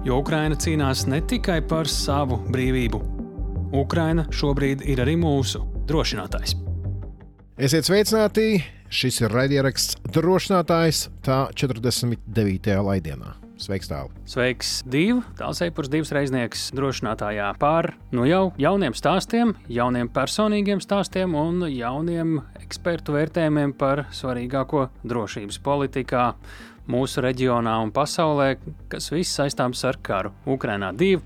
Jo 0.00 0.22
Ukraina 0.22 0.56
cīnās 0.56 1.02
ne 1.12 1.18
tikai 1.28 1.58
par 1.68 1.88
savu 1.90 2.38
brīvību. 2.48 3.00
Ukraina 3.76 4.24
šobrīd 4.32 4.80
ir 4.88 5.02
arī 5.04 5.18
mūsu 5.20 5.60
drošinātājs. 5.90 6.54
Esiet 7.60 7.84
sveicināti! 7.84 8.62
Šis 8.90 9.20
ir 9.20 9.30
raidieraksts 9.36 10.00
drošinātājs 10.16 11.04
tā 11.22 11.42
49. 11.52 12.72
laidienā. 12.80 13.36
Sveiks, 13.60 13.90
tālu! 13.92 14.08
Sveiks, 14.24 14.70
divi! 14.88 15.20
Tāls 15.36 15.60
eipurs 15.66 15.92
divs 15.92 16.14
reiznieks 16.16 16.70
drošinātājā 16.72 17.50
par 17.60 17.92
nu 18.16 18.24
jau 18.24 18.54
jauniem 18.58 18.96
stāstiem, 18.96 19.52
jauniem 19.68 20.08
personīgiem 20.08 20.80
stāstiem 20.80 21.36
un 21.36 21.66
jauniem 21.68 22.38
ekspertu 22.62 23.18
vērtējumiem 23.18 23.76
par 23.76 24.06
svarīgāko 24.16 24.88
drošības 25.04 25.60
politikā 25.60 26.24
mūsu 26.90 27.22
reģionā 27.24 27.78
un 27.84 27.94
pasaulē, 27.94 28.52
kas 28.92 29.10
viss 29.14 29.38
saistāms 29.38 29.84
ar 29.88 30.00
karu 30.02 30.34
Ukrainā. 30.50 30.92
Divi. 30.96 31.22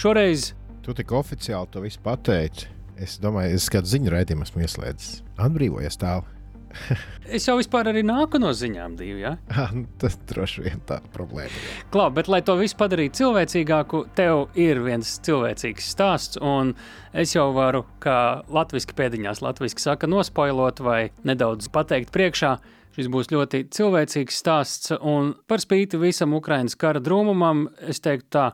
Šoreiz 0.00 0.52
Tu 0.84 0.92
tik 0.92 1.14
oficiāli 1.16 1.70
to 1.72 1.80
visu 1.80 2.00
pateici. 2.04 2.68
Es 3.00 3.16
domāju, 3.18 3.56
es 3.56 3.70
kādu 3.72 3.88
ziņu 3.88 4.10
raidījumu 4.12 4.44
esmu 4.44 4.66
ieslēdzis. 4.66 5.22
Atbrīvojies 5.40 5.96
tālu. 5.98 6.26
es 7.36 7.46
jau 7.48 7.54
vispār 7.56 7.88
arī 7.88 8.02
nāku 8.04 8.36
no 8.42 8.50
ziņām, 8.52 8.98
divi. 8.98 9.22
Ja? 9.22 9.32
Nu, 9.74 9.86
tas 10.00 10.18
droši 10.28 10.66
vien 10.66 10.82
tā 10.84 10.98
problēma. 11.14 11.62
Klau, 11.94 12.10
bet, 12.14 12.28
lai 12.28 12.42
to 12.44 12.58
visu 12.60 12.76
padarītu 12.80 13.22
cilvēcīgāku, 13.22 14.02
tev 14.18 14.44
ir 14.60 14.82
viens 14.84 15.16
cilvēcīgs 15.24 15.88
stāsts, 15.96 16.40
un 16.44 16.74
es 17.16 17.32
jau 17.32 17.48
varu, 17.56 17.86
kā 18.04 18.44
latviešu 18.52 18.98
pēdiņās, 18.98 19.40
latviešu 19.46 19.86
saka, 19.86 20.10
nospoilot 20.10 20.84
vai 20.84 21.00
nedaudz 21.24 21.72
pateikt 21.72 22.12
priekšā. 22.14 22.58
Šis 22.94 23.10
būs 23.10 23.32
ļoti 23.32 23.64
cilvēcīgs 23.74 24.36
stāsts, 24.38 24.92
un 25.02 25.32
par 25.50 25.62
spīti 25.62 25.98
visam 25.98 26.36
Ukraiņas 26.38 26.76
kara 26.78 27.02
drūmumam, 27.02 27.66
es 27.82 27.98
teiktu 28.04 28.28
tā, 28.36 28.44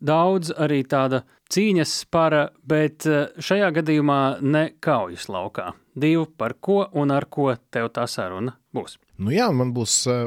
daudz 0.00 0.54
arī 0.56 0.82
tāda 0.88 1.22
cīņas 1.52 1.92
spara, 2.04 2.46
bet 2.64 3.04
eh, 3.06 3.26
šajā 3.36 3.70
gadījumā 3.78 4.20
ne 4.40 4.66
kaujas 4.82 5.28
laukā. 5.28 5.72
Divu 5.94 6.26
par 6.38 6.56
ko 6.64 6.80
un 6.98 7.12
ar 7.14 7.28
ko 7.30 7.52
tev 7.70 7.92
tā 7.94 8.06
saruna 8.10 8.56
būs. 8.74 8.96
Nu 9.22 9.30
jā, 9.30 9.46
man 9.54 9.70
būs 9.76 9.92
uh, 10.10 10.24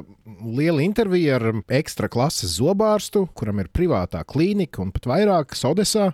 liela 0.55 0.80
intervija 0.85 1.35
ar 1.35 1.50
ekstra 1.75 2.08
klases 2.08 2.53
zobārstu, 2.61 3.25
kuram 3.35 3.59
ir 3.59 3.67
privātā 3.73 4.22
klīnika 4.23 4.80
un 4.80 4.94
pat 4.95 5.09
vairākas 5.11 5.66
Odesā, 5.67 6.11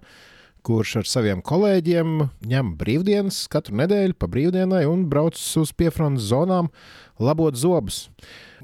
kurš 0.64 0.95
ar 1.02 1.09
saviem 1.09 1.42
kolēģiem 1.44 2.11
ņem 2.47 2.72
brīvdienas 2.80 3.44
katru 3.52 3.75
nedēļu 3.81 4.16
pa 4.19 4.30
brīvdienai 4.31 4.86
un 4.88 5.05
brauc 5.11 5.39
uz 5.59 5.73
piefrontes 5.75 6.30
zonām 6.30 6.70
labot 7.20 7.58
zobus. 7.59 8.08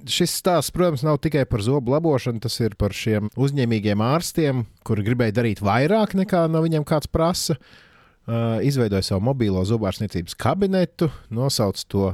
Šis 0.07 0.37
stāsts, 0.39 0.71
protams, 0.71 1.03
nav 1.03 1.19
tikai 1.19 1.43
par 1.49 1.63
zobu 1.65 1.91
labošanu, 1.91 2.39
tas 2.45 2.55
ir 2.63 2.77
par 2.79 2.95
šiem 2.95 3.27
uzņēmīgiem 3.35 3.99
ārstiem, 4.03 4.63
kuri 4.87 5.03
gribēja 5.09 5.35
darīt 5.41 5.63
vairāk 5.65 6.15
nekā 6.15 6.45
no 6.51 6.63
viņiem 6.63 6.87
kāds 6.87 7.11
prasa. 7.11 7.57
Uh, 8.29 8.61
izveidoja 8.61 9.01
savu 9.01 9.23
mobilo 9.25 9.63
zobārstniecības 9.65 10.35
kabinetu, 10.37 11.07
nosauca 11.33 11.83
to 11.89 12.11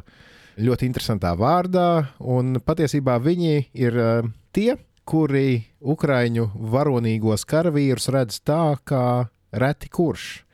ļoti 0.64 0.88
interesantā 0.88 1.33
vārdā, 1.36 2.08
un 2.23 2.61
patiesībā 2.64 3.17
viņi 3.20 3.65
ir 3.76 3.98
uh, 3.99 4.30
tie, 4.55 4.77
kuri 5.05 5.65
Ukraiņu 5.83 6.48
varonīgos 6.71 7.43
karavīrus 7.49 8.08
redz 8.15 8.39
tā, 8.48 8.77
kā 8.88 9.27
reti 9.61 9.92
kurš. 9.92 10.45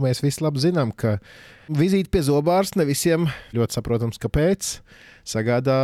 Mēs 0.00 0.24
visi 0.24 0.42
labi 0.42 0.58
zinām, 0.58 0.90
ka 0.90 1.18
vizīte 1.70 2.10
pie 2.10 2.24
zobārsta 2.26 2.80
ne 2.80 2.88
visiem 2.88 3.28
ļoti 3.54 3.78
saprotams, 3.78 4.18
kāpēc 4.22 4.78
sagādā 5.24 5.78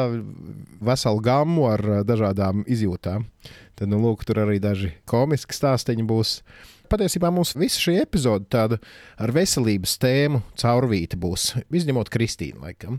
veselu 0.83 1.23
gammu 1.25 1.69
ar 1.71 1.85
dažādām 2.09 2.65
izjūtām. 2.69 3.29
Tad, 3.79 3.89
nu, 3.89 4.01
lūk, 4.03 4.27
tur 4.29 4.43
arī 4.43 4.59
daži 4.61 4.93
komiski 5.09 5.57
stāstīņi 5.57 6.05
būs. 6.09 6.41
Patiesībā 6.91 7.31
mums 7.31 7.55
visa 7.55 7.79
šī 7.79 7.95
epizode 8.01 8.49
tāda 8.51 8.81
ar 9.15 9.31
veselības 9.31 9.95
tēmu 10.03 10.41
caurvīta 10.59 11.15
būs, 11.23 11.53
izņemot 11.71 12.11
Kristīnu 12.11 12.65
laikam. 12.67 12.99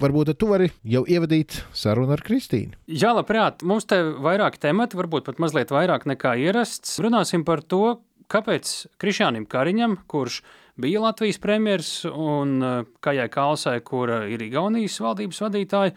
Varbūt 0.00 0.32
tu 0.40 0.48
vari 0.48 0.70
jau 0.88 1.04
ievadīt 1.04 1.58
sarunu 1.76 2.16
ar 2.16 2.24
Kristīnu. 2.24 2.72
Jā, 2.88 3.12
labprāt. 3.12 3.60
Mums 3.60 3.84
te 3.92 4.00
vairāk 4.24 4.56
temati, 4.62 4.96
varbūt 4.96 5.28
pat 5.28 5.44
mazliet 5.44 5.74
vairāk 5.76 6.08
nekā 6.08 6.32
ierasts. 6.48 6.96
Runāsim 7.04 7.44
par 7.44 7.60
to, 7.60 7.98
kāpēc 8.32 8.72
Krišānam 9.02 9.46
Kariņam, 9.50 9.98
kurš 10.10 10.42
bija 10.80 11.02
Latvijas 11.06 11.40
premjerministrs, 11.42 12.06
un 12.12 12.56
eh, 12.62 12.78
Kajai 13.00 13.28
Kalsai, 13.32 13.80
kura 13.86 14.24
ir 14.30 14.44
Igaunijas 14.44 14.98
valdības 15.02 15.42
vadītāja, 15.46 15.94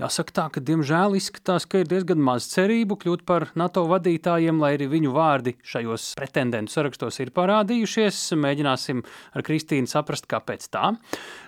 jāsaka 0.00 0.34
tā, 0.34 0.46
ka 0.54 0.62
diemžēl 0.64 1.14
izskatās, 1.18 1.66
ka 1.70 1.82
ir 1.82 1.90
diezgan 1.90 2.22
maz 2.24 2.48
cerību 2.50 2.98
kļūt 3.02 3.24
par 3.28 3.48
NATO 3.58 3.84
vadītājiem, 3.90 4.58
lai 4.62 4.74
arī 4.78 4.88
viņu 4.96 5.12
vārdi 5.14 5.54
šajos 5.62 6.12
pretendentu 6.18 6.74
sarakstos 6.74 7.20
ir 7.22 7.30
parādījušies. 7.36 8.26
Mēģināsim 8.40 9.04
ar 9.34 9.46
Kristīnu 9.46 9.90
saprast, 9.90 10.26
kāpēc 10.30 10.66
tā. 10.72 10.94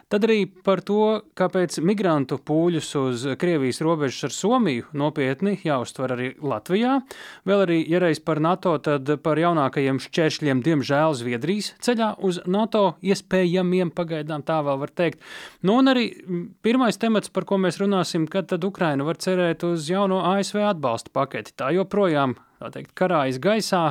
Tad 0.06 0.22
arī 0.22 0.44
par 0.46 0.84
to, 0.86 1.24
kāpēc 1.34 1.80
migrantu 1.82 2.36
pūļus 2.46 2.90
uz 3.00 3.22
Krievijas 3.42 3.80
robežas 3.82 4.28
ar 4.28 4.34
Somiju 4.36 4.84
nopietni 4.94 5.56
jāuztver 5.66 6.14
arī 6.14 6.28
Latvijā. 6.38 7.00
Vēl 7.42 7.64
arī, 7.64 7.78
ja 7.90 7.98
reiz 8.04 8.20
par 8.22 8.38
NATO, 8.38 8.76
tad 8.78 9.10
par 9.24 9.40
jaunākajiem 9.42 9.98
šķēršļiem, 10.04 10.62
diemžēl, 10.62 11.16
Zviedrijas 11.18 11.72
ceļā 11.82 12.12
uz 12.22 12.38
NATO 12.46 12.84
iespējamiem, 13.02 13.90
pagaidām 13.98 14.46
tā 14.46 14.60
vēl 14.68 14.78
var 14.84 14.94
teikt. 14.94 15.26
Nu, 15.66 15.80
un 15.80 15.90
arī 15.90 16.06
pirmais 16.62 17.02
temats, 17.02 17.34
par 17.34 17.48
ko 17.50 17.58
mēs 17.58 17.82
runāsim, 17.82 18.30
kad 18.30 18.46
tad 18.54 18.62
Ukraina 18.62 19.02
var 19.10 19.18
cerēt 19.18 19.66
uz 19.66 19.90
jauno 19.90 20.22
ASV 20.36 20.62
atbalsta 20.70 21.10
paketi. 21.18 21.58
Tā 21.58 21.74
joprojām 21.74 22.38
tā 22.60 22.70
teikt, 22.78 22.94
karājas 22.96 23.42
gaisā, 23.42 23.82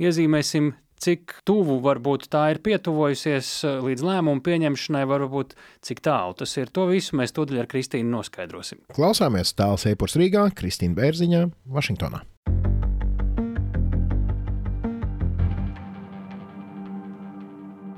iezīmēsim 0.00 0.72
cik 1.02 1.38
tuvu 1.48 1.78
varbūt 1.84 2.28
tā 2.32 2.46
ir 2.54 2.60
pietuvojusies 2.64 3.50
eh, 3.66 3.80
līdz 3.84 4.04
lēmumu 4.08 4.44
pieņemšanai, 4.44 5.04
varbūt 5.10 5.56
cik 5.84 6.04
tālu 6.04 6.36
tas 6.38 6.54
ir. 6.60 6.70
To 6.74 6.86
visu 6.90 7.18
mēs 7.18 7.34
tūdaļ 7.36 7.64
ar 7.64 7.70
Kristīnu 7.70 8.14
noskaidrosim. 8.16 8.84
Klausāmies 8.94 9.54
tālāk 9.58 9.88
Eipurs 9.94 10.18
Rīgā, 10.20 10.46
Kristīna 10.56 10.96
Bērziņā, 11.00 11.48
Vašingtonā. 11.74 12.24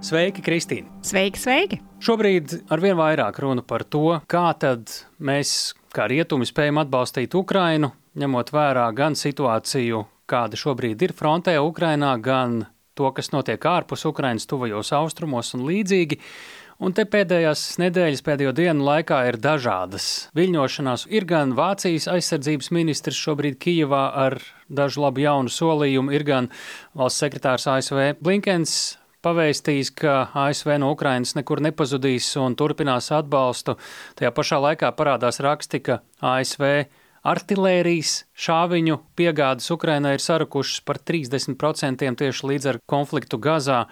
Sveiki, 0.07 0.43
Kristīne! 0.45 0.87
Sveiki, 1.03 1.41
sveiki! 1.41 1.77
Šobrīd 2.05 2.53
ar 2.71 2.78
vien 2.78 2.95
vairāk 2.95 3.41
runa 3.43 3.65
par 3.67 3.83
to, 3.91 4.21
kā 4.31 4.45
tad 4.55 4.93
mēs, 5.19 5.73
kā 5.91 6.07
rietumi, 6.13 6.47
spējam 6.47 6.78
atbalstīt 6.84 7.34
Ukrainu, 7.34 7.91
ņemot 8.15 8.53
vērā 8.55 8.84
gan 8.95 9.17
situāciju, 9.19 10.05
kāda 10.31 10.61
šobrīd 10.61 11.03
ir 11.09 11.15
frontē 11.17 11.57
Ukrainā, 11.59 12.13
gan 12.23 12.61
to, 12.97 13.11
kas 13.15 13.33
notiek 13.34 13.62
ārpus 13.71 14.07
Ukrainas, 14.09 14.49
tuvajos 14.51 14.93
austrumos 14.97 15.53
un 15.57 15.67
līdzīgi. 15.69 16.21
Un 16.77 16.93
te 16.93 17.07
pēdējās 17.09 17.79
nedēļas, 17.81 18.21
pēdējo 18.25 18.53
dienu 18.57 18.84
laikā 18.84 19.23
ir 19.31 19.39
dažādas 19.41 20.29
viļņošanās. 20.37 21.07
Ir 21.09 21.25
gan 21.29 21.55
Vācijas 21.57 22.09
aizsardzības 22.12 22.69
ministrs 22.77 23.17
šobrīd 23.17 23.57
Kijavā 23.62 24.05
ar 24.27 24.37
dažu 24.69 25.07
labu 25.07 25.25
jaunu 25.25 25.53
solījumu, 25.53 26.12
ir 26.12 26.27
gan 26.29 26.51
valsts 26.93 27.25
sekretārs 27.25 27.65
ASV 27.73 28.19
Blinkens 28.21 28.77
pavēstījis, 29.27 29.93
ka 29.98 30.15
ASV 30.47 30.77
no 30.83 30.93
Ukrainas 30.95 31.34
nekur 31.39 31.63
nepazudīs 31.65 32.28
un 32.43 32.57
turpinās 32.59 33.10
atbalstu. 33.15 33.77
Tajā 34.19 34.33
pašā 34.37 34.60
laikā 34.63 34.93
parādās 34.98 35.41
raksti, 35.45 35.83
ka 35.89 36.01
ASV 36.21 36.87
Artilērijas 37.27 38.21
šāviņu 38.39 39.01
piegādes 39.19 39.73
Ukrainai 39.75 40.13
ir 40.15 40.23
sarukušas 40.23 40.84
par 40.87 41.01
30% 41.03 42.07
tieši 42.21 42.51
līdz 42.53 42.69
ar 42.71 42.78
konfliktu 42.87 43.41
Gazā. 43.43 43.87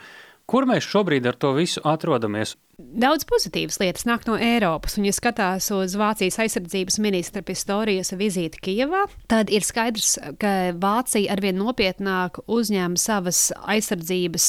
Kur 0.50 0.66
mēs 0.68 0.84
šobrīd 0.84 1.24
ar 1.26 1.38
to 1.40 1.54
visu 1.56 1.80
atrodamies? 1.88 2.56
Daudz 2.74 3.22
pozitīvas 3.30 3.76
lietas 3.78 4.02
nāk 4.08 4.24
no 4.26 4.34
Eiropas, 4.34 4.96
un, 4.98 5.04
ja 5.06 5.14
skatās 5.14 5.68
uz 5.70 5.92
Vācijas 5.94 6.40
aizsardzības 6.42 6.96
ministra 7.02 7.42
Pistorijas 7.46 8.10
vizīti 8.18 8.58
Kijavā, 8.66 9.04
tad 9.30 9.52
ir 9.54 9.62
skaidrs, 9.62 10.16
ka 10.42 10.74
Vācija 10.82 11.30
arvien 11.36 11.54
nopietnāk 11.60 12.40
uzņem 12.50 12.96
savas 12.98 13.52
aizsardzības 13.62 14.48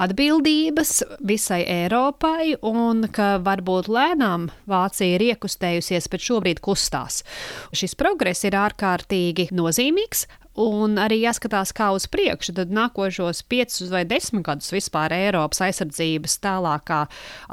atbildības 0.00 0.94
visai 1.28 1.60
Eiropai, 1.68 2.54
un 2.64 3.04
ka 3.12 3.34
varbūt 3.44 3.92
lēnām 3.92 4.48
Vācija 4.68 5.18
ir 5.18 5.26
iekustējusies, 5.34 6.08
bet 6.08 6.24
šobrīd 6.24 6.64
kustās. 6.64 7.20
Šis 7.76 7.98
progress 8.00 8.48
ir 8.48 8.56
ārkārtīgi 8.56 9.50
nozīmīgs, 9.52 10.24
un 10.58 10.98
arī 11.00 11.20
jāskatās, 11.22 11.72
kā 11.76 11.90
uz 11.94 12.08
priekšu. 12.10 12.54
Tad 12.58 12.72
nākošos 12.74 13.44
piecus 13.48 13.92
vai 13.92 14.04
desmit 14.08 14.44
gadus 14.46 14.72
vispār 14.74 15.14
Eiropas 15.14 15.62
aizsardzības 15.68 16.38
tālākā 16.44 17.04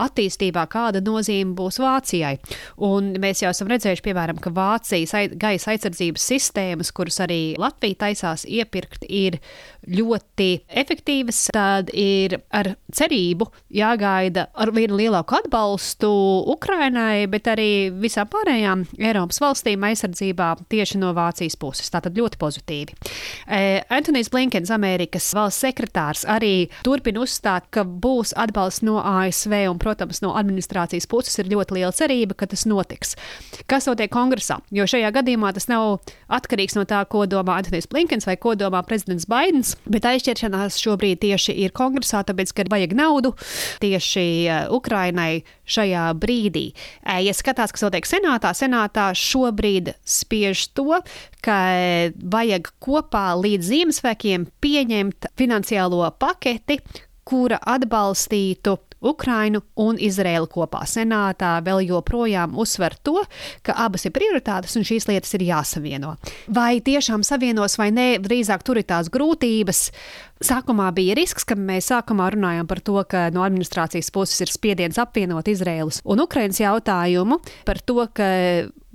attīstībā, 0.06 0.66
kāda 0.72 1.04
nozīme 1.06 1.56
būs 1.58 1.80
Vācijai. 1.84 2.36
Un 2.86 3.14
mēs 3.22 3.44
jau 3.44 3.54
esam 3.54 3.70
redzējuši, 3.72 4.06
piemēram, 4.06 4.42
ka 4.42 4.54
Vācijas 4.56 5.16
gaisa 5.42 5.74
aizsardzības 5.76 6.28
sistēmas, 6.34 6.92
kuras 6.96 7.22
arī 7.26 7.56
Latvija 7.62 8.02
taisās 8.08 8.46
iepirkt, 8.50 9.06
ir 9.08 9.40
ļoti 9.86 10.50
efektīvas. 10.68 11.46
Tad 11.56 11.92
ir 11.94 12.40
ar 12.56 12.74
cerību 12.96 13.48
jāgaida 13.76 14.48
ar 14.54 14.72
vienu 14.76 14.98
lielāku 15.00 15.38
atbalstu 15.38 16.12
Ukrainai, 16.56 17.28
bet 17.32 17.50
arī 17.52 17.70
visām 17.94 18.30
pārējām 18.32 18.86
Eiropas 18.98 19.42
valstīm 19.44 19.86
aizsardzībā 19.90 20.56
tieši 20.72 21.02
no 21.02 21.14
Vācijas 21.18 21.58
puses. 21.60 21.92
Tātad 21.94 22.18
ļoti 22.18 22.42
pozitīvi. 22.42 22.95
E, 23.48 23.82
Antonius 23.94 24.30
Blinkens, 24.34 24.72
Amerikas 24.74 25.28
valsts 25.36 25.62
sekretārs, 25.66 26.24
arī 26.30 26.68
turpina 26.86 27.22
uzstāt, 27.24 27.68
ka 27.74 27.84
būs 27.86 28.34
atbalsts 28.40 28.84
no 28.86 28.98
ASV 29.02 29.54
un, 29.70 29.80
protams, 29.82 30.22
no 30.26 30.34
administrācijas 30.38 31.08
puses 31.10 31.38
ir 31.42 31.52
ļoti 31.52 31.78
liela 31.78 31.94
cerība, 31.96 32.38
ka 32.38 32.50
tas 32.50 32.66
notiks. 32.70 33.16
Kas 33.70 33.90
notiek 33.90 34.12
kongresā? 34.14 34.60
Jo 34.74 34.88
šajā 34.90 35.12
gadījumā 35.16 35.54
tas 35.56 35.70
nav 35.72 36.00
atkarīgs 36.34 36.78
no 36.78 36.86
tā, 36.90 37.04
ko 37.10 37.26
domā 37.30 37.60
Antonius 37.62 37.90
Blinkens 37.92 38.28
vai 38.30 38.38
ko 38.42 38.56
domā 38.58 38.82
prezidents 38.88 39.28
Baidens, 39.30 39.76
bet 39.90 40.08
aizķeršanās 40.10 40.80
šobrīd 40.82 41.22
tieši 41.24 41.56
ir 41.66 41.76
kongresā, 41.76 42.24
tāpēc, 42.26 42.54
ka 42.56 42.68
vajag 42.72 42.96
naudu 42.98 43.36
tieši 43.84 44.26
e, 44.26 44.58
Ukrainai 44.74 45.44
šajā 45.70 46.08
brīdī. 46.22 46.68
E, 46.74 47.20
ja 47.28 47.36
skatās, 47.38 47.74
kas 47.76 47.86
notiek 47.86 48.10
senātā, 48.10 48.54
senātā 48.58 49.12
šobrīd 49.18 49.94
spiež 50.06 50.68
to, 50.78 51.02
ka 51.46 51.58
vajag 52.34 52.72
kopā 52.86 53.32
līdz 53.40 53.72
Ziemassvētkiem 53.72 54.48
pieņemt 54.62 55.32
finansiālo 55.40 56.06
paketi, 56.22 56.80
kura 57.26 57.58
atbalstītu 57.58 58.76
Ukrainu 59.06 59.62
un 59.82 60.00
Izraēlu 60.02 60.48
kopā. 60.50 60.84
Senātā 60.90 61.56
vēl 61.66 61.84
joprojām 61.90 62.56
uzsver 62.58 62.96
to, 63.06 63.22
ka 63.66 63.76
abas 63.86 64.08
ir 64.08 64.14
prioritātes 64.16 64.78
un 64.80 64.86
šīs 64.88 65.08
lietas 65.10 65.36
ir 65.38 65.46
jāsavieno. 65.46 66.16
Vai 66.54 66.80
tiešām 66.86 67.26
savienos 67.26 67.78
vai 67.82 67.92
nē, 67.94 68.08
drīzāk 68.24 68.66
tur 68.66 68.82
ir 68.82 68.88
tās 68.90 69.12
grūtības. 69.14 69.90
Sākumā 70.44 70.90
bija 70.92 71.16
risks, 71.16 71.46
ka 71.48 71.56
mēs 71.56 71.88
sākumā 71.94 72.28
runājām 72.34 72.68
par 72.68 72.82
to, 72.84 72.98
ka 73.08 73.30
no 73.32 73.46
administrācijas 73.46 74.12
puses 74.12 74.44
ir 74.44 74.52
spiediens 74.52 75.00
apvienot 75.00 75.48
Izraēlas 75.48 76.02
un 76.04 76.24
Ukrainas 76.26 76.60
jautājumu, 76.60 77.40
par 77.68 77.80
to, 77.80 78.04
ka 78.16 78.28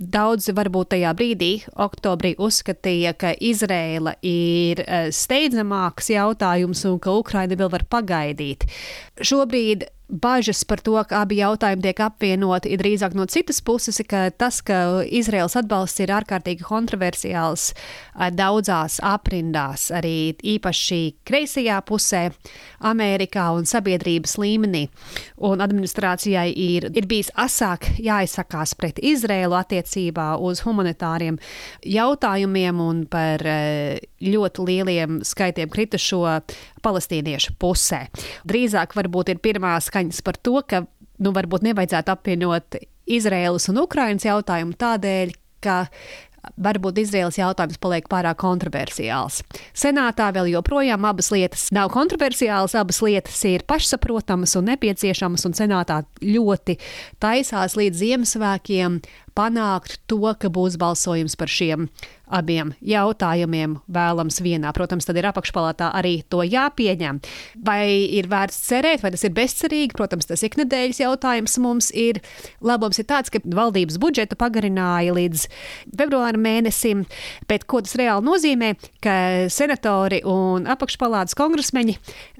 Daudzi 0.01 0.53
varbūt 0.57 0.95
tajā 0.95 1.11
brīdī, 1.13 1.49
oktobrī, 1.77 2.31
uzskatīja, 2.41 3.13
ka 3.21 3.35
Izrēla 3.37 4.15
ir 4.25 4.81
e, 4.81 5.01
steidzamāks 5.13 6.09
jautājums 6.15 6.81
un 6.89 6.97
ka 7.03 7.13
Ukraina 7.19 7.57
vēl 7.59 7.69
var 7.69 7.85
pagaidīt. 7.85 8.65
Šobrīd 9.21 9.85
bažas 10.11 10.63
par 10.67 10.81
to, 10.83 10.97
ka 11.07 11.23
abi 11.23 11.39
jautājumi 11.39 11.85
tiek 11.85 12.01
apvienoti, 12.03 12.73
ir 12.73 12.81
drīzāk 12.83 13.15
no 13.15 13.25
citas 13.31 13.61
puses, 13.63 14.01
ka 14.07 14.27
tas, 14.35 14.59
ka 14.65 15.01
Izraels 15.07 15.55
atbalsts 15.59 16.03
ir 16.03 16.11
ārkārtīgi 16.11 16.67
kontroversiāls 16.67 17.71
daudzās 18.35 18.99
aprindās, 19.07 19.87
arī 19.95 20.35
īpaši 20.55 21.01
kreisajā 21.27 21.79
pusē, 21.87 22.23
Amerikā 22.91 23.47
un 23.55 23.67
sabiedrības 23.69 24.35
līmenī. 24.41 24.87
Un 25.47 25.63
administrācijai 25.63 26.49
ir, 26.51 26.89
ir 26.91 27.07
bijis 27.07 27.31
asāk 27.39 27.87
jāizsakās 28.01 28.75
pret 28.75 28.99
Izraēlu 28.99 29.55
attiecībā 29.57 30.33
uz 30.43 30.65
humanitāriem 30.67 31.39
jautājumiem 31.87 32.83
un 32.83 33.05
par 33.11 33.47
ļoti 34.21 34.65
lieliem 34.67 35.19
skaitiem 35.27 35.71
kritušo 35.73 36.23
palestīniešu 36.85 37.57
pusē. 37.61 38.05
Drīzāk 38.47 38.95
varbūt 38.97 39.33
ir 39.33 39.43
pirmā 39.43 39.75
skaņas 39.81 40.23
par 40.25 40.39
to, 40.39 40.59
ka 40.65 40.85
nu, 41.21 41.33
varbūt 41.35 41.65
nevajadzētu 41.69 42.15
apvienot 42.15 42.81
Izraēlas 43.11 43.69
un 43.71 43.81
Ukrainas 43.83 44.25
jautājumu 44.27 44.77
tādēļ, 44.79 45.33
ka 45.61 45.85
varbūt 46.61 46.99
Izraels 47.01 47.37
jautājums 47.37 47.79
paliek 47.81 48.07
pārāk 48.09 48.39
kontroversiāls. 48.41 49.41
Senātā 49.77 50.31
vēl 50.33 50.51
joprojām 50.55 51.05
abas 51.05 51.29
lietas 51.33 51.67
nav 51.75 51.91
kontroversiālas, 51.93 52.75
abas 52.77 53.01
lietas 53.05 53.37
ir 53.49 53.65
pašsaprotamas 53.69 54.55
un 54.57 54.71
nepieciešamas, 54.71 55.45
un 55.47 55.57
senātā 55.57 56.01
ļoti 56.25 56.79
taisās 57.21 57.77
līdz 57.77 58.01
Ziemassvētkiem 58.01 59.01
panākt 59.41 59.99
to, 60.05 60.21
ka 60.37 60.53
būs 60.53 60.77
balsojums 60.81 61.37
par 61.39 61.49
šiem 61.49 61.89
abiem 62.31 62.71
jautājumiem 62.85 63.75
vēlams 63.91 64.39
vienā. 64.43 64.71
Protams, 64.75 65.05
tad 65.07 65.19
ir 65.19 65.27
apakšpalātā 65.29 65.91
arī 65.97 66.21
to 66.31 66.41
jāpieņem. 66.47 67.19
Vai 67.67 67.83
ir 68.17 68.29
vērts 68.31 68.59
cerēt, 68.69 69.03
vai 69.03 69.11
tas 69.13 69.25
ir 69.27 69.35
bezcerīgi? 69.35 69.95
Protams, 69.97 70.29
tas 70.29 70.43
iknedēļas 70.47 71.01
jautājums 71.03 71.57
mums 71.61 71.91
ir. 71.91 72.21
Labums 72.63 73.01
ir 73.01 73.07
tāds, 73.09 73.33
ka 73.33 73.41
valdības 73.43 73.99
budžetu 74.01 74.37
pagarināja 74.39 75.15
līdz 75.17 75.47
februāra 75.91 76.39
mēnesim, 76.39 77.03
bet 77.51 77.67
ko 77.69 77.83
tas 77.83 77.97
reāli 77.99 78.25
nozīmē, 78.25 78.73
ka 79.03 79.15
senatori 79.51 80.21
un 80.27 80.69
apakšpalātas 80.71 81.35
kongresmeņi 81.37 81.97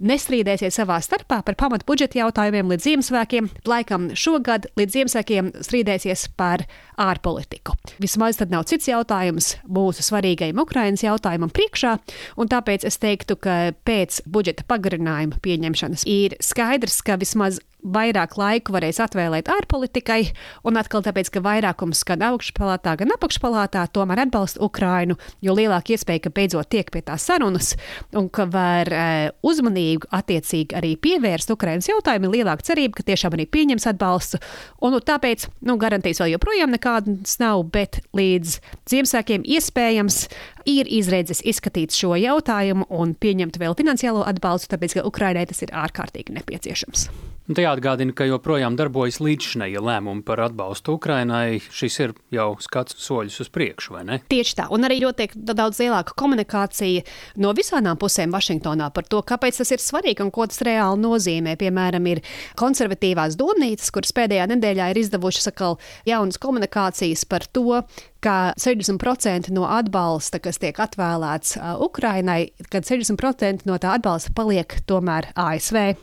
nestrīdēsies 0.08 0.80
savā 0.80 1.02
starpā 1.04 1.42
par 1.46 1.60
pamatu 1.60 1.88
budžeta 1.90 2.22
jautājumiem 2.22 2.72
līdz 2.72 2.88
Ziemassvētkiem. 2.88 3.52
Laikam 3.68 4.10
šogad 4.18 4.70
līdz 4.80 4.98
Ziemassvētkiem 4.98 5.52
strīdēsies 5.60 6.30
par 6.40 6.66
ārpolitiku. 7.02 7.76
Vismaz 8.02 8.40
tad 8.40 8.54
nav 8.54 8.68
cits 8.70 8.90
jautājums 8.92 9.56
mūsu 9.66 10.06
svarīgajam 10.06 10.62
Ukrainas 10.64 11.04
jautājumam 11.06 11.52
priekšā, 11.54 11.98
un 12.38 12.52
tāpēc 12.52 12.86
es 12.88 13.00
teiktu, 13.02 13.38
ka 13.42 13.58
pēc 13.88 14.22
budžeta 14.30 14.68
pagarinājuma 14.70 15.42
pieņemšanas 15.44 16.06
ir 16.10 16.38
skaidrs, 16.44 17.02
ka 17.06 17.18
vismaz 17.22 17.62
vairāk 17.84 18.38
laika 18.38 18.74
varēs 18.74 19.00
atvēlēt 19.04 19.50
ārpolitikai, 19.52 20.22
un 20.68 20.80
atkal 20.80 21.04
tāpēc, 21.06 21.32
ka 21.34 21.44
vairākums 21.46 22.04
gan 22.08 22.24
augšpalātā, 22.32 22.96
gan 23.00 23.14
apakšpalātā 23.16 23.84
tomēr 23.94 24.24
atbalsta 24.26 24.62
Ukrainu, 24.66 25.18
jo 25.42 25.56
lielāka 25.58 25.96
iespēja, 25.96 26.26
ka 26.26 26.34
beidzot 26.36 26.70
tiek 26.72 26.92
pie 26.94 27.04
tā 27.06 27.18
sarunas, 27.22 27.74
un 28.18 28.30
ka 28.34 28.46
var 28.52 28.92
e, 28.92 29.06
uzmanību 29.46 30.12
attiecīgi 30.14 30.78
arī 30.78 30.94
pievērst 31.02 31.54
Ukrainas 31.54 31.90
jautājumu, 31.90 32.30
ir 32.30 32.42
lielāka 32.42 32.70
cerība, 32.72 33.00
ka 33.00 33.08
tiešām 33.12 33.38
arī 33.38 33.48
pieņems 33.50 33.90
atbalstu, 33.94 34.42
un 34.82 34.96
nu, 34.96 35.02
tāpēc, 35.06 35.48
nu, 35.68 35.78
garantijas 35.82 36.22
vēl 36.24 36.36
joprojām 36.36 36.76
nekādas 36.76 37.38
nav, 37.42 37.66
bet 37.74 38.02
līdz 38.18 38.60
Ziemassvētkiem 38.92 39.46
iespējams 39.58 40.26
ir 40.70 40.90
izredzes 40.90 41.44
izskatīt 41.48 41.96
šo 41.96 42.16
jautājumu 42.20 42.88
un 42.90 43.16
pieņemt 43.16 43.60
vēl 43.62 43.78
finansiālo 43.78 44.26
atbalstu, 44.28 44.74
tāpēc, 44.76 45.00
ka 45.00 45.08
Ukrainai 45.08 45.46
tas 45.50 45.62
ir 45.66 45.74
ārkārtīgi 45.76 46.38
nepieciešams. 46.40 47.10
Te 47.52 47.64
jāatgādina, 47.66 48.14
ka 48.16 48.28
joprojām 48.30 48.78
darbojas 48.80 49.18
līdzšinēja 49.20 49.82
lēmumi 49.84 50.22
par 50.24 50.40
atbalstu 50.46 50.94
Ukrainai. 50.96 51.58
Šis 51.74 51.98
ir 52.04 52.14
jau 52.32 52.54
skats 52.64 52.96
soļus 53.02 53.42
uz 53.44 53.50
priekšu, 53.52 53.96
vai 53.96 54.04
ne? 54.08 54.20
Tieši 54.32 54.56
tā, 54.60 54.68
un 54.72 54.86
arī 54.88 55.02
ļoti 55.02 55.28
daudz 55.50 55.82
lielāka 55.82 56.16
komunikācija 56.22 57.04
no 57.42 57.52
visām 57.58 57.90
pusēm 58.00 58.32
Vašingtonā 58.32 58.92
par 58.94 59.10
to, 59.10 59.24
kāpēc 59.26 59.60
tas 59.60 59.74
ir 59.74 59.84
svarīgi 59.84 60.24
un 60.24 60.32
ko 60.32 60.46
tas 60.48 60.62
reāli 60.64 61.02
nozīmē. 61.02 61.58
Piemēram, 61.60 62.08
ir 62.14 62.22
konservatīvās 62.62 63.36
domnīcas, 63.42 63.92
kuras 63.92 64.16
pēdējā 64.16 64.48
nedēļā 64.54 64.92
ir 64.94 65.02
izdevušas 65.02 65.52
atkal 65.52 65.80
jaunas 66.08 66.40
komunikācijas 66.40 67.26
par 67.26 67.50
to, 67.52 67.82
ka 68.22 68.54
60% 68.60 69.52
no 69.56 69.66
atbalsta, 69.70 70.40
kas 70.44 70.62
tiek 70.62 70.78
atvēlēts 70.82 71.58
uh, 71.58 71.74
Ukrainai, 71.82 72.52
kad 72.72 72.86
60% 72.88 73.68
no 73.70 73.78
tā 73.82 73.96
atbalsta 73.98 74.34
paliek 74.38 74.80
tomēr 74.90 75.32
ASV. 75.36 75.94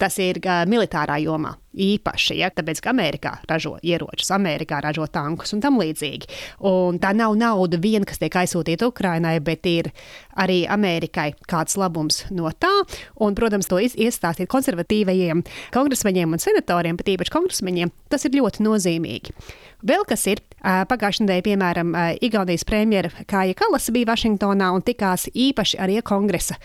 Tas 0.00 0.20
ir 0.22 0.42
uh, 0.44 0.64
militārā 0.68 1.20
jomā 1.24 1.56
īpaši, 1.74 2.36
ja, 2.38 2.50
tāpēc, 2.54 2.80
ka 2.82 2.92
Amerikā 2.92 3.32
ražo 3.50 3.74
ieročus, 3.82 4.30
Amerikā 4.34 4.80
ražo 4.84 5.06
tankus 5.10 5.54
un 5.56 5.62
tam 5.64 5.78
līdzīgi. 5.80 6.30
Un 6.70 7.00
tā 7.02 7.10
nav 7.16 7.34
nauda 7.38 7.80
viena, 7.82 8.06
kas 8.08 8.20
tiek 8.22 8.34
aizsūtīta 8.44 8.88
Ukrainai, 8.90 9.36
bet 9.44 9.66
ir 9.66 9.90
arī 10.40 10.62
Amerikai 10.70 11.32
kāds 11.50 11.78
labums 11.80 12.22
no 12.34 12.50
tā. 12.52 12.72
Un, 13.22 13.34
protams, 13.38 13.68
to 13.70 13.80
iestāstīt 13.82 14.50
konservatīvajiem 14.52 15.44
kongresmeņiem 15.74 16.36
un 16.36 16.42
senatoriem, 16.42 16.98
bet 17.00 17.14
īpaši 17.16 17.34
kongresmeņiem, 17.34 17.94
tas 18.12 18.26
ir 18.28 18.38
ļoti 18.38 18.66
nozīmīgi. 18.66 19.34
Vēl 19.84 20.06
kas 20.08 20.28
ir, 20.30 20.40
pagājušajā 20.64 21.26
nedēļā, 21.26 21.44
piemēram, 21.44 21.92
Igaunijas 22.24 22.64
premjera 22.68 23.10
Kāja 23.28 23.56
Kalasa 23.58 23.92
bija 23.94 24.08
Vašingtonā 24.12 24.70
un 24.74 24.84
tikās 24.84 25.28
īpaši 25.28 25.78
ar 25.82 25.92
kongresa 26.04 26.56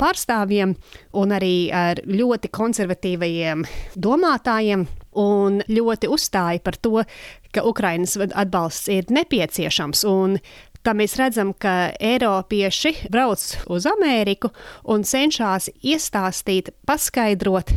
pārstāvjiem 0.00 0.76
un 1.16 1.32
arī 1.32 1.72
ar 1.72 2.02
ļoti 2.04 2.52
konservatīvajiem 2.52 3.64
domātājiem 3.96 4.86
un 5.16 5.62
ļoti 5.68 6.12
uzstāja 6.12 6.60
par 6.60 6.76
to, 6.76 7.02
ka 7.52 7.64
Ukrainas 7.64 8.16
atbalsts 8.20 8.90
ir 8.92 9.08
nepieciešams. 9.08 10.04
Tā 10.86 10.92
mēs 10.94 11.16
redzam, 11.18 11.50
ka 11.58 11.90
Eiropieši 11.98 13.08
brauc 13.10 13.42
uz 13.74 13.88
Ameriku 13.90 14.52
un 14.86 15.02
cenšas 15.02 15.66
iestāstīt, 15.82 16.70
paskaidrot, 16.86 17.72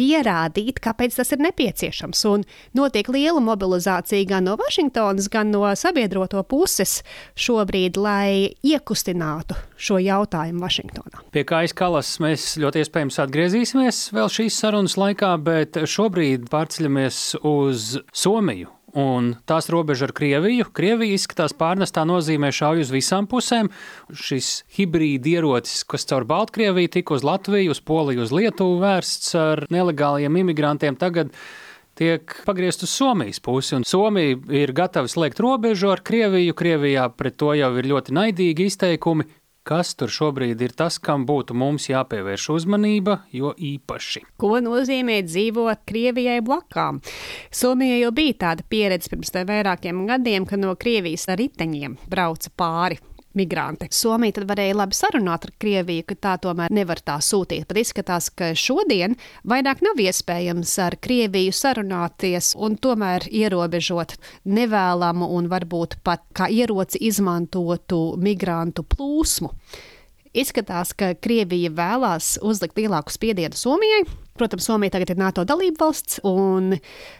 pierādīt, 0.00 0.80
kāpēc 0.82 1.18
tas 1.20 1.34
ir 1.34 1.42
nepieciešams. 1.44 2.24
Un 2.30 2.44
notiek 2.76 3.08
liela 3.12 3.42
mobilizācija 3.44 4.28
gan 4.30 4.48
no 4.48 4.56
Vašingtonas, 4.60 5.28
gan 5.32 5.52
no 5.52 5.66
sabiedroto 5.76 6.42
puses 6.48 7.00
šobrīd, 7.38 8.00
lai 8.00 8.56
iekustinātu 8.64 9.58
šo 9.80 10.00
jautājumu 10.00 10.64
Vašingtonā. 10.64 11.24
Pie 11.34 11.44
kājas 11.48 11.76
kalas 11.76 12.14
mēs 12.22 12.54
ļoti 12.60 12.84
iespējams 12.84 13.20
atgriezīsimies 13.26 14.02
vēl 14.16 14.32
šīs 14.32 14.60
sarunas 14.64 14.96
laikā, 15.00 15.34
bet 15.44 15.80
šobrīd 15.84 16.48
pārceļamies 16.52 17.22
uz 17.46 17.96
Somiju 18.16 18.79
un 18.98 19.34
tās 19.48 19.70
robeža 19.72 20.08
ar 20.08 20.14
Krieviju. 20.16 20.66
Krievija 20.74 21.16
izskatās 21.16 21.54
pārnestā 21.56 22.04
nozīmē 22.08 22.50
šauj 22.54 22.84
uz 22.84 22.92
visām 22.94 23.28
pusēm. 23.30 23.70
Šis 24.10 24.64
hibrīda 24.76 25.36
ierocis, 25.36 25.84
kas 25.88 26.06
caur 26.10 26.26
Baltkrieviju 26.28 26.92
tika 26.96 27.16
uz 27.16 27.26
Latviju, 27.26 27.74
uz 27.74 27.80
Poliju, 27.80 28.24
uz 28.26 28.34
Lietuvu 28.34 28.80
vērsts 28.82 29.34
ar 29.38 29.66
nelegāliem 29.70 30.40
imigrantiem, 30.42 30.98
tagad 31.00 31.34
tiek 32.00 32.32
pagriezts 32.46 32.86
uz 32.86 32.94
Somijas 32.94 33.42
pusi. 33.44 33.74
Un 33.76 33.84
Somija 33.88 34.38
ir 34.56 34.72
gatava 34.76 35.10
slēgt 35.10 35.42
robežu 35.42 35.90
ar 35.92 36.02
Krieviju. 36.06 36.56
Krievijā 36.56 37.10
pret 37.16 37.36
to 37.40 37.52
jau 37.58 37.74
ir 37.78 37.90
ļoti 37.90 38.16
naidīgi 38.16 38.70
izteikumi. 38.70 39.28
Kas 39.70 39.92
tur 39.94 40.10
šobrīd 40.10 40.58
ir 40.66 40.72
tas, 40.74 40.96
kam 40.98 41.22
būtu 41.28 41.54
mums 41.54 41.84
jāpievērš 41.86 42.48
uzmanība, 42.56 43.20
jo 43.30 43.52
īpaši? 43.54 44.24
Ko 44.42 44.56
nozīmē 44.58 45.20
dzīvot 45.22 45.84
Krievijai 45.86 46.40
blakām? 46.42 46.98
Somijai 47.54 48.00
jau 48.00 48.10
bija 48.16 48.34
tāda 48.40 48.66
pieredze 48.66 49.12
pirms 49.12 49.30
vairākiem 49.30 50.00
gadiem, 50.10 50.48
ka 50.50 50.58
no 50.58 50.74
Krievijas 50.74 51.28
ar 51.30 51.38
riteņiem 51.38 51.94
brauca 52.10 52.50
pāri 52.58 52.98
migranti. 53.38 53.88
Somija 53.94 54.38
tad 54.38 54.48
varēja 54.50 54.76
labi 54.80 54.96
sarunāt 54.96 55.46
ar 55.46 55.52
Krieviju, 55.62 56.06
ka 56.08 56.16
tā 56.26 56.34
tomēr 56.42 56.72
nevar 56.74 57.02
tā 57.04 57.18
sūtīt. 57.22 57.66
Pat 57.68 57.80
izskatās, 57.80 58.30
ka 58.34 58.52
šodien 58.58 59.16
vairāk 59.48 59.84
nav 59.86 60.00
iespējams 60.02 60.72
ar 60.82 60.98
Krieviju 61.02 61.54
sarunāties 61.54 62.54
un 62.58 62.76
tomēr 62.80 63.28
ierobežot 63.30 64.16
nevēlamu 64.50 65.30
un 65.36 65.50
varbūt 65.52 66.00
pat 66.06 66.24
kā 66.36 66.50
ieroci 66.50 67.02
izmantotu 67.10 68.02
migrantu 68.20 68.86
plūsmu. 68.96 69.54
Izskatās, 70.30 70.92
ka 70.94 71.16
Krievija 71.18 71.72
vēlās 71.74 72.36
uzlikt 72.46 72.78
lielāku 72.78 73.10
spiedienu 73.10 73.58
Somijai. 73.58 74.04
Protams, 74.38 74.68
Somija 74.68 74.94
tagad 74.94 75.10
ir 75.10 75.18
NATO 75.18 75.42
dalība 75.44 75.88
valsts, 75.88 76.20
un 76.24 76.76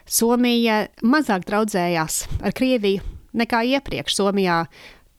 Somija 0.07 0.85
mazāk 1.03 1.43
draudzējās 1.49 2.23
ar 2.39 2.55
Krieviju 2.55 3.03
nekā 3.37 3.65
iepriekš. 3.75 4.15
Somijā 4.21 4.63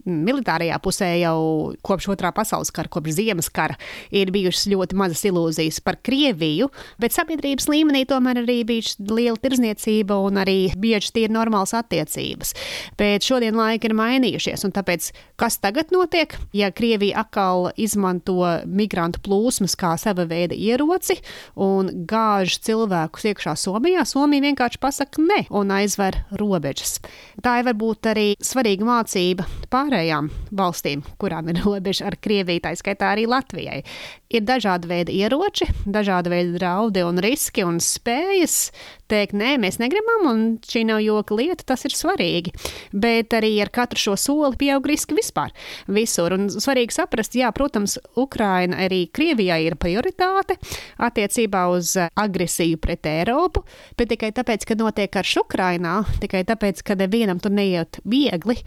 militārajā 0.05 0.77
pusē 0.83 1.09
jau 1.21 1.73
kopš 1.85 2.09
otrā 2.13 2.31
pasaules 2.35 2.71
kara, 2.73 2.89
kopš 2.91 3.15
ziemas 3.19 3.49
kara, 3.53 3.77
ir 4.13 4.31
bijušas 4.33 4.67
ļoti 4.71 4.97
mazas 4.97 5.23
ilūzijas 5.29 5.81
par 5.85 5.99
Krieviju, 6.01 6.69
bet 7.01 7.15
sabiedrības 7.15 7.69
līmenī 7.71 8.03
tomēr 8.09 8.41
arī 8.43 8.61
bijusi 8.67 9.05
liela 9.11 9.37
tirzniecība 9.41 10.17
un 10.25 10.39
arī 10.41 10.57
bieži 10.79 11.13
tie 11.15 11.25
ir 11.27 11.35
normāls 11.35 11.75
attiecības. 11.77 12.55
Bet 12.99 13.27
šodien 13.27 13.57
laiki 13.57 13.89
ir 13.89 13.97
mainījušies, 13.97 14.65
un 14.67 14.75
tāpēc 14.75 15.11
kas 15.39 15.59
tagad 15.61 15.93
notiek? 15.93 16.35
Ja 16.57 16.71
Krievija 16.73 17.21
atkal 17.25 17.69
izmanto 17.79 18.39
migrantu 18.65 19.21
plūsmas 19.25 19.77
kā 19.79 19.93
sava 20.01 20.25
veida 20.29 20.57
ieroci 20.57 21.19
un 21.59 21.91
gāž 22.09 22.57
cilvēkus 22.65 23.29
iekšā 23.31 23.55
Somijā, 23.59 24.05
Somija 24.07 24.47
vienkārši 24.49 24.81
pasaka 24.81 25.21
ne 25.21 25.43
un 25.49 25.71
aizver 25.75 26.23
robežas. 26.39 26.97
Tā 27.43 27.59
ir 27.61 27.67
varbūt 27.69 28.11
arī 28.11 28.27
svarīga 28.41 28.87
mācība 28.87 29.47
pār 29.71 29.90
pārējām 29.91 30.29
valstīm, 30.55 31.03
kurām 31.19 31.49
ir 31.51 31.59
robeža 31.65 32.07
ar 32.07 32.15
Krieviju, 32.21 32.63
tā 32.63 32.71
skaitā 32.79 33.11
arī 33.11 33.27
Latvijai. 33.27 33.83
Ir 34.31 34.45
dažādi 34.47 34.87
veidi 34.87 35.17
ieroči, 35.19 35.67
dažādi 35.83 36.31
veidi 36.31 36.55
draudi 36.55 37.03
un 37.03 37.19
riski 37.19 37.65
un 37.67 37.81
spējas 37.83 38.69
teikt, 39.11 39.35
nē, 39.35 39.57
mēs 39.59 39.75
negribam, 39.81 40.27
un 40.29 40.43
šī 40.63 40.85
nav 40.87 41.01
joka 41.03 41.35
lieta, 41.35 41.65
tas 41.73 41.83
ir 41.87 41.95
svarīgi. 41.95 42.53
Bet 42.95 43.35
arī 43.35 43.53
ar 43.63 43.71
katru 43.73 43.99
šo 43.99 44.15
soli 44.19 44.59
pieaug 44.61 44.87
riski 44.87 45.17
vispār, 45.17 45.51
visur. 45.91 46.35
Un 46.37 46.47
svarīgi 46.53 46.95
saprast, 46.95 47.35
jā, 47.35 47.51
protams, 47.55 47.97
Ukraina 48.19 48.79
arī 48.85 49.03
Krievijai 49.11 49.61
ir 49.67 49.77
prioritāte 49.81 50.55
attiecībā 51.01 51.65
uz 51.75 51.97
agresiju 51.99 52.79
pret 52.81 53.09
Eiropu, 53.11 53.65
bet 53.99 54.13
tikai 54.13 54.31
tāpēc, 54.37 54.67
ka 54.69 54.79
notiek 54.79 55.11
karš 55.11 55.41
Ukrainā, 55.43 56.01
tikai 56.23 56.45
tāpēc, 56.47 56.83
ka 56.87 56.95
nevienam 56.99 57.41
tur 57.43 57.53
neiet 57.55 57.99
viegli, 58.07 58.61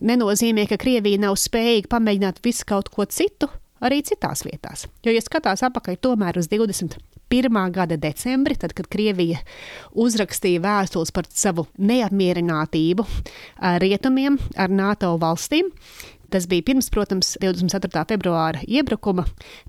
nenozīmē, 0.00 0.64
ka 0.70 0.80
Krievija 0.80 1.20
nav 1.26 1.36
spējīga 1.40 1.92
pamēģināt 1.92 2.40
visu 2.44 2.68
kaut 2.68 2.88
ko 2.92 3.04
citu 3.04 3.50
arī 3.84 4.02
citās 4.06 4.44
vietās. 4.46 4.86
Jo, 5.04 5.14
ja 5.14 5.22
skatās 5.24 5.64
apakaļ 5.66 5.98
tomēr 6.02 6.38
uz 6.40 6.48
20 6.52 6.98
pirmā 7.32 7.66
gada 7.72 7.96
decembri, 8.00 8.56
tad, 8.60 8.74
kad 8.76 8.88
Krievija 8.92 9.40
uzrakstīja 9.98 10.62
vēstules 10.64 11.12
par 11.14 11.28
savu 11.32 11.66
neapmierinātību 11.80 13.06
ar 13.64 13.80
rietumiem, 13.82 14.38
ar 14.60 14.72
NATO 14.72 15.14
valstīm. 15.20 15.72
Tas 16.32 16.46
bija 16.48 16.64
pirms, 16.64 16.86
protams, 16.88 17.34
24. 17.42 18.06
februāra 18.08 18.62
iebrukuma. 18.64 19.26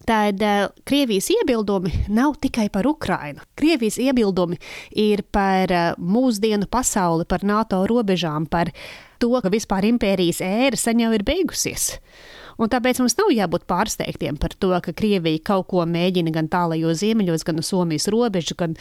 Tad 0.08 0.40
uh, 0.40 0.70
Krievijas 0.88 1.28
iebildumi 1.34 1.92
nav 2.16 2.38
tikai 2.44 2.70
par 2.72 2.88
Ukrajinu. 2.88 3.44
Krievijas 3.60 4.00
iebildumi 4.00 4.56
ir 5.04 5.26
par 5.36 5.74
uh, 5.76 5.90
mūsdienu 6.00 6.70
pasauli, 6.72 7.28
par 7.28 7.44
NATO 7.44 7.82
robežām, 7.92 8.48
par 8.48 8.72
to, 9.20 9.34
ka 9.44 9.52
vispār 9.52 9.90
impērijas 9.92 10.40
ēra 10.44 10.80
sen 10.80 11.04
jau 11.04 11.12
ir 11.12 11.28
beigusies. 11.28 11.98
Un 12.62 12.72
tāpēc 12.72 13.02
mums 13.02 13.18
nav 13.20 13.32
jābūt 13.34 13.68
pārsteigtiem 13.70 14.40
par 14.42 14.56
to, 14.58 14.72
ka 14.86 14.96
Krievija 14.96 15.44
kaut 15.52 15.70
ko 15.74 15.86
mēģina 15.90 16.34
gan 16.36 16.50
tālajos 16.52 17.02
ziemeļos, 17.04 17.46
gan 17.48 17.62
uz 17.62 17.72
Somijas 17.74 18.10
robežu, 18.14 18.58
gan, 18.60 18.76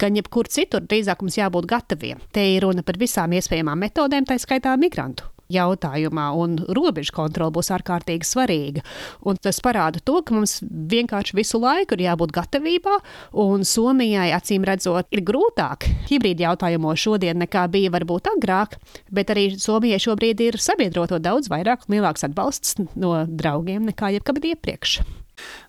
gan 0.00 0.16
jebkur 0.18 0.50
citur. 0.52 0.84
Drīzāk 0.88 1.24
mums 1.24 1.40
jābūt 1.40 1.68
gataviem. 1.70 2.22
Te 2.32 2.44
ir 2.54 2.64
runa 2.66 2.86
par 2.86 3.00
visām 3.00 3.36
iespējamām 3.36 3.88
metodēm, 3.88 4.28
tā 4.28 4.40
skaitā 4.40 4.76
migrantu 4.80 5.28
jautājumā, 5.52 6.28
un 6.36 6.56
robežu 6.76 7.14
kontrole 7.16 7.54
būs 7.56 7.70
ārkārtīgi 7.74 8.28
svarīga. 8.28 8.84
Un 9.26 9.38
tas 9.40 9.60
parāda 9.64 10.02
to, 10.04 10.20
ka 10.22 10.36
mums 10.36 10.58
vienkārši 10.62 11.36
visu 11.38 11.60
laiku 11.62 11.96
ir 11.96 12.06
jābūt 12.08 12.34
gatavībā, 12.36 12.98
un 13.44 13.64
Somijai, 13.68 14.30
acīm 14.36 14.66
redzot, 14.68 15.08
ir 15.14 15.24
grūtāk 15.26 15.88
hibrīd 16.10 16.42
jautājumos 16.44 17.00
šodien 17.00 17.40
nekā 17.44 17.66
bija 17.72 17.92
varbūt 17.94 18.32
agrāk, 18.34 18.78
bet 19.12 19.32
arī 19.34 19.50
Somijai 19.60 20.00
šobrīd 20.02 20.44
ir 20.48 20.60
sabiedroto 20.62 21.20
daudz 21.22 21.50
vairāk 21.52 21.88
un 21.88 21.98
lielāks 21.98 22.26
atbalsts 22.28 22.76
no 22.94 23.14
draugiem 23.28 23.88
nekā 23.88 24.14
jebkad 24.18 24.44
iepriekš. 24.52 25.00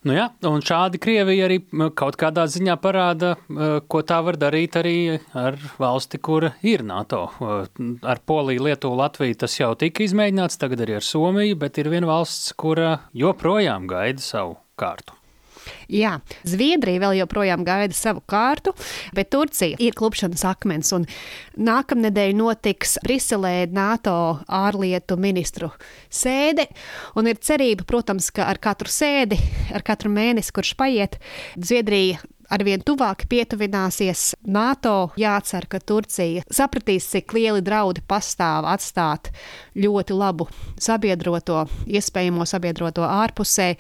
Nu 0.08 0.16
jā, 0.16 0.30
un 0.48 0.64
šādi 0.66 1.02
Krievija 1.02 1.50
arī 1.50 1.60
kaut 1.98 2.18
kādā 2.20 2.46
ziņā 2.50 2.78
parāda, 2.82 3.34
ko 3.92 4.02
tā 4.08 4.22
var 4.26 4.40
darīt 4.40 4.80
arī 4.80 4.96
ar 5.38 5.60
valsti, 5.82 6.22
kura 6.24 6.54
ir 6.64 6.86
NATO. 6.88 7.26
Ar 7.40 8.24
Poliju, 8.26 8.66
Lietuvu, 8.70 9.00
Latviju 9.02 9.42
tas 9.44 9.60
jau 9.60 9.74
tika 9.80 10.06
izmēģināts, 10.08 10.60
tagad 10.62 10.86
arī 10.86 11.00
ar 11.02 11.06
Somiju, 11.06 11.60
bet 11.60 11.82
ir 11.82 11.92
viena 11.92 12.10
valsts, 12.10 12.54
kura 12.60 12.98
joprojām 13.14 13.88
gaida 13.92 14.24
savu 14.24 14.58
kārtu. 14.80 15.19
Jā, 15.92 16.18
Zviedrija 16.48 17.04
vēl 17.06 17.20
joprojām 17.22 17.66
gaida 17.68 17.96
savu 17.98 18.24
kārtu, 18.30 18.74
bet 19.16 19.32
Turcija 19.34 19.80
ir 19.82 19.98
klupšanas 19.98 20.46
akmens. 20.50 20.94
Nākamnedēļ 21.60 22.34
notiks 22.38 22.98
Briselē 23.06 23.68
NATO 23.74 24.40
ārlietu 24.46 25.20
ministru 25.20 25.72
sēde. 26.10 26.70
Un 27.20 27.30
ir 27.30 27.40
cerība, 27.44 27.86
protams, 27.88 28.32
ka 28.34 28.50
ar 28.50 28.62
katru 28.62 28.92
sēdi, 28.92 29.40
ar 29.76 29.86
katru 29.86 30.12
mēnesi, 30.14 30.54
kurš 30.56 30.76
paiet, 30.80 31.20
Zviedrija 31.60 32.20
arvien 32.50 32.82
tuvāk 32.86 33.26
pietuvināsies 33.30 34.34
NATO. 34.50 35.12
Jācer, 35.20 35.68
ka 35.70 35.80
Turcija 35.80 36.44
sapratīs, 36.52 37.08
cik 37.14 37.34
lieli 37.38 37.64
draudi 37.66 38.04
pastāv 38.10 38.68
atstāt 38.70 39.32
ļoti 39.78 40.18
labu 40.18 40.50
sabiedroto, 40.82 41.66
iespējamo 41.88 42.48
sabiedroto 42.50 43.06
ārpusē. 43.06 43.76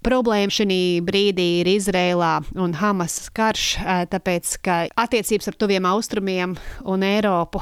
Problēma 0.00 0.48
šī 0.48 1.04
brīdī 1.04 1.46
ir 1.60 1.68
Izrēlā 1.74 2.30
un 2.56 2.72
Hamas 2.80 3.26
karš, 3.36 3.64
tāpēc 4.08 4.54
ka 4.64 4.76
attiecības 4.96 5.50
ar 5.50 5.58
tuviem 5.60 5.88
austrumiem 5.90 6.54
un 6.88 7.04
Eiropu 7.04 7.60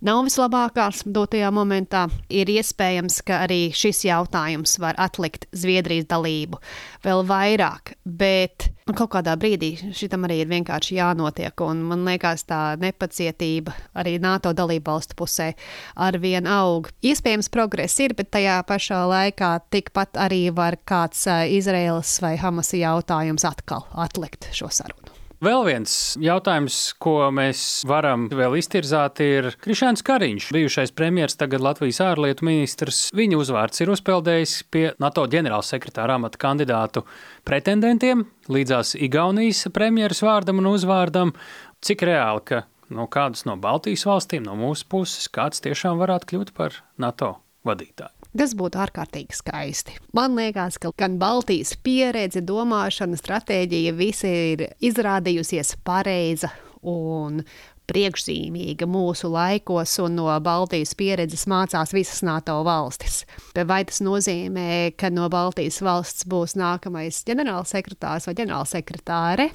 nav 0.00 0.22
vislabākās 0.24 1.02
dotajā 1.04 1.50
momentā. 1.52 2.06
Ir 2.32 2.48
iespējams, 2.54 3.20
ka 3.28 3.42
arī 3.44 3.60
šis 3.76 4.06
jautājums 4.08 4.78
var 4.80 4.96
atlikt 4.96 5.44
Zviedrijas 5.52 6.08
dalību 6.08 6.62
vēl 7.04 7.22
vairāk, 7.28 7.92
bet 8.08 8.70
kaut 8.94 9.12
kādā 9.16 9.34
brīdī 9.36 9.72
šitam 9.96 10.24
arī 10.28 10.40
ir 10.44 10.50
vienkārši 10.50 10.96
jānotiek. 11.00 11.66
Man 11.82 12.06
liekas, 12.06 12.46
tā 12.48 12.60
nepacietība 12.80 13.74
arī 13.98 14.16
NATO 14.22 14.54
dalību 14.56 14.90
valstu 14.90 15.18
pusē 15.18 15.52
arvien 15.96 16.46
aug. 16.46 16.88
Iespējams, 17.02 17.50
progress 17.52 18.00
ir, 18.00 18.14
bet 18.16 18.30
tajā 18.34 18.60
pašā 18.66 19.02
laikā 19.10 19.52
tikpat 19.74 20.16
arī 20.26 20.46
var 20.56 20.80
kāds 20.86 21.26
izdarīt 21.26 21.66
Izraēlas 21.66 22.20
vai 22.22 22.36
Hamasa 22.38 22.78
jautājums 22.78 23.44
atkal 23.48 23.88
atlikt 24.06 24.46
šo 24.54 24.70
sarunu. 24.70 25.05
Vēl 25.36 25.66
viens 25.66 25.92
jautājums, 26.16 26.94
ko 26.96 27.26
mēs 27.34 27.82
varam 27.84 28.22
vēl 28.32 28.54
iztirzāt, 28.56 29.20
ir 29.20 29.50
Krišāns 29.60 30.00
Kariņš, 30.06 30.46
bijušais 30.56 30.94
premjerministrs, 30.96 31.36
tagad 31.42 31.60
Latvijas 31.60 32.00
ārlietu 32.06 32.46
ministrs. 32.48 33.02
Viņa 33.12 33.36
uzvārds 33.42 33.84
ir 33.84 33.92
uzpeldējis 33.92 34.54
pie 34.72 34.86
NATO 35.02 35.26
ģenerālsekretāra 35.28 36.16
amata 36.16 36.40
kandidātu 36.40 37.04
pretendentiem, 37.44 38.24
līdzās 38.48 38.94
Igaunijas 38.96 39.66
premjeras 39.76 40.24
vārdam 40.24 40.64
un 40.64 40.72
uzvārdam. 40.72 41.36
Cik 41.84 42.08
reāli, 42.08 42.46
ka 42.48 42.64
no 42.96 43.04
kādas 43.04 43.44
no 43.44 43.60
Baltijas 43.60 44.08
valstīm, 44.08 44.46
no 44.48 44.56
mūsu 44.56 44.88
puses, 44.88 45.28
kāds 45.28 45.60
tiešām 45.60 46.00
varētu 46.00 46.32
kļūt 46.32 46.56
par 46.56 46.80
NATO 46.96 47.34
vadītāju? 47.68 48.15
Tas 48.36 48.52
būtu 48.58 48.80
ārkārtīgi 48.82 49.36
skaisti. 49.38 49.94
Man 50.16 50.34
liekas, 50.36 50.76
ka 50.82 50.90
gan 50.98 51.16
Baltijas 51.20 51.72
pieredze, 51.80 52.42
domāšana, 52.44 53.16
stratēģija 53.16 53.94
visi 53.96 54.32
ir 54.52 54.66
izrādījusies 54.84 55.76
pareiza 55.86 56.50
un 56.86 57.40
priekšzīmīga 57.86 58.88
mūsu 58.90 59.30
laikos, 59.32 59.94
un 60.02 60.18
no 60.18 60.28
Baltijas 60.42 60.92
pieredzes 60.98 61.46
mācās 61.48 61.94
visas 61.96 62.20
NATO 62.26 62.58
valstis. 62.66 63.22
Vai 63.56 63.84
tas 63.88 64.02
nozīmē, 64.04 64.92
ka 64.98 65.08
no 65.14 65.30
Baltijas 65.32 65.80
valsts 65.86 66.26
būs 66.28 66.58
nākamais 66.60 67.22
ģenerālsekretārs 67.30 68.28
vai 68.28 68.36
ģenerālsekretāre? 68.42 69.50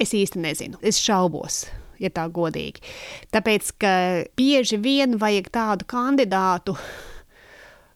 Es 0.00 0.14
īsti 0.16 0.40
nezinu. 0.40 0.78
Es 0.80 1.00
šaubos 1.02 1.64
ja 2.00 2.12
tā 2.14 2.26
godīgi. 2.32 2.82
Tāpēc, 3.34 3.74
ka 3.80 3.92
bieži 4.38 4.80
vien 4.80 5.18
vajag 5.20 5.52
tādu 5.54 5.88
kandidātu, 5.90 6.76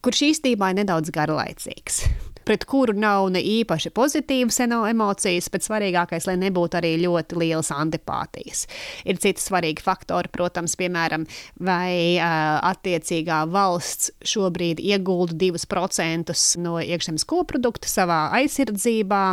kurš 0.04 0.28
īstenībā 0.30 0.72
ir 0.72 0.82
nedaudz 0.82 1.12
garlaicīgs 1.14 2.04
pret 2.44 2.64
kuru 2.68 2.94
nav 2.96 3.28
ne 3.32 3.40
īpaši 3.40 3.90
pozitīvas 3.94 4.60
emocijas, 4.64 5.48
bet 5.52 5.66
svarīgākais, 5.66 6.26
lai 6.28 6.36
nebūtu 6.40 6.78
arī 6.78 6.92
ļoti 7.02 7.38
lielas 7.40 7.72
antipātijas. 7.74 8.66
Ir 9.08 9.20
citi 9.22 9.42
svarīgi 9.42 9.84
faktori, 9.84 10.30
protams, 10.32 10.76
piemēram, 10.80 11.26
vai 11.64 12.18
uh, 12.18 12.60
attiecīgā 12.72 13.44
valsts 13.52 14.12
šobrīd 14.34 14.82
iegulda 14.84 15.36
2% 15.40 16.36
no 16.62 16.76
iekšzemes 16.82 17.26
koprodukta 17.28 17.90
savā 17.90 18.26
aizsardzībā. 18.40 19.24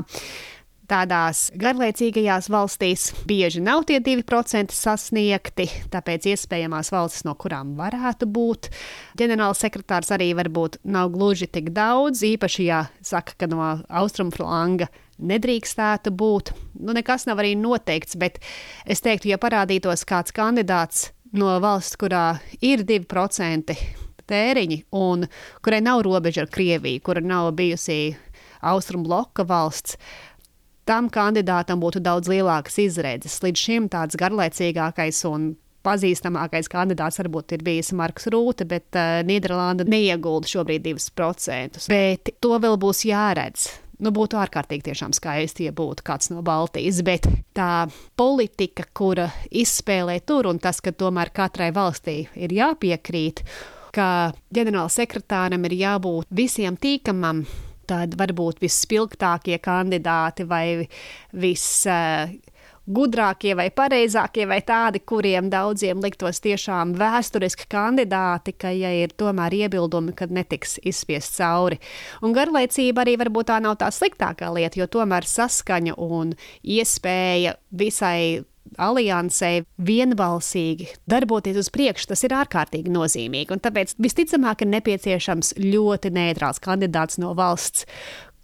Tādās 0.92 1.46
garlaicīgajās 1.56 2.50
valstīs 2.52 3.06
bieži 3.24 3.62
nav 3.64 3.86
tie 3.88 4.02
2% 4.04 4.74
sasniegti, 4.76 5.70
tāpēc 5.94 6.26
iespējamās 6.34 6.90
valstis, 6.92 7.24
no 7.24 7.32
kurām 7.40 7.78
varētu 7.78 8.28
būt 8.28 8.68
ģenerālsekretārs, 9.22 10.12
arī 10.12 10.34
varbūt 10.36 10.82
nav 10.84 11.14
gluži 11.14 11.48
tik 11.48 11.70
daudz. 11.72 12.26
Īpaši, 12.28 12.66
ja 12.68 12.82
saka, 13.08 13.38
ka 13.40 13.48
no 13.48 13.64
austrumflanga 13.88 14.90
nedrīkstētu 15.32 16.12
būt. 16.12 16.52
Nu, 16.84 16.92
nekas 16.98 17.24
nav 17.30 17.40
arī 17.40 17.54
noteikts, 17.56 18.18
bet 18.20 18.42
es 18.84 19.00
teiktu, 19.06 19.30
ja 19.32 19.40
parādītos 19.40 20.04
kāds 20.10 20.36
kandidāts 20.36 21.14
no 21.32 21.54
valsts, 21.64 21.96
kurā 22.02 22.42
ir 22.60 22.84
2% 22.84 23.78
tēriņi 24.28 24.82
un 25.00 25.24
kurai 25.64 25.80
nav 25.84 26.04
robeža 26.04 26.44
ar 26.44 26.52
Krieviju, 26.52 27.04
kura 27.06 27.24
nav 27.24 27.54
bijusi 27.56 28.18
austrumu 28.62 29.08
bloka 29.08 29.46
valsts, 29.48 29.98
tam 30.92 31.08
kandidātam 31.12 31.80
būtu 31.80 32.02
daudz 32.04 32.28
lielākas 32.32 32.80
izredzes. 32.84 33.40
Līdz 33.46 33.66
šim 33.66 33.88
tāds 33.92 34.18
garlaicīgākais 34.20 35.24
un 35.30 35.54
pazīstamākais 35.86 36.70
kandidāts 36.72 37.22
varbūt 37.22 37.56
ir 37.56 37.64
bijis 37.66 37.94
Marks 37.98 38.28
Rūte, 38.32 38.68
bet 38.70 39.00
uh, 39.00 39.22
Nīderlanda 39.26 39.88
neiegulda 39.90 40.52
šobrīd 40.52 40.84
2%. 40.90 41.88
Bet 41.92 42.34
to 42.44 42.60
vēl 42.62 42.78
būs 42.82 43.06
jāredz. 43.08 43.70
Nu, 44.02 44.10
būtu 44.10 44.40
ārkārtīgi 44.42 44.96
skaisti, 45.14 45.68
ja 45.68 45.72
būtu 45.78 46.02
kāds 46.04 46.32
no 46.34 46.42
Baltijas, 46.42 47.04
bet 47.06 47.28
tā 47.54 47.86
politika, 48.18 48.84
kura 48.98 49.28
izspēlē 49.52 50.18
tur, 50.26 50.50
un 50.50 50.58
tas, 50.58 50.82
ka 50.82 50.90
tomēr 50.92 51.30
katrai 51.30 51.70
valstī 51.72 52.24
ir 52.34 52.50
jāpiekrīt, 52.50 53.44
ka 53.94 54.34
ģenerālsekretāram 54.58 55.70
ir 55.70 55.78
jābūt 55.84 56.34
visiem 56.34 56.80
tīkamam, 56.82 57.46
tad 57.92 58.16
varbūt 58.20 58.64
visspilgtākie 58.64 59.60
kandidāti 59.64 60.48
vai 60.48 60.66
viss. 61.36 61.84
Uh, 61.90 62.40
gudrākie 62.92 63.54
vai 63.56 63.70
pareizākie, 63.74 64.46
vai 64.50 64.60
tādi, 64.66 65.02
kuriem 65.06 65.50
daudziem 65.52 66.02
liktos 66.04 66.42
tiešām 66.44 66.96
vēsturiski 67.00 67.68
kandidāti, 67.72 68.56
ka, 68.58 68.72
ja 68.74 68.92
ir 69.04 69.14
tomēr 69.18 69.54
iebildumi, 69.64 70.16
kad 70.18 70.34
netiks 70.34 70.80
izspiest 70.88 71.38
cauri. 71.38 71.80
Un 72.26 72.36
garlaicība 72.36 73.06
arī 73.06 73.18
varbūt 73.22 73.52
tā 73.52 73.60
nav 73.64 73.78
tā 73.82 73.92
sliktākā 73.94 74.50
lieta, 74.56 74.82
jo 74.82 74.90
tomēr 74.92 75.28
saskaņa 75.30 75.98
un 76.02 76.34
iespēja 76.64 77.56
visai 77.70 78.42
aliansē 78.81 79.51
vienbalsīgi 79.81 80.90
darboties 81.09 81.59
uz 81.64 81.70
priekšu, 81.74 82.12
tas 82.14 82.25
ir 82.27 82.36
ārkārtīgi 82.38 82.94
nozīmīgi. 82.94 83.51
Un 83.55 83.64
tāpēc 83.64 83.96
visticamāk 84.01 84.66
ir 84.66 84.74
nepieciešams 84.77 85.55
ļoti 85.62 86.14
neitrāls 86.16 86.62
kandidāts 86.64 87.20
no 87.22 87.33
valsts, 87.38 87.88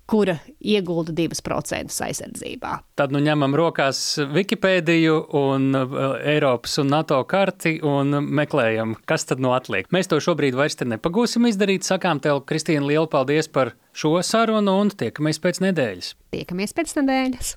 kura 0.08 0.38
iegulda 0.64 1.12
2% 1.12 1.92
aizsardzībā. 2.06 2.78
Tad 2.96 3.12
nu 3.12 3.20
ņemam 3.24 3.56
rokās 3.60 4.00
Wikipēdiju 4.32 5.18
un 5.36 5.68
uh, 5.76 5.98
Eiropas 6.24 6.78
un 6.82 6.92
NATO 6.94 7.20
karti 7.28 7.78
un 7.84 8.22
meklējam, 8.40 8.96
kas 9.10 9.28
tad 9.28 9.44
nu 9.44 9.52
atliek. 9.58 9.92
Mēs 9.92 10.08
to 10.12 10.22
šobrīd 10.24 10.56
vairs 10.56 10.80
nepagūsim 10.80 11.50
izdarīt. 11.52 11.84
Sakām 11.88 12.24
tev, 12.24 12.46
Kristīna, 12.48 12.88
lielu 12.88 13.12
paldies 13.12 13.52
par 13.52 13.76
šo 13.92 14.16
sarunu 14.24 14.80
un 14.80 14.96
tiekamies 14.96 15.44
pēc 15.44 15.64
nedēļas. 15.68 16.16
Tiekamies 16.36 16.78
pēc 16.78 17.00
nedēļas. 17.02 17.56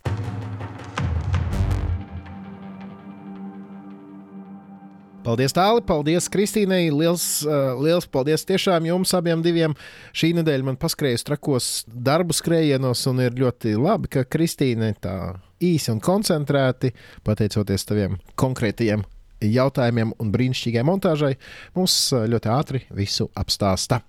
Paldies, 5.20 5.52
Tāli! 5.52 5.82
Paldies, 5.84 6.30
Kristīnai! 6.32 6.86
Liels, 6.96 7.42
uh, 7.44 7.74
liels 7.76 8.06
paldies 8.08 8.46
tiešām 8.48 8.86
jums 8.88 9.12
abiem 9.12 9.42
diviem! 9.44 9.74
Šī 10.16 10.30
nedēļa 10.38 10.64
man 10.70 10.78
paskrējusi 10.80 11.26
trakos 11.28 11.66
darbu 11.92 12.32
skrējienos, 12.32 13.02
un 13.10 13.20
ir 13.26 13.36
ļoti 13.36 13.74
labi, 13.76 14.08
ka 14.16 14.24
Kristīne 14.24 14.94
tā 14.96 15.34
īsi 15.60 15.92
un 15.92 16.00
koncentrēti, 16.00 16.94
pateicoties 17.28 17.84
taviem 17.90 18.16
konkrētajiem 18.40 19.04
jautājumiem 19.44 20.14
un 20.20 20.32
brīnišķīgai 20.32 20.86
montāžai, 20.88 21.34
mums 21.76 21.96
ļoti 22.32 22.52
ātri 22.56 22.82
visu 22.96 23.28
apstāsta. 23.36 24.00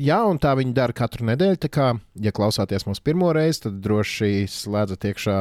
Jā, 0.00 0.22
un 0.24 0.38
tā 0.40 0.54
viņi 0.56 0.72
dara 0.76 0.94
katru 0.96 1.26
nedēļu. 1.28 1.58
Tā 1.60 1.68
kā, 1.72 1.86
ja 2.24 2.32
klausāties 2.32 2.86
mūsu 2.88 3.02
pirmo 3.04 3.28
reizi, 3.36 3.66
tad 3.66 3.80
droši 3.84 4.46
slēdzat 4.48 5.04
iekšā 5.10 5.38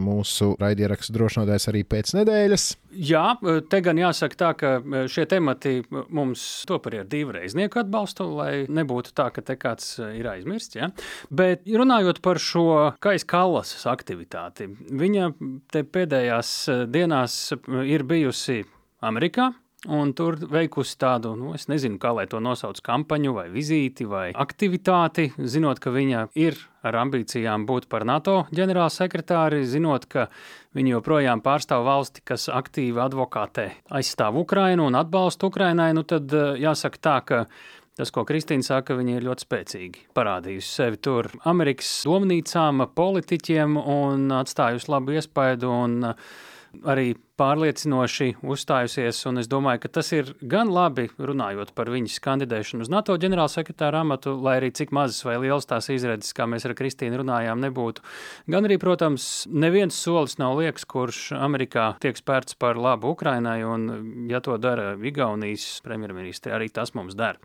mūsu 0.00 0.52
raidierakstu 0.60 1.14
drošinājums 1.16 1.66
arī 1.72 1.82
pēc 1.88 2.12
nedēļas. 2.16 2.66
Jā, 3.10 3.24
te 3.70 3.80
gan 3.84 4.00
jāsaka 4.00 4.38
tā, 4.40 4.50
ka 4.58 4.70
šie 5.10 5.26
temati 5.30 5.74
mums 5.90 6.44
top 6.70 6.88
arī 6.90 7.02
ar 7.02 7.08
divreiznieku 7.10 7.82
atbalstu, 7.82 8.28
lai 8.38 8.52
nebūtu 8.70 9.14
tā, 9.16 9.28
ka 9.34 9.44
te 9.44 9.58
kāds 9.60 9.96
ir 10.06 10.28
aizmirsts. 10.32 10.78
Ja? 10.78 10.92
Bet 11.30 11.66
runājot 11.66 12.22
par 12.24 12.40
šo 12.42 12.92
Kais 13.02 13.26
Kallas 13.28 13.74
aktivitāti, 13.90 14.70
viņa 15.02 15.32
te 15.74 15.84
pēdējās 15.84 16.54
dienās 16.94 17.40
ir 17.90 18.06
bijusi 18.06 18.62
Amerikā. 19.04 19.50
Un 19.88 20.10
tur 20.12 20.36
veikusi 20.36 20.98
tādu, 21.00 21.30
nu, 21.40 21.54
es 21.56 21.64
nezinu, 21.70 21.96
kā 21.96 22.10
lai 22.12 22.26
to 22.28 22.36
nosauc, 22.44 22.82
kampaņu 22.84 23.30
vai 23.32 23.46
vizīti 23.48 24.04
vai 24.04 24.26
aktivitāti, 24.36 25.30
zinot, 25.40 25.80
ka 25.80 25.88
viņa 25.94 26.26
ir 26.36 26.58
ar 26.84 26.98
ambīcijām 27.00 27.64
būt 27.64 27.86
par 27.88 28.04
NATO 28.04 28.42
ģenerālsekretāri, 28.52 29.62
zinot, 29.64 30.04
ka 30.04 30.26
viņa 30.76 30.92
joprojām 30.98 31.40
pārstāv 31.40 31.86
valsti, 31.88 32.20
kas 32.28 32.50
aktīvi 32.52 33.00
advokātē 33.00 33.70
aizstāv 33.88 34.36
Ukrainu 34.42 34.84
un 34.90 35.00
atbalsta 35.00 35.48
Ukrainai, 35.48 35.94
nu 35.96 36.04
tad 36.04 36.28
eh, 36.28 36.60
jāsaka 36.60 37.06
tā, 37.08 37.18
ka 37.24 37.44
Tas, 38.00 38.08
ko 38.14 38.22
Kristīna 38.24 38.64
saka, 38.64 38.94
viņa 38.96 39.16
ir 39.18 39.24
ļoti 39.26 39.44
spēcīgi 39.44 40.04
parādījusi 40.16 40.70
sevi 40.72 40.96
tur 41.04 41.26
Amerikas 41.50 41.90
domnīcām, 42.08 42.86
politiķiem 42.96 43.74
un 43.76 44.30
atstājusi 44.38 44.88
labu 44.88 45.18
iespaidu. 45.18 45.68
Un, 45.68 46.14
arī 46.86 47.12
pārliecinoši 47.40 48.34
uzstājusies, 48.44 49.22
un 49.30 49.40
es 49.40 49.48
domāju, 49.50 49.80
ka 49.84 49.90
tas 49.96 50.10
ir 50.12 50.34
gan 50.44 50.68
labi 50.72 51.06
runājot 51.16 51.72
par 51.76 51.88
viņas 51.92 52.18
kandidēšanu 52.24 52.84
uz 52.84 52.92
NATO 52.92 53.16
ģenerālsekretāra 53.20 54.02
amatu, 54.04 54.34
lai 54.36 54.58
arī 54.58 54.70
cik 54.76 54.92
mazas 54.96 55.22
vai 55.24 55.38
lielas 55.40 55.68
tās 55.70 55.88
izredzes, 55.92 56.34
kā 56.36 56.46
mēs 56.50 56.66
ar 56.68 56.76
Kristīnu 56.76 57.22
runājām, 57.22 57.62
nebūtu. 57.64 58.04
Gan 58.52 58.68
arī, 58.68 58.76
protams, 58.82 59.28
neviens 59.48 59.96
solis 59.96 60.36
nav 60.40 60.58
liekas, 60.60 60.84
kurš 60.90 61.22
Amerikā 61.38 61.94
tiek 62.04 62.18
spērts 62.20 62.58
par 62.60 62.80
labu 62.80 63.14
Ukrainai, 63.14 63.60
un 63.64 64.28
ja 64.30 64.42
to 64.44 64.58
dara 64.60 64.92
Igaunijas 65.00 65.80
premjerministri, 65.86 66.52
arī 66.52 66.68
tas 66.74 66.92
mums 66.98 67.16
dara. 67.18 67.40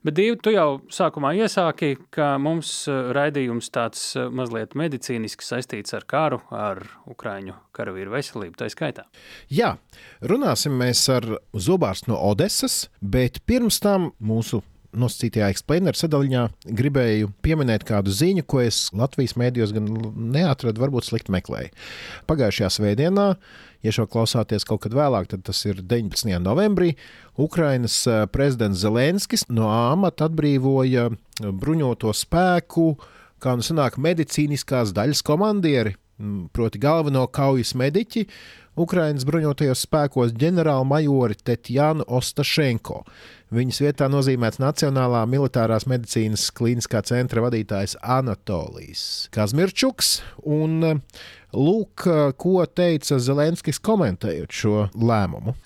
Bet, 0.00 0.14
Dīvi, 0.16 0.38
tu 0.40 0.54
jau 0.54 0.78
sākumā 0.88 1.34
iesāki, 1.42 1.96
ka 2.14 2.32
mums 2.40 2.70
raidījums 2.88 3.68
tāds 3.74 4.14
mazliet 4.32 4.72
medicīniski 4.78 5.44
saistīts 5.44 5.92
ar 5.98 6.06
karu, 6.08 6.40
ar 6.54 6.80
Ukraiņu 7.10 7.58
karavīru 7.76 8.14
veselību, 8.14 8.56
tā 8.60 8.70
skaitā. 8.72 9.04
Jā, 9.48 9.76
runāsim 10.20 10.76
mēs 10.80 11.06
ar 11.12 11.26
zobārstu 11.54 12.12
no 12.12 12.18
Odesas, 12.30 12.88
bet 13.00 13.40
pirms 13.48 13.80
tam 13.82 14.10
mūsu 14.20 14.62
nosacītajā 14.96 15.50
explaineru 15.52 15.98
sadaļā 15.98 16.44
gribēju 16.76 17.30
pieminēt 17.44 17.84
kādu 17.86 18.12
ziņu, 18.14 18.44
ko 18.48 18.62
es 18.64 18.88
Latvijas 18.96 19.36
mēdījos 19.38 19.74
gan 19.76 19.86
neatradu, 20.34 20.82
varbūt 20.82 21.06
slikti 21.06 21.34
meklēju. 21.34 21.70
Pagājušajā 22.30 22.70
svētdienā, 22.74 23.28
ja 23.86 23.94
šo 23.94 24.08
klausāties 24.10 24.66
kaut 24.66 24.82
kad 24.84 24.96
vēlāk, 24.96 25.30
tad 25.30 25.44
tas 25.46 25.62
ir 25.68 25.82
19. 25.82 26.32
novembrī, 26.42 26.96
Ukrainas 27.40 28.02
eh, 28.10 28.26
prezidents 28.32 28.82
Zelenskis 28.82 29.46
no 29.48 29.70
amata 29.70 30.26
atbrīvoja 30.28 31.08
bruņoto 31.40 32.12
spēku, 32.16 32.92
kā 33.40 33.56
nu 33.56 33.64
sanāk, 33.64 33.96
medicīniskās 34.02 34.94
daļas 34.96 35.22
komandieri, 35.24 35.94
proti 36.52 36.80
galveno 36.82 37.24
kaujas 37.32 37.72
mediķi, 37.78 38.26
Ukraiņas 38.78 39.26
bruņotajos 39.26 39.82
spēkos 39.86 40.34
ģenerālmajori 40.38 41.36
Tetjānu 41.42 42.06
Ostašenko. 42.06 43.02
Viņas 43.50 43.80
vietā 43.82 44.06
nozīmēts 44.06 44.60
Nacionālā 44.62 45.24
militārās 45.26 45.88
medicīnas 45.90 46.46
klīniskā 46.54 47.02
centra 47.08 47.42
vadītājs 47.42 47.96
Anatolijas 47.98 49.02
Kazmirčuks. 49.34 50.20
Un, 50.46 51.02
Lūk, 51.50 52.04
ko 52.38 52.64
teica 52.66 53.18
Zelenskis 53.18 53.80
komentējot 53.82 54.54
šo 54.54 54.74
lēmumu. 54.94 55.56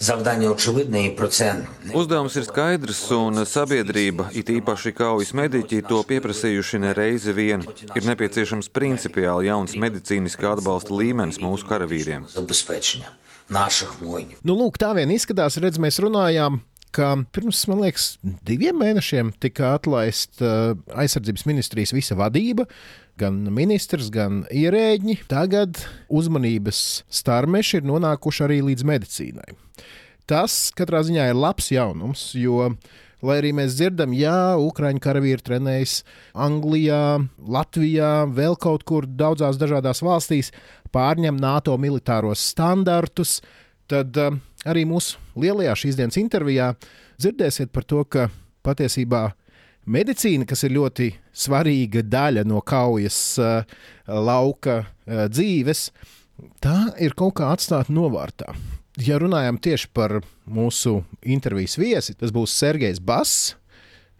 Uzdevums 1.95 2.39
ir 2.41 2.47
skaidrs, 2.49 3.03
un 3.17 3.45
sabiedrība, 3.49 4.31
it 4.33 4.49
īpaši 4.55 4.95
kaujas 4.97 5.35
mediķi, 5.37 5.83
to 5.89 6.01
pieprasījuši 6.09 6.81
ne 6.87 6.95
reizi 6.97 7.35
vien. 7.37 7.67
Ir 7.95 8.09
nepieciešams 8.09 8.73
principiāli 8.73 9.51
jauns 9.51 9.77
medicīniskā 9.77 10.57
atbalsta 10.57 10.97
līmenis 10.97 11.43
mūsu 11.45 11.69
karavīriem. 11.69 12.25
Nu, 14.41 14.57
lūk, 14.57 14.81
tā 14.81 14.95
vien 14.97 15.11
izskatās, 15.13 15.61
redz, 15.61 15.77
mēs 15.83 16.01
runājām 16.01 16.63
ka 16.95 17.11
pirms, 17.35 17.65
man 17.71 17.83
liekas, 17.85 18.15
diviem 18.47 18.79
mēnešiem 18.83 19.35
tika 19.43 19.75
atlaista 19.79 20.51
uh, 20.75 20.99
aizsardzības 21.03 21.47
ministrijas 21.51 21.95
visa 21.97 22.17
vadība. 22.19 22.69
Gan 23.21 23.45
ministrs, 23.55 24.11
gan 24.15 24.43
ierēģi. 24.51 25.21
Tagad 25.31 25.79
uzmanības 26.11 27.05
starmeši 27.15 27.81
ir 27.81 27.89
nonākuši 27.91 28.47
arī 28.49 28.59
līdz 28.71 28.87
medicīnai. 28.91 29.55
Tas 30.31 30.73
katrā 30.75 31.05
ziņā 31.07 31.29
ir 31.31 31.39
labs 31.39 31.69
jaunums, 31.75 32.31
jo 32.39 32.73
Lai 33.25 33.39
arī 33.41 33.55
mēs 33.57 33.79
dzirdam, 33.79 34.13
jā, 34.13 34.55
Ukrāņu 34.61 35.01
karavīri 35.01 35.41
trenējas 35.47 36.03
Anglijā, 36.37 37.23
Latvijā, 37.41 38.11
vēl 38.29 38.59
kaut 38.61 38.85
kur 38.85 39.07
daudzās 39.09 39.57
dažādās 39.61 40.03
valstīs, 40.05 40.51
pārņem 40.93 41.39
NATO 41.41 41.79
militāros 41.81 42.43
standartus, 42.53 43.39
tad 43.89 44.19
uh, 44.21 44.37
arī 44.69 44.85
mūsu 44.91 45.24
lielajā 45.39 45.75
šīs 45.79 45.99
dienas 45.99 46.19
intervijā 46.21 46.73
dzirdēsiet 47.21 47.73
par 47.75 47.87
to, 47.89 48.05
ka 48.05 48.29
patiesībā 48.65 49.27
medicīna, 49.91 50.47
kas 50.49 50.65
ir 50.65 50.77
ļoti 50.79 51.11
svarīga 51.35 52.05
daļa 52.07 52.45
no 52.49 52.63
kaujas 52.65 53.19
uh, 53.43 53.67
lauka 54.09 54.81
uh, 54.85 55.27
dzīves, 55.29 55.89
tā 56.65 56.79
ir 57.03 57.17
kaut 57.19 57.37
kā 57.41 57.51
atstāta 57.53 57.93
novārtā. 57.93 58.55
Ja 59.03 59.19
runājam 59.19 59.59
tieši 59.59 59.91
par 59.91 60.21
mūsu 60.47 61.01
intervijas 61.27 61.75
viesi, 61.81 62.15
tas 62.15 62.31
būs 62.35 62.55
Sergejs 62.55 63.01
Bass. 63.03 63.55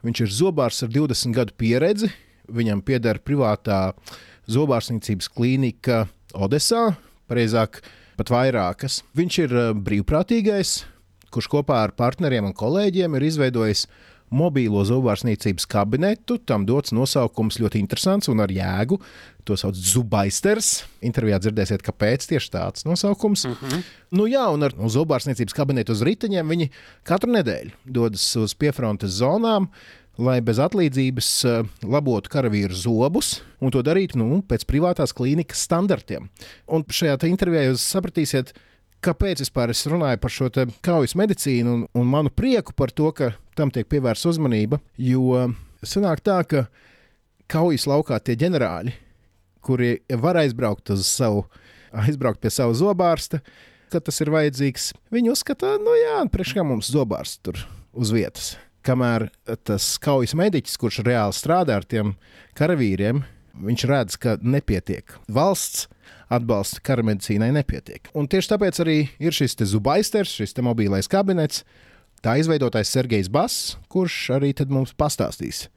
Viņš 0.05 0.25
ir 0.25 0.33
zobārs 0.35 0.83
ar 0.85 0.91
20 0.93 1.37
gadu 1.37 1.55
pieredzi. 1.57 2.11
Viņam 2.51 2.83
pieder 2.85 3.21
privātā 3.25 3.95
zobārstniecības 4.51 5.31
klīnika 5.33 6.03
Odesā, 6.35 6.91
precīzāk, 7.31 7.79
pat 8.19 8.33
vairākas. 8.35 8.99
Viņš 9.17 9.39
ir 9.47 9.55
eh, 9.55 9.71
brīvprātīgais, 9.87 10.75
kurš 11.35 11.51
kopā 11.53 11.85
ar 11.85 11.95
partneriem 11.99 12.51
un 12.51 12.57
kolēģiem 12.57 13.17
ir 13.19 13.29
izveidojis 13.29 13.87
mobīlo 14.35 14.83
zobārstniecības 14.89 15.67
kabinetu. 15.71 16.39
Tam 16.49 16.65
dots 16.67 16.95
nosaukums 16.97 17.61
ļoti 17.61 17.81
interesants 17.83 18.31
un 18.33 18.43
ar 18.43 18.53
jēgu. 18.53 18.99
To 19.45 19.57
sauc 19.61 19.77
par 19.77 19.91
Zubaisters. 19.91 20.71
Intervijā 21.05 21.39
dzirdēsiet, 21.43 21.85
kāpēc 21.85 22.25
tieši 22.31 22.55
tāds 22.55 22.87
nosaukums. 22.89 23.45
Mm 23.47 23.57
-hmm. 23.61 23.83
Nu, 24.11 24.27
jā, 24.27 24.47
un 24.53 24.63
ar 24.63 24.75
no 24.77 24.89
zobārstniecības 24.89 25.55
kabinetu 25.55 25.93
uz 25.93 26.03
riteņiem 26.03 26.49
viņi 26.49 26.71
katru 27.03 27.33
nedēļu 27.33 27.71
dodas 27.85 28.37
uz 28.37 28.55
piefrontes 28.55 29.21
zonām 29.21 29.69
lai 30.19 30.41
bez 30.45 30.61
atlīdzības 30.63 31.29
eh, 31.49 31.65
labotu 31.83 32.31
karavīru 32.31 32.75
zobus 32.75 33.41
un 33.61 33.73
to 33.75 33.83
darītu 33.83 34.21
nu, 34.21 34.43
pēc 34.47 34.67
privātās 34.69 35.15
klīnikas 35.17 35.65
standartiem. 35.67 36.29
Un 36.71 36.85
šajā 36.85 37.19
intervijā 37.27 37.69
jūs 37.69 37.87
sapratīsiet, 37.95 38.55
kāpēc 39.05 39.43
vispār 39.45 39.73
es 39.75 39.85
runāju 39.91 40.21
par 40.23 40.33
šo 40.33 40.49
kaujas 40.85 41.15
medicīnu 41.19 41.75
un, 41.77 41.85
un 41.93 42.09
manu 42.09 42.33
prieku 42.33 42.75
par 42.77 42.93
to, 42.95 43.11
ka 43.17 43.33
tam 43.59 43.73
tiek 43.75 43.89
pievērsta 43.91 44.33
uzmanība. 44.33 44.81
Jo 44.99 45.51
sanāk 45.85 46.25
tā, 46.25 46.41
ka 46.49 46.67
kaujas 47.51 47.87
laukā 47.91 48.19
tie 48.25 48.37
ģenerāļi, 48.41 48.97
kuri 49.65 49.99
var 50.21 50.41
aizbraukt 50.41 50.95
savu, 51.05 51.47
aizbraukt 52.05 52.43
pie 52.43 52.53
sava 52.53 52.75
zobārsta, 52.77 53.41
kad 53.93 54.05
tas 54.05 54.21
ir 54.25 54.33
vajadzīgs, 54.35 54.93
viņi 55.15 55.33
uzskata, 55.33 55.77
nu 55.83 55.95
jā, 56.01 56.19
priekš 56.33 56.57
kā 56.57 56.65
mums 56.67 56.91
zobārsts 56.93 57.45
tur 57.45 57.61
uz 57.95 58.11
vietas 58.15 58.55
kamēr 58.85 59.29
tas 59.65 59.95
kaujas 60.03 60.35
mediķis, 60.37 60.77
kurš 60.81 61.01
reāli 61.07 61.37
strādā 61.37 61.79
ar 61.81 61.87
tiem 61.89 62.15
karavīriem, 62.59 63.23
viņš 63.63 63.87
redz, 63.91 64.19
ka 64.21 64.37
nepietiek. 64.43 65.17
Valsts 65.31 65.87
atbalsta 66.33 66.83
kara 66.85 67.05
medicīnai 67.07 67.53
nepietiek. 67.55 68.09
Un 68.17 68.29
tieši 68.31 68.55
tāpēc 68.55 68.81
arī 68.85 68.99
ir 69.23 69.35
šis 69.37 69.57
zubaisters, 69.71 70.35
šis 70.35 70.57
mobilais 70.65 71.09
kabinets, 71.11 71.65
tā 72.25 72.39
izveidotājs 72.41 72.93
Sergejs 72.95 73.31
Bass, 73.33 73.77
kurš 73.93 74.31
arī 74.39 74.55
mums 74.69 74.95
pastāstīs, 74.97 75.69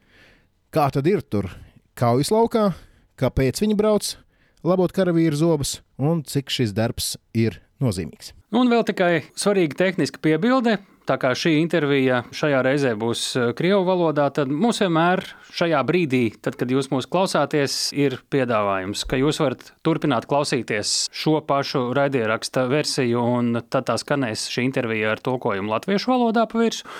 kā 0.71 0.89
tad 0.91 1.07
ir 1.07 1.21
tur 1.21 1.49
kaujas 1.97 2.31
laukā, 2.31 2.71
kāpēc 3.19 3.61
viņi 3.61 3.75
brauc 3.77 4.15
labot 4.63 4.91
karavīru 4.91 5.35
zobus 5.35 5.81
un 5.97 6.23
cik 6.23 6.49
šis 6.53 6.73
darbs 6.73 7.15
ir 7.33 7.61
nozīmīgs. 7.83 8.33
Un 8.55 8.71
vēl 8.71 8.85
tikai 8.87 9.27
svarīga 9.35 9.75
tehniska 9.75 10.21
piebilde. 10.23 10.77
Tā 11.07 11.15
kā 11.21 11.29
šī 11.37 11.53
intervija 11.61 12.21
šajā 12.35 12.59
reizē 12.67 12.89
būs 12.99 13.21
eh, 13.39 13.51
Krievu 13.55 13.85
valodā, 13.87 14.25
tad 14.35 14.51
mums 14.51 14.81
vienmēr 14.83 15.23
šajā 15.55 15.79
brīdī, 15.87 16.23
tad, 16.43 16.57
kad 16.59 16.71
jūs 16.71 16.89
mūs 16.91 17.07
klausāties, 17.07 17.77
ir 17.95 18.17
piedāvājums, 18.33 19.05
ka 19.07 19.19
jūs 19.19 19.39
varat 19.39 19.69
turpināt 19.87 20.27
klausīties 20.27 20.95
šo 21.15 21.39
pašu 21.47 21.85
raidieraksta 21.95 22.65
versiju, 22.71 23.23
un 23.39 23.61
tad 23.63 23.87
tā 23.87 23.95
skanēs 24.01 24.49
šī 24.51 24.67
intervija 24.67 25.13
ar 25.15 25.23
tulkojumu 25.23 25.71
latviešu 25.77 26.11
valodā 26.11 26.43
pa 26.51 26.59
virsmu. 26.65 26.91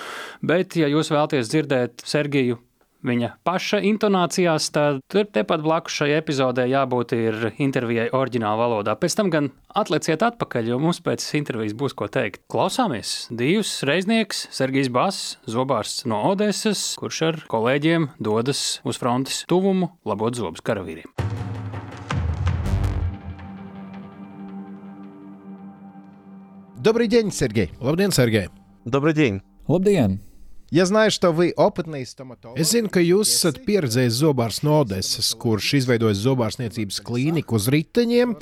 Bet, 0.48 0.78
ja 0.80 0.88
jūs 0.88 1.12
vēlaties 1.12 1.52
dzirdēt 1.52 2.08
Sergiju 2.08 2.62
viņa 3.03 3.29
paša 3.45 3.81
intonācijās, 3.83 4.69
tad 4.73 5.01
tur 5.11 5.27
tepat 5.27 5.63
blakus 5.63 5.99
šai 5.99 6.13
epizodē 6.17 6.65
jābūt 6.71 7.15
ir 7.17 7.49
intervijai 7.61 8.07
oriģinālā 8.15 8.55
valodā. 8.59 8.95
Pēc 8.99 9.17
tam 9.19 9.31
gan 9.33 9.51
atleciet 9.75 10.23
atpakaļ, 10.23 10.71
jo 10.71 10.79
mums 10.81 11.03
pēc 11.03 11.25
intervijas 11.39 11.75
būs 11.77 11.95
ko 11.99 12.07
teikt. 12.07 12.43
Klausāmies! 12.51 13.27
Divs 13.31 13.75
reiznieks, 13.87 14.47
Sergijs 14.55 14.91
Bass, 14.93 15.37
zobārsts 15.49 16.07
no 16.09 16.23
Odesas, 16.31 16.93
kurš 16.99 17.21
ar 17.29 17.43
kolēģiem 17.51 18.13
dodas 18.23 18.79
uz 18.87 18.99
frontes 19.01 19.43
tuvumu 19.51 19.93
labot 20.07 20.35
zobus 20.35 20.63
karavīriem. 20.63 21.11
Добрый 26.83 27.07
день, 27.07 27.31
Сергей. 27.31 27.71
Labdien, 27.79 28.11
Sergei! 28.11 28.49
Добрый 28.83 29.13
день! 29.13 29.41
Labdien! 29.69 30.26
Ja 30.73 30.87
знаю, 30.87 31.11
что 31.11 31.31
вы 31.31 31.53
опытный 31.55 32.03
стоматолог. 32.03 32.57
Es 32.57 32.71
zinu, 32.73 32.89
ka 32.89 32.97
jūs 32.97 33.29
esat 33.29 33.59
pieredzējis 33.61 34.15
zobārs 34.17 34.63
no 34.65 34.79
Odesas, 34.81 35.27
kurš 35.37 35.67
izveidojis 35.77 36.17
zobārstniecības 36.23 36.97
klīniku 37.05 37.59
uz 37.59 37.67
riteņiem, 37.69 38.33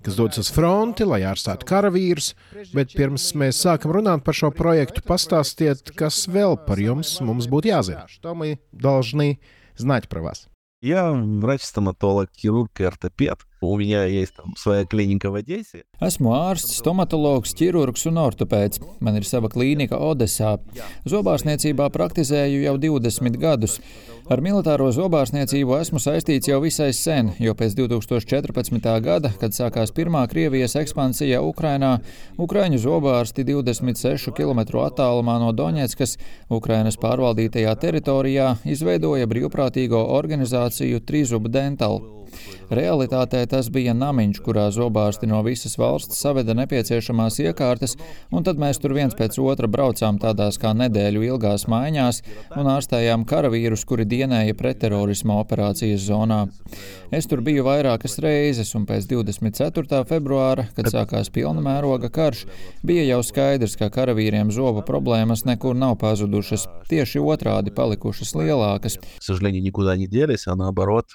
kas 0.00 0.16
dodas 0.16 0.40
uz 0.40 0.48
fronti, 0.48 1.04
lai 1.04 1.20
ārstātu 1.28 1.68
karavīrus. 1.68 2.30
Bet 2.72 2.96
pirms 2.96 3.26
mēs 3.36 3.60
sākam 3.66 3.92
runāt 3.92 4.24
par 4.24 4.32
šo 4.32 4.48
projektu, 4.48 5.04
pastāstiet, 5.04 5.92
kas 5.92 6.24
vēl 6.24 6.56
par 6.64 6.80
jums 6.80 7.18
mums 7.20 7.50
būtu 7.52 7.68
jāzina. 7.74 8.08
Что 8.08 8.32
мы 8.34 8.60
должны 8.72 9.40
знать 9.76 10.08
про 10.08 10.22
вас? 10.22 10.48
Я 10.80 11.12
врач-стоматолог, 11.12 12.30
хирург 12.34 12.80
и 12.80 12.84
ортопед. 12.84 13.44
У 13.60 13.76
меня 13.78 14.04
есть 14.04 14.34
там 14.34 14.54
своя 14.56 14.84
klīnika 14.84 15.30
в 15.30 15.36
Одессе. 15.36 15.84
Esmu 16.00 16.34
ārsts, 16.36 16.74
stomatologs, 16.82 17.54
ķirurgs 17.56 18.04
un 18.10 18.18
ortopēds. 18.20 18.82
Man 19.00 19.16
ir 19.16 19.24
sava 19.24 19.48
klīnika 19.48 19.96
Odesā. 19.96 20.58
Zobārstniecībā 21.08 21.88
praktizēju 21.94 22.60
jau 22.66 22.74
20 22.76 23.38
gadus. 23.40 23.78
Ar 24.24 24.40
militāro 24.40 24.90
zobārstniecību 24.92 25.74
esmu 25.78 26.00
saistīts 26.00 26.48
jau 26.48 26.58
visai 26.64 26.90
sen, 26.96 27.30
jo 27.40 27.52
pēc 27.56 27.74
2014. 27.76 28.88
gada, 29.04 29.32
kad 29.40 29.52
sākās 29.56 29.92
pirmā 29.96 30.26
Krievijas 30.28 30.76
ekspansija 30.80 31.42
Ukrainā, 31.44 31.98
Ukraiņu 32.40 32.80
zobārsti 32.80 33.44
26 33.44 34.32
km 34.36 34.64
attālumā 34.84 35.36
no 35.40 35.52
Doņetskas, 35.56 36.16
Ukrainas 36.48 36.96
pārvaldītajā 37.00 37.76
teritorijā, 37.80 38.54
izveidoja 38.64 39.28
brīvprātīgo 39.28 40.04
organizāciju 40.16 41.04
Trizuba 41.04 41.52
Dental. 41.52 42.00
Realitātē 42.74 43.42
tas 43.50 43.68
bija 43.70 43.92
namiņš, 43.94 44.40
kurā 44.44 44.64
zobārsti 44.74 45.28
no 45.28 45.42
visas 45.44 45.76
valsts 45.78 46.18
saveda 46.20 46.54
nepieciešamās 46.56 47.36
iekārtas, 47.44 47.96
un 48.32 48.46
tad 48.46 48.60
mēs 48.60 48.80
tur 48.80 48.94
viens 48.96 49.14
pēc 49.14 49.36
otra 49.42 49.68
braucām 49.70 50.18
tādās 50.22 50.58
kā 50.60 50.72
nedēļu 50.76 51.26
ilgās 51.28 51.66
maiņās 51.70 52.22
un 52.56 52.70
ārstējām 52.72 53.26
karavīrus, 53.28 53.84
kuri 53.88 54.06
dienēja 54.08 54.56
pretterorisma 54.58 55.36
operācijas 55.42 56.06
zonā. 56.08 56.44
Es 57.14 57.28
tur 57.30 57.44
biju 57.44 57.66
vairākas 57.68 58.18
reizes, 58.24 58.72
un 58.74 58.88
pēc 58.88 59.06
24. 59.12 60.02
februāra, 60.08 60.66
kad 60.74 60.90
sākās 60.90 61.30
pilna 61.34 61.62
mēroga 61.64 62.10
karš, 62.10 62.46
bija 62.82 63.04
jau 63.12 63.20
skaidrs, 63.22 63.76
ka 63.78 63.92
karavīriem 63.94 64.50
zobu 64.54 64.82
problēmas 64.86 65.44
nekur 65.46 65.76
nav 65.78 65.98
pazudušas, 66.00 66.66
tieši 66.90 67.22
otrādi 67.22 67.74
palikušas 67.74 68.34
lielākas. 68.34 68.98
К 69.18 69.22
сожалению, 69.22 69.62
никуда 69.62 69.96
не 69.96 70.06
делись, 70.06 70.46
а 70.46 70.56
наоборот, 70.56 71.06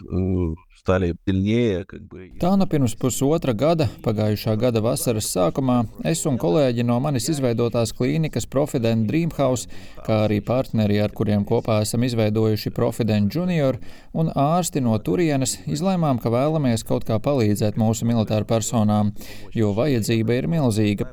стали 0.84 1.16
сильнее. 1.28 1.86
Как 1.86 2.02
бы. 2.08 2.32
Tā 2.40 2.56
nu 2.58 2.66
pirms 2.66 2.96
pusotra 2.98 3.54
gada, 3.54 3.90
pagājušā 4.02 4.56
gada 4.58 4.82
vasaras 4.82 5.28
sākumā, 5.30 5.84
es 6.08 6.26
un 6.26 6.40
kolēģi 6.40 6.86
no 6.88 7.00
manis 7.04 7.30
izveidotās 7.30 7.92
klīnikas 7.94 8.48
Profident 8.50 9.06
Dreamhouse, 9.10 9.68
kā 10.06 10.24
arī 10.26 10.40
partneri, 10.42 10.98
ar 11.04 11.12
kuriem 11.12 11.46
kopā 11.46 11.82
esam 11.84 12.04
izveidojuši 12.08 12.72
Profident 12.74 13.36
Junior, 13.36 13.78
un 14.14 14.32
ārsti 14.34 14.82
no 14.82 14.96
turienes 14.98 15.60
izlēmām, 15.68 16.22
ka 16.24 16.32
vēlamies 16.34 16.86
kaut 16.88 17.06
kā 17.06 17.20
palīdzēt 17.20 17.78
mūsu 17.78 18.08
militāru 18.10 18.48
personām, 18.50 19.14
jo 19.54 19.74
vajadzība 19.78 20.40
ir 20.40 20.50
milzīga. 20.50 21.12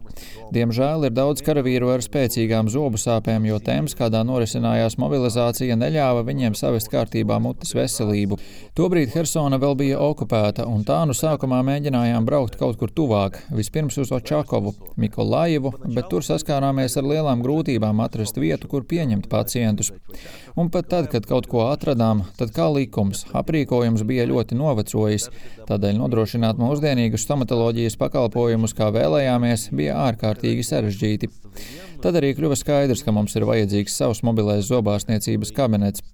Diemžēl 0.54 1.08
ir 1.08 1.12
daudz 1.12 1.42
karavīru 1.44 1.90
ar 1.90 2.04
spēcīgām 2.04 2.70
zobu 2.72 3.00
sāpēm, 3.02 3.48
jo 3.50 3.58
tēmas, 3.60 3.96
kādā 3.98 4.22
norisinājās 4.24 4.96
mobilizācija, 5.02 5.76
neļāva 5.76 6.22
viņiem 6.24 6.54
savest 6.56 6.88
kārtībā 6.92 7.40
mutes 7.42 7.74
veselību. 7.76 8.38
Tobrīd 8.78 9.10
Hersona 9.16 9.58
vēl 9.61 9.75
bija 9.77 9.99
okupēta, 10.01 10.65
un 10.69 10.83
tā 10.87 10.99
nu 11.07 11.13
sākumā 11.17 11.61
mēģinājām 11.67 12.25
braukt 12.27 12.57
kaut 12.59 12.79
kur 12.81 12.91
tuvāk, 12.93 13.39
vispirms 13.53 13.99
uz 14.01 14.11
Očakovu, 14.15 14.73
Mikolaivu, 15.01 15.73
bet 15.85 16.09
tur 16.11 16.25
saskārāmies 16.25 16.97
ar 16.99 17.07
lielām 17.07 17.43
grūtībām 17.45 18.01
atrast 18.03 18.39
vietu, 18.41 18.69
kur 18.71 18.87
pieņemt 18.89 19.29
pacientus. 19.31 19.93
Un 20.56 20.70
pat 20.72 20.88
tad, 20.92 21.10
kad 21.12 21.26
kaut 21.28 21.48
ko 21.50 21.66
atradām, 21.68 22.24
tad 22.38 22.54
kā 22.56 22.68
likums, 22.72 23.24
aprīkojums 23.36 24.06
bija 24.08 24.28
ļoti 24.30 24.56
novecojis, 24.58 25.28
tādēļ 25.68 25.98
nodrošināt 26.00 26.60
mūsdienīgus 26.60 27.26
stomatoloģijas 27.26 27.98
pakalpojumus, 28.00 28.76
kā 28.76 28.88
vēlējāmies, 28.94 29.68
bija 29.76 29.98
ārkārtīgi 30.06 30.64
sarežģīti. 30.66 31.30
Tad 32.04 32.18
arī 32.20 32.34
kļuva 32.36 32.56
skaidrs, 32.60 33.00
ka 33.02 33.12
mums 33.16 33.34
ir 33.38 33.46
vajadzīgs 33.48 33.94
savs 33.96 34.20
mobilais 34.26 34.66
zobārstniecības 34.68 35.52
kabinets. 35.56 36.04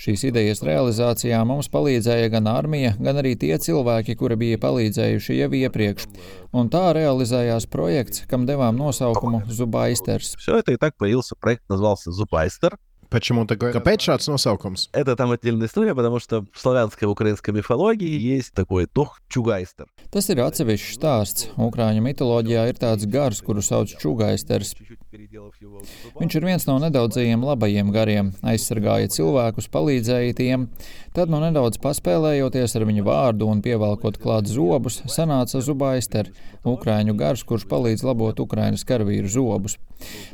Šīs 0.00 0.24
idejas 0.30 0.62
realizācijā 0.64 1.42
mums 1.46 1.68
palīdzēja 1.72 2.30
gan 2.32 2.48
armija, 2.50 2.94
gan 2.98 3.20
arī 3.20 3.34
tie 3.38 3.52
cilvēki, 3.60 4.16
kuri 4.16 4.38
bija 4.40 4.60
palīdzējuši 4.62 5.38
jau 5.42 5.50
iepriekš. 5.60 6.08
Un 6.56 6.72
tā 6.72 6.86
realizējās 6.96 7.68
projekts, 7.68 8.24
kam 8.30 8.48
devām 8.48 8.80
nosaukumu 8.80 9.42
Zubaisters. 9.48 10.36
Все 10.38 10.58
это 10.58 10.72
и 10.72 10.76
так 10.76 10.96
появился 10.96 11.34
проект, 11.38 11.62
назывался 11.68 12.10
Зубайстер. 12.10 12.76
Почему 13.10 13.46
такой? 13.46 13.72
Kāpēc 13.72 14.02
šāds 14.02 14.26
nosaukums? 14.28 14.88
Это 14.92 15.14
там 15.16 15.30
отдельная 15.30 15.68
история, 15.68 15.94
потому 15.94 16.18
что 16.18 16.44
в 16.52 16.58
славянской 16.58 17.06
и 17.06 17.10
украинской 17.10 17.50
мифологии 17.50 18.18
есть 18.18 18.52
такой 18.52 18.86
тох 18.86 19.20
чугайстер. 19.28 19.86
Tas 20.10 20.28
ir 20.28 20.42
atsevišķs 20.42 20.96
stāsts. 20.98 21.46
Ukrāņu 21.56 22.02
mitoloģijā 22.02 22.66
ir 22.68 22.80
tāds 22.80 23.06
gars, 23.06 23.42
kuru 23.42 23.62
sauc 23.62 23.94
Čugaisters. 24.02 24.74
Viņš 25.11 26.35
ir 26.37 26.45
viens 26.47 26.65
no 26.69 26.77
nedaudzajiem 26.79 27.41
labajiem 27.43 27.91
gariem, 27.91 28.31
aizsargāja 28.47 29.11
cilvēkus, 29.11 29.67
palīdzēja 29.73 30.37
tiem. 30.37 30.67
Tad, 31.11 31.31
no 31.33 31.41
nedaudz 31.43 31.81
paspēlējoties 31.83 32.77
ar 32.79 32.87
viņu 32.87 33.03
vārdu 33.03 33.49
un 33.51 33.59
pievelkot 33.65 34.19
klāt 34.21 34.47
zobus, 34.47 35.01
sanāca 35.11 35.59
Zubaister, 35.59 36.31
ukrāņu 36.63 37.17
gars, 37.19 37.43
kurš 37.43 37.67
palīdz 37.67 38.05
labot 38.07 38.39
Ukraiņas 38.39 38.87
karavīru 38.87 39.31
zobus. 39.31 39.75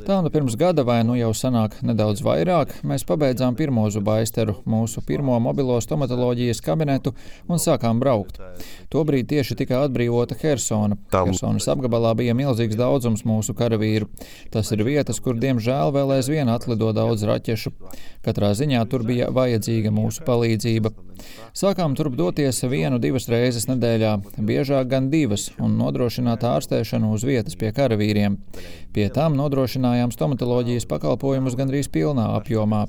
Tā 0.06 0.20
nu 0.24 0.30
pirms 0.32 0.54
gada 0.56 0.84
vai 0.86 1.00
nu 1.04 1.16
jau 1.18 1.30
sanāk 1.36 1.74
nedaudz 1.84 2.22
vairāk, 2.24 2.72
mēs 2.88 3.04
pabeidzām 3.08 3.56
pirmo 3.58 3.84
Zubaisteru, 3.92 4.54
mūsu 4.68 5.02
pirmo 5.04 5.36
mobilo 5.42 5.76
stomatoloģijas 5.84 6.62
kabinetu 6.64 7.12
un 7.48 7.60
sākām 7.60 8.00
braukt. 8.00 8.40
Tobrīd 8.92 9.28
tieši 9.28 9.58
tika 9.58 9.82
atbrīvota 9.84 10.38
Hersona. 10.40 10.96
Hersonas 11.12 11.68
apgabalā 11.68 12.14
bija 12.18 12.36
milzīgs 12.38 12.78
daudzums 12.78 13.26
mūsu 13.28 13.56
karavīru. 13.58 14.08
Tas 14.54 14.67
ir 14.74 14.84
vietas, 14.86 15.20
kur 15.24 15.38
diemžēl 15.40 15.92
vēl 15.94 16.14
aizvien 16.18 16.48
atlido 16.52 16.92
daudz 16.96 17.24
raķešu. 17.28 17.72
Katrā 18.24 18.52
ziņā 18.58 18.84
tur 18.90 19.04
bija 19.08 19.30
vajadzīga 19.34 19.92
mūsu 19.94 20.24
palīdzība. 20.26 20.92
Sākām 21.56 21.96
turp 21.98 22.14
doties 22.18 22.60
vienu, 22.70 23.00
divas 23.02 23.26
reizes 23.30 23.66
nedēļā, 23.70 24.12
biežāk 24.38 24.90
gan 24.92 25.08
divas, 25.10 25.48
un 25.58 25.74
nodrošināt 25.80 26.44
ārstēšanu 26.46 27.10
uz 27.16 27.26
vietas 27.26 27.58
pie 27.58 27.72
karavīriem. 27.74 28.38
Pie 28.94 29.08
tām 29.14 29.36
nodrošinājām 29.38 30.14
stomatoloģijas 30.14 30.86
pakalpojumus 30.90 31.58
gandrīz 31.58 31.90
pilnā 31.92 32.30
apjomā. 32.38 32.86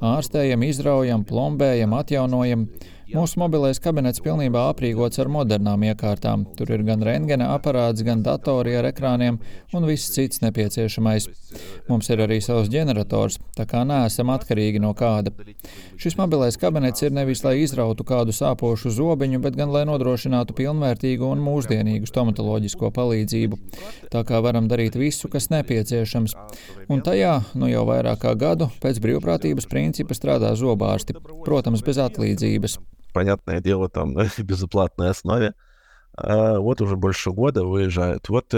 Ārstējam, 0.00 0.64
izraujam, 0.68 1.24
plombējam, 1.28 1.96
atjaunojam. 1.96 2.68
Mūsu 3.10 3.40
mobilais 3.42 3.80
kabinets 3.82 4.20
pilnībā 4.22 4.68
aprīkots 4.70 5.18
ar 5.18 5.26
modernām 5.34 5.82
iekārtām. 5.88 6.44
Tur 6.54 6.70
ir 6.70 6.84
gan 6.86 7.00
rentgena 7.02 7.48
aparāts, 7.56 8.04
gan 8.06 8.20
datori 8.22 8.76
ar 8.78 8.86
ekrāniem 8.86 9.40
un 9.74 9.86
viss 9.88 10.12
cits 10.14 10.38
nepieciešamais. 10.44 11.26
Mums 11.88 12.06
ir 12.14 12.22
arī 12.22 12.38
savs 12.44 12.70
ģenerators, 12.70 13.40
tā 13.56 13.66
kā 13.66 13.80
neesam 13.88 14.30
atkarīgi 14.30 14.82
no 14.84 14.92
kāda. 14.94 15.32
Šis 15.98 16.14
mobilais 16.20 16.58
kabinets 16.60 17.02
ir 17.02 17.10
nevis 17.16 17.42
lai 17.42 17.56
izrautu 17.64 18.06
kādu 18.06 18.30
sāpošu 18.36 18.92
zobiņu, 18.94 19.42
bet 19.42 19.58
gan 19.58 19.74
lai 19.74 19.82
nodrošinātu 19.90 20.54
pilnvērtīgu 20.60 21.26
un 21.26 21.42
mūsdienīgu 21.42 22.06
stomatoloģisko 22.06 22.92
palīdzību. 22.94 23.58
Tā 24.14 24.22
kā 24.28 24.38
varam 24.44 24.70
darīt 24.70 24.94
visu, 24.94 25.26
kas 25.32 25.50
nepieciešams. 25.50 26.38
Un 26.86 27.02
tajā, 27.02 27.40
nu 27.58 27.74
jau 27.74 27.82
vairāk 27.90 28.22
kā 28.22 28.38
gadu, 28.38 28.70
pēc 28.78 29.02
brīvprātības 29.02 29.66
principa 29.66 30.14
strādā 30.14 30.54
zobārsti, 30.54 31.18
protams, 31.42 31.82
bez 31.82 31.98
atlīdzības. 32.06 32.78
Понятное 33.12 33.60
дело, 33.60 33.88
там 33.88 34.12
на 34.14 34.28
безоплатной 34.38 35.10
основе. 35.10 35.54
А 36.14 36.58
вот 36.58 36.80
уже 36.80 36.96
больше 36.96 37.30
года 37.30 37.64
выезжают. 37.64 38.28
Вот 38.28 38.54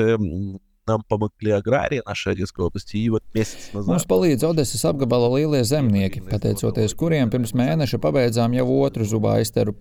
нам 0.88 1.04
помогли 1.08 1.52
аграрии 1.52 2.02
нашей 2.06 2.34
Одесской 2.34 2.66
области, 2.66 2.98
и 2.98 3.10
вот 3.10 3.24
месяц 3.34 3.70
Mums 3.74 3.88
назад... 3.88 4.08
palīdz 4.08 4.46
Odeses 4.48 4.84
apgabala 4.88 5.28
lielie 5.36 5.64
zemnieki, 5.68 6.24
pateicoties 6.30 6.96
kuriem 6.98 7.30
pirms 7.30 7.54
mēneša 7.58 8.00
pabeidzām 8.02 8.56
jau 8.56 8.66
otru 8.80 9.06
zubaisteru. 9.06 9.76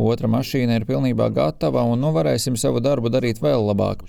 Otra 0.00 0.30
mašīna 0.32 0.80
ir 0.80 0.86
pilnībā 0.88 1.28
gatava, 1.36 1.84
un 1.84 2.00
nu 2.00 2.12
varēsim 2.16 2.56
savu 2.56 2.80
darbu 2.80 3.12
darīt 3.12 3.42
vēl 3.44 3.68
labāk. 3.68 4.06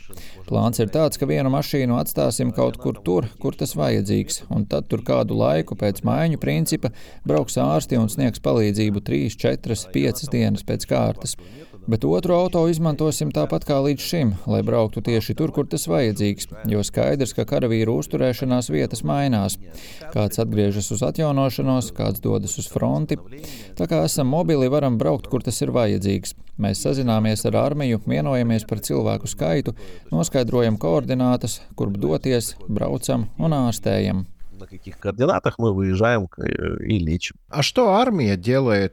Plāns 0.48 0.80
ir 0.80 0.92
tāds, 0.94 1.20
ka 1.20 1.28
vienu 1.28 1.52
mašīnu 1.54 2.00
atstāsim 2.00 2.54
kaut 2.56 2.80
kur 2.82 2.96
tur, 3.04 3.28
kur 3.42 3.56
tas 3.60 3.76
vajadzīgs, 3.76 4.46
un 4.50 4.66
tad 4.72 4.88
tur 4.88 5.04
kādu 5.04 5.36
laiku 5.38 5.76
pēc 5.76 6.04
maiņu 6.08 6.40
principa 6.40 6.94
brauks 7.28 7.60
ārsti 7.60 8.00
un 8.00 8.08
sniegs 8.10 8.40
palīdzību 8.44 9.04
3, 9.04 9.36
4, 9.36 9.82
5 9.94 10.30
dienas 10.32 10.64
pēc 10.64 10.88
kārtas. 10.88 11.36
Bet 11.87 12.05
otru 12.07 12.37
auto 12.39 12.61
izmantosim 12.71 13.33
tāpat 13.35 13.65
kā 13.67 13.81
līdz 13.83 14.05
šim, 14.07 14.29
lai 14.47 14.61
brauktu 14.63 15.03
tieši 15.03 15.35
tur, 15.39 15.51
kur 15.55 15.67
tas 15.67 15.89
vajadzīgs, 15.91 16.47
jo 16.71 16.83
skaidrs, 16.87 17.35
ka 17.35 17.47
karavīru 17.49 17.97
uzturēšanās 17.99 18.71
vietas 18.71 19.03
mainās. 19.09 19.59
Kāds 20.15 20.39
atgriežas 20.43 20.93
uz 20.95 21.03
atjaunošanos, 21.09 21.91
kāds 21.97 22.23
dodas 22.23 22.55
uz 22.63 22.71
fronti. 22.71 23.19
Tā 23.79 23.89
kā 23.91 24.05
esam 24.07 24.31
mobili, 24.31 24.71
varam 24.71 24.99
braukt, 25.01 25.27
kur 25.33 25.43
tas 25.43 25.59
ir 25.65 25.75
vajadzīgs. 25.75 26.37
Mēs 26.63 26.85
sazināmies 26.87 27.43
ar 27.51 27.59
armiju, 27.59 28.03
vienojamies 28.07 28.69
par 28.71 28.83
cilvēku 28.85 29.31
skaitu, 29.31 29.75
noskaidrojam 30.15 30.79
koordinātas, 30.79 31.61
kurp 31.75 31.99
doties, 31.99 32.55
braucam 32.69 33.27
un 33.43 33.59
ārstējam 33.59 34.27
На 34.62 34.66
каких 34.66 34.98
координатах 34.98 35.60
мы 35.60 35.72
выезжаем 35.74 36.28
к- 36.28 36.42
и 36.82 37.00
лечим. 37.00 37.38
A 37.50 37.62
što 37.62 37.86
armija 37.90 38.38
ģelēt? 38.38 38.90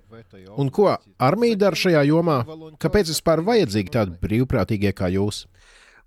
Un 0.56 0.70
ko 0.70 0.96
armija 1.18 1.56
dara 1.56 1.76
šajā 1.76 2.04
jomā? 2.04 2.44
Kāpēc 2.78 3.08
vispār 3.08 3.40
vajadzīgi 3.40 3.90
tādi 3.90 4.18
brīvprātīgie 4.20 4.92
kā 4.92 5.08
jūs? 5.08 5.46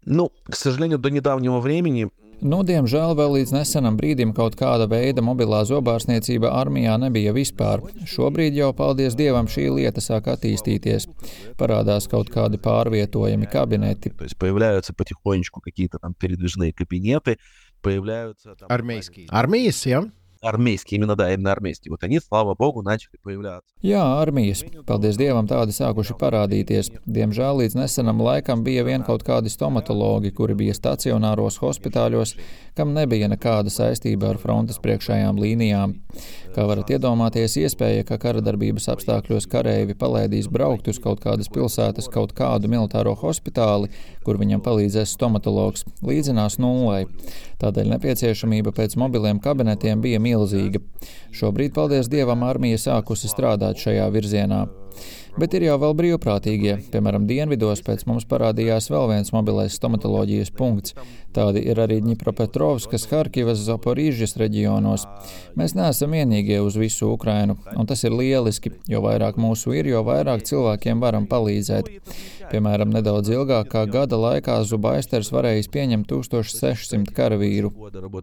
Ну, 0.06 0.30
к 0.50 0.56
сожалению, 0.56 1.00
до 1.00 1.10
недавнего 1.10 1.60
времени 1.60 2.08
Nu, 2.38 2.60
diemžēl 2.62 3.16
vēl 3.18 3.32
līdz 3.40 3.52
nesenam 3.56 3.96
brīdim 3.98 4.30
kaut 4.38 4.54
kāda 4.60 4.86
veida 4.86 5.24
mobilā 5.26 5.63
zobārstniecība 5.66 6.52
armijā 6.54 6.94
nebija 7.02 7.34
vispār. 7.34 7.82
Šobrīd 8.06 8.54
jau, 8.54 8.70
paldies 8.78 9.16
Dievam, 9.18 9.50
šī 9.50 9.66
lieta 9.74 10.04
sāk 10.06 10.30
attīstīties. 10.30 11.08
Parādās 11.58 12.06
kaut 12.06 12.30
kādi 12.30 12.62
pārvietojami 12.62 13.50
kabineti. 13.50 14.13
появляются 17.83 18.55
там... 18.55 18.71
Армейские. 18.71 19.27
Армейские. 19.29 20.12
появляются 20.42 20.42
там... 20.42 20.42
Armijas, 20.42 20.42
armijas 20.42 20.42
ja? 20.42 20.50
армейские, 20.50 20.98
именно, 20.98 21.16
да, 21.16 21.34
именно 21.34 21.52
армейские. 21.52 21.92
Вот 21.92 22.04
они, 22.04 22.20
слава 22.20 22.56
богу, 22.56 22.82
начали 22.82 23.18
появляться. 23.24 23.74
Jā, 23.82 24.22
armijas. 24.22 24.63
Paldies 24.88 25.18
Dievam, 25.18 25.48
tādi 25.48 25.74
sākuši 25.76 26.16
parādīties. 26.18 26.92
Diemžēl 27.06 27.62
līdz 27.62 27.76
nesenam 27.78 28.22
laikam 28.22 28.63
bija 28.63 28.84
vien 28.84 29.04
kaut 29.04 29.24
kādi 29.24 29.50
stomatologi, 29.50 30.32
kuri 30.32 30.56
bija 30.58 30.74
stacionāros 30.74 31.60
hospitāļos, 31.62 32.36
kam 32.78 32.94
nebija 32.94 33.28
nekāda 33.30 33.70
saistība 33.70 34.32
ar 34.32 34.38
frontes 34.42 34.80
priekšējām 34.82 35.38
līnijām. 35.38 35.94
Kā 36.56 36.66
varat 36.66 36.90
iedomāties, 36.90 37.54
iespēja, 37.62 38.02
ka 38.08 38.18
kara 38.18 38.42
darbības 38.42 38.88
apstākļos 38.90 39.46
kareivi 39.52 39.94
palēdīs 39.94 40.50
braukt 40.50 40.88
uz 40.90 40.98
kaut 40.98 41.22
kādas 41.22 41.52
pilsētas 41.54 42.10
kaut 42.10 42.34
kādu 42.34 42.72
militāro 42.72 43.13
hospitāli, 43.13 43.92
kur 44.26 44.40
viņam 44.42 44.63
palīdzēs 44.66 45.13
stomatologs, 45.13 45.86
līdzinās 46.02 46.58
nulai. 46.58 47.06
Tādēļ 47.62 47.94
nepieciešamība 47.94 48.74
pēc 48.74 48.98
mobiliem 48.98 49.38
kabinetiem 49.44 50.02
bija 50.02 50.18
milzīga. 50.18 50.31
Šobrīd, 51.33 51.73
paldies 51.77 52.11
Dievam, 52.12 52.45
armija 52.47 52.81
sākusi 52.81 53.31
strādāt 53.31 53.81
šajā 53.83 54.09
virzienā. 54.12 54.66
Bet 55.38 55.54
ir 55.54 55.68
jau 55.68 55.76
vēl 55.78 55.94
brīvprātīgie. 56.00 56.78
Piemēram, 56.90 57.28
dienvidos 57.30 57.84
pēc 57.86 58.08
mums 58.10 58.26
parādījās 58.30 58.90
vēl 58.90 59.12
viens 59.12 59.30
mobilais 59.36 59.76
stomatoloģijas 59.78 60.50
punkts. 60.58 60.96
Tādi 61.36 61.62
ir 61.70 61.78
arī 61.78 62.00
Dņipropetrovskas, 62.02 63.06
Harkivas, 63.12 63.62
Zaporīžas 63.68 64.34
reģionos. 64.42 65.06
Mēs 65.60 65.76
neesam 65.78 66.16
vienīgie 66.18 66.58
uz 66.66 66.80
visu 66.82 67.12
Ukrainu, 67.13 67.60
un 67.78 67.86
tas 67.86 68.02
ir 68.08 68.16
lieliski. 68.18 68.74
Jo 68.90 69.04
vairāk 69.06 69.38
mūsu 69.38 69.76
ir, 69.78 69.92
jo 69.94 70.02
vairāk 70.08 70.48
cilvēkiem 70.50 71.06
varam 71.06 71.30
palīdzēt. 71.30 71.94
Piemēram, 72.48 72.90
nedaudz 72.96 73.30
ilgāk 73.30 73.70
kā 73.74 73.84
gada 73.92 74.18
laikā 74.18 74.58
Zubaisters 74.66 75.30
varējis 75.36 75.68
pieņemt 75.70 76.08
1600 76.10 77.13
karavīru. 77.13 77.74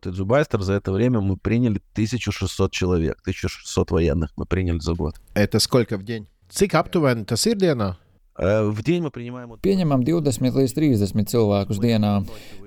Зубайстер 0.05 0.63
за 0.63 0.75
это 0.75 0.93
время 0.93 1.21
мы 1.21 1.37
приняли 1.37 1.81
1600 1.95 2.73
человек, 2.73 3.19
1600 3.23 3.91
военных 3.91 4.31
мы 4.37 4.47
приняли 4.47 4.79
за 4.79 4.95
год. 4.95 5.15
Это 5.35 5.59
сколько 5.59 5.99
в 5.99 6.03
день? 6.03 6.27
Cik 6.50 6.76
aptuveni 6.80 7.28
tas 7.30 7.46
ir 7.46 7.60
dienā? 7.62 7.94
Pieņemam 8.40 10.04
20 10.08 10.56
līdz 10.56 10.74
30 10.78 11.28
cilvēkus 11.28 11.80
dienā. 11.84 12.12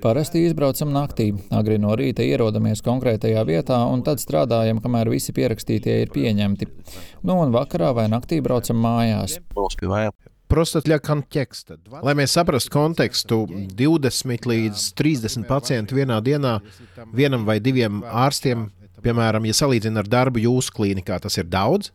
Parasti 0.03 0.43
izbraucam 0.47 0.93
naktī. 0.93 1.31
Agri 1.51 1.79
no 1.81 1.95
rīta 1.97 2.25
ierodamies 2.27 2.85
konkrētajā 2.85 3.45
vietā 3.49 3.79
un 3.89 4.05
tad 4.05 4.21
strādājam, 4.21 4.83
kamēr 4.85 5.09
visi 5.15 5.33
pierakstītie 5.33 6.03
ir 6.03 6.13
pieņemti. 6.13 6.69
Nu 7.25 7.39
un 7.41 7.55
vakarā 7.57 7.95
vai 7.97 8.05
naktī 8.13 8.43
braucam 8.45 8.79
mājās. 8.85 9.39
Lai 12.05 12.15
mēs 12.19 12.37
saprastu 12.37 12.75
kontekstu, 12.75 13.41
20 13.73 14.51
līdz 14.53 14.87
30 15.01 15.49
pacientu 15.49 15.97
vienā 15.97 16.21
dienā 16.21 16.59
vienam 17.17 17.49
vai 17.49 17.57
diviem 17.65 18.05
ārstiem, 18.05 18.69
piemēram, 19.03 19.49
ja 19.49 19.57
salīdzinām 19.57 20.05
ar 20.05 20.13
darbu 20.13 20.45
jūsu 20.45 20.77
klīnikā, 20.77 21.17
tas 21.25 21.41
ir 21.41 21.49
daudz. 21.49 21.95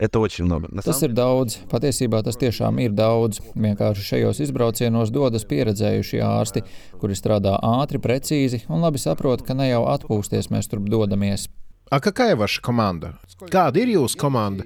Это 0.00 0.18
очень 0.18 0.46
много. 0.46 0.66
На 0.70 0.80
Tas 0.80 0.98
самом 0.98 1.10
ir 1.10 1.14
daudz. 1.14 1.58
Patiesībā 1.68 2.22
tas 2.24 2.36
tiešām 2.40 2.80
ir 2.80 2.90
daudz. 2.96 3.42
Vienkārši 3.52 4.00
šajos 4.00 4.40
izbraucienos 4.40 5.12
dodas 5.12 5.44
pieredzējušie 5.44 6.22
ārsti, 6.24 6.62
kuri 6.96 7.12
strādā 7.12 7.58
ātri, 7.60 8.00
precīzi 8.00 8.64
un 8.72 8.80
labi 8.80 8.96
saprot, 8.96 9.44
ka 9.44 9.52
ne 9.52 9.68
jau 9.68 9.84
atpūsties 9.92 10.48
mēs 10.48 10.72
turp 10.72 10.88
dodamies. 10.88 11.50
A 11.90 12.00
какая 12.00 12.36
ваша 12.36 12.62
команда? 12.62 13.18
Kāda 13.50 13.82
ir 13.82 13.92
jūsu 13.92 14.16
komanda? 14.16 14.64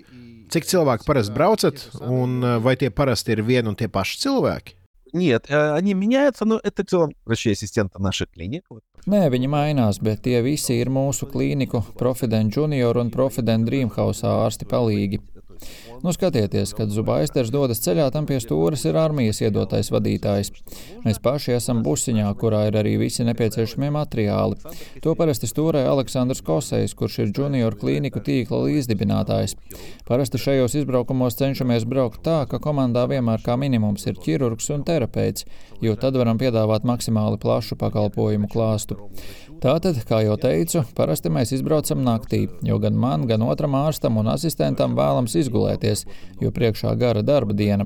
Cik 0.53 0.67
cilvēku 0.69 1.07
parasti 1.09 1.33
braucat, 1.35 1.83
un 2.05 2.45
eh, 2.45 2.59
vai 2.61 2.77
tie 2.77 2.91
parasti 2.91 3.33
ir 3.33 3.43
vieni 3.43 3.73
un 3.73 3.75
tie 3.75 3.89
paši 3.89 4.21
cilvēki? 4.21 4.77
Нет, 5.15 5.47
э, 5.49 5.73
они 5.75 5.95
меняются, 5.95 6.45
но 6.45 6.61
это 6.63 6.83
в 6.83 6.87
целом 6.87 7.13
врачи 7.25 7.53
ассистенты 7.53 8.03
наших 8.03 8.31
клиник. 8.31 8.65
Вот. 8.69 8.83
Nē, 9.07 9.29
viņi 9.31 9.49
mainās, 9.53 10.01
bet 10.03 10.25
tie 10.25 10.41
visi 10.43 10.81
ir 10.81 10.89
mūsu 10.91 11.29
klīniku, 11.31 11.85
Profident 12.01 12.57
Junior 12.57 12.99
un 12.99 13.13
Profident 13.15 13.69
Dreamhouse 13.69 14.27
ārsti 14.27 14.67
palīgi. 14.67 15.21
Nu, 16.04 16.14
skatieties, 16.16 16.72
kad 16.78 16.92
Zubaisters 16.94 17.52
dodas 17.52 17.82
ceļā, 17.84 18.06
tam 18.16 18.28
pie 18.30 18.38
stūres 18.40 18.86
ir 18.88 18.96
armijas 19.00 19.42
iedotais 19.44 19.90
vadītājs. 19.92 20.54
Mēs 21.04 21.20
paši 21.24 21.56
esam 21.58 21.82
busiņā, 21.84 22.30
kurā 22.40 22.66
ir 22.70 22.78
arī 22.80 22.96
visi 23.02 23.26
nepieciešamie 23.28 23.90
materiāli. 23.92 24.56
To 25.04 25.16
parasti 25.20 25.50
stūrē 25.50 25.84
Aleksandrs 25.92 26.44
Kosejs, 26.46 26.96
kurš 26.96 27.20
ir 27.26 27.34
junior 27.36 27.76
klīniku 27.80 28.24
tīkla 28.24 28.62
līdzdibinātājs. 28.70 29.58
Parasti 30.08 30.40
šajos 30.40 30.78
izbraukumos 30.80 31.36
cenšamies 31.40 31.88
braukt 31.90 32.24
tā, 32.24 32.46
ka 32.50 32.62
komandā 32.64 33.04
vienmēr 33.12 33.44
kā 33.44 33.60
minimums 33.60 34.08
ir 34.08 34.20
ķirurgs 34.24 34.72
un 34.76 34.88
terapeits, 34.88 35.46
jo 35.84 35.98
tad 36.00 36.16
varam 36.20 36.40
piedāvāt 36.40 36.88
maksimāli 36.88 37.42
plašu 37.44 37.76
pakalpojumu 37.80 38.48
klāstu. 38.52 39.00
Tātad, 39.60 39.98
kā 40.08 40.22
jau 40.24 40.38
teicu, 40.40 40.86
parasti 40.96 41.28
mēs 41.36 41.50
izbraucam 41.58 42.00
naktī, 42.06 42.46
jo 42.64 42.78
gan 42.80 42.96
man, 42.96 43.26
gan 43.28 43.42
otram 43.44 43.74
ārstam 43.76 44.16
un 44.22 44.30
asistentam 44.32 44.94
vēlams 44.96 45.34
izgulēties, 45.36 46.06
jo 46.40 46.52
priekšā 46.56 46.94
gara 47.00 47.20
darba 47.28 47.52
diena. 47.60 47.84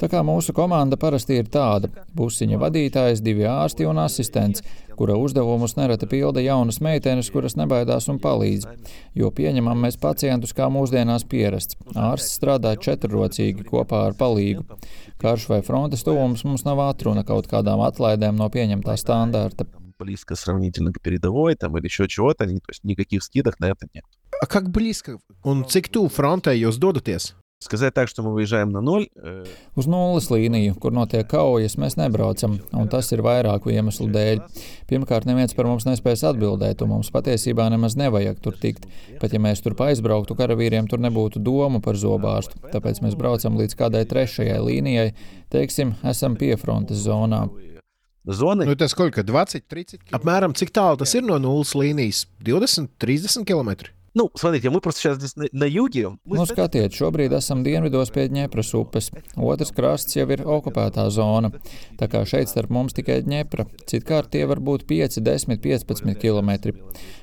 Tā 0.00 0.08
kā 0.10 0.24
mūsu 0.26 0.50
komanda 0.56 0.98
parasti 0.98 1.36
ir 1.38 1.46
tāda- 1.46 1.92
busiņa 2.18 2.58
vadītājs, 2.58 3.22
divi 3.22 3.46
ārsti 3.46 3.86
un 3.86 4.00
asistents, 4.02 4.64
kura 4.96 5.14
uzdevumus 5.14 5.76
nereti 5.76 6.08
pilda 6.10 6.42
jaunas 6.42 6.80
meitenes, 6.80 7.30
kuras 7.30 7.54
nebaidās 7.54 8.08
un 8.08 8.18
palīdz. 8.18 8.66
Jo 9.14 9.30
pieņemam 9.30 9.78
mēs 9.78 10.00
pacientus 10.00 10.52
kā 10.52 10.66
mūsdienās 10.66 11.22
pierasts. 11.22 11.76
Ārsts 11.94 12.34
strādā 12.40 12.74
četrrocīgi 12.76 13.62
kopā 13.64 14.08
ar 14.08 14.12
palīgu. 14.14 14.64
Karš 15.18 15.48
vai 15.48 15.62
frontes 15.62 16.02
tuvums 16.02 16.42
mums 16.44 16.64
nav 16.64 16.80
atruna 16.80 17.22
kaut 17.22 17.46
kādām 17.46 17.78
atlaidēm 17.86 18.34
no 18.34 18.48
pieņemtā 18.48 18.98
standarta 18.98 19.66
близко 20.01 20.35
сравнительно 20.35 20.91
к 20.91 21.01
передовой 21.01 21.55
там, 21.55 21.77
или 21.77 21.85
еще 21.85 22.07
чего-то, 22.07 22.45
ни- 22.45 22.57
то 22.57 22.69
есть 22.69 22.83
никаких 22.83 23.23
скидок 23.23 23.59
на 23.59 23.65
это 23.67 23.87
нет. 23.93 24.03
A, 24.41 24.45
Как 24.45 24.69
близко 24.69 25.17
un 25.43 25.63
cik 25.65 25.89
tuvu 25.89 26.09
frontē 26.09 26.53
jūs 26.55 26.77
dodaties? 26.79 27.33
Сказать 27.59 27.95
так, 27.95 28.07
что 28.07 28.21
мы 28.21 28.33
выезжаем 28.33 28.69
на 28.69 28.81
ноль, 28.81 29.07
э, 29.15 29.43
Uz 29.75 29.87
nulles 29.87 30.29
līniju, 30.29 30.75
kur 30.77 30.91
notiek 30.91 31.25
kaujas, 31.27 31.73
mēs 31.75 31.97
nebraucam, 31.97 32.59
un 32.71 32.87
tas 32.87 33.11
ir 33.11 33.23
vairāku 33.25 33.71
iemeslu 33.73 34.05
dēļ. 34.13 34.43
Pirmkārt, 34.87 35.25
neviens 35.25 35.55
par 35.55 35.65
mums 35.65 35.83
nespēs 35.85 36.21
atbildēt, 36.21 36.83
un 36.83 36.89
mums 36.89 37.09
patiesībā 37.09 37.65
nemaz 37.73 37.95
nevajag 37.97 38.39
tur 38.39 38.53
tikt. 38.53 38.85
Pat 39.19 39.33
ja 39.33 39.39
mēs 39.39 39.63
tur 39.63 39.73
aizbrauktu, 39.73 40.35
karavīriem 40.37 40.87
tur 40.87 40.99
nebūtu 40.99 41.41
domu 41.41 41.81
par 41.81 41.95
zobārstu. 41.95 42.61
Tāpēc 42.71 43.01
mēs 43.01 43.17
braucam 43.17 43.57
līdz 43.57 43.73
kādai 43.73 44.05
trešajai 44.05 44.59
līnijai, 44.61 45.13
teiksim, 45.49 45.95
esam 46.03 46.35
piefrontes 46.35 46.97
zonā. 47.07 47.49
зоны, 48.25 48.65
Nu, 48.65 48.75
tas 48.75 48.91
сколько? 48.91 49.23
20, 49.23 49.67
30? 49.67 49.99
Apmēram 50.11 50.53
cik 50.53 50.71
tālu 50.75 50.97
tas 50.97 51.13
ir 51.15 51.23
no 51.23 51.37
nulles 51.39 51.73
līnijas? 51.73 52.25
20, 52.43 52.89
30 52.99 53.45
km. 53.47 53.89
ну, 54.17 54.31
смотрите, 54.33 54.71
мы 54.71 54.81
просто 54.81 55.01
сейчас 55.01 55.17
здесь 55.17 55.35
на, 55.35 55.45
на 55.51 55.65
юге, 55.65 56.09
мы 56.25 56.37
Nu, 56.37 56.45
с- 56.45 56.49
skatiet, 56.49 56.89
šobrīd 56.89 57.33
esam 57.37 57.61
dienvidos 57.63 58.09
pie 58.09 58.27
Dņepras 58.29 58.73
upes. 58.73 59.11
Otrs 59.37 59.69
krasts 59.71 60.15
jau 60.17 60.25
ir 60.33 60.41
okupētā 60.41 61.05
zona. 61.13 61.51
Tā 61.99 62.07
kā 62.09 62.23
šeit 62.25 62.49
starp 62.49 62.71
mums 62.73 62.93
tikai 62.97 63.21
Dņepra, 63.21 63.67
citkārt 63.85 64.31
tie 64.33 64.45
var 64.49 64.57
būt 64.57 64.87
5, 64.89 65.19
10, 65.21 65.61
15 65.61 66.17
km. 66.17 66.73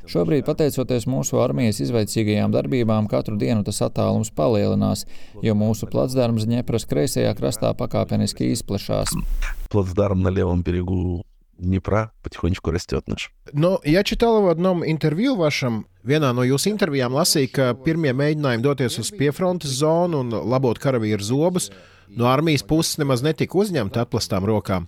Šobrīd, 0.06 0.44
pateicoties 0.46 1.06
mūsu 1.10 1.40
armijas 1.42 1.80
izveicīgajām 1.82 2.52
darbībām, 2.54 3.08
katru 3.10 3.34
dienu 3.40 3.64
tas 3.64 3.80
attālums 3.82 4.30
palielinās, 4.30 5.02
jo 5.42 5.54
mūsu 5.58 5.90
placdarms 5.90 6.46
Dņepras 6.46 6.86
kreisajā 6.86 7.34
krastā 7.34 7.74
pakāpeniski 7.74 8.52
izplešās. 8.54 9.10
плацдарм 9.68 10.22
на 10.22 10.28
левом 10.28 10.62
берегу 10.62 11.24
Днепра 11.58 12.10
потихонечку 12.22 12.70
растет 12.70 13.08
наш. 13.08 13.32
Nu, 13.52 13.78
ja 13.84 14.02
čitala 14.04 14.40
в 14.40 14.48
одном 14.48 14.84
интервью 14.84 15.36
вашam, 15.36 15.86
vienā 16.08 16.34
no 16.36 16.44
jūsu 16.44 16.70
intervijām 16.72 17.14
lasīja, 17.16 17.50
ka 17.52 17.72
pirmie 17.74 18.12
mēģinājumi 18.16 18.64
doties 18.64 18.98
uz 18.98 19.10
piefrontes 19.14 19.80
zonu 19.80 20.20
un 20.24 20.30
labot 20.30 20.78
karavīru 20.78 21.22
zobus 21.24 21.70
no 22.08 22.26
armijas 22.28 22.62
puses 22.62 22.98
nemaz 23.00 23.22
netika 23.24 23.56
uzņemti 23.58 23.98
atplastām 23.98 24.44
rokām. 24.46 24.86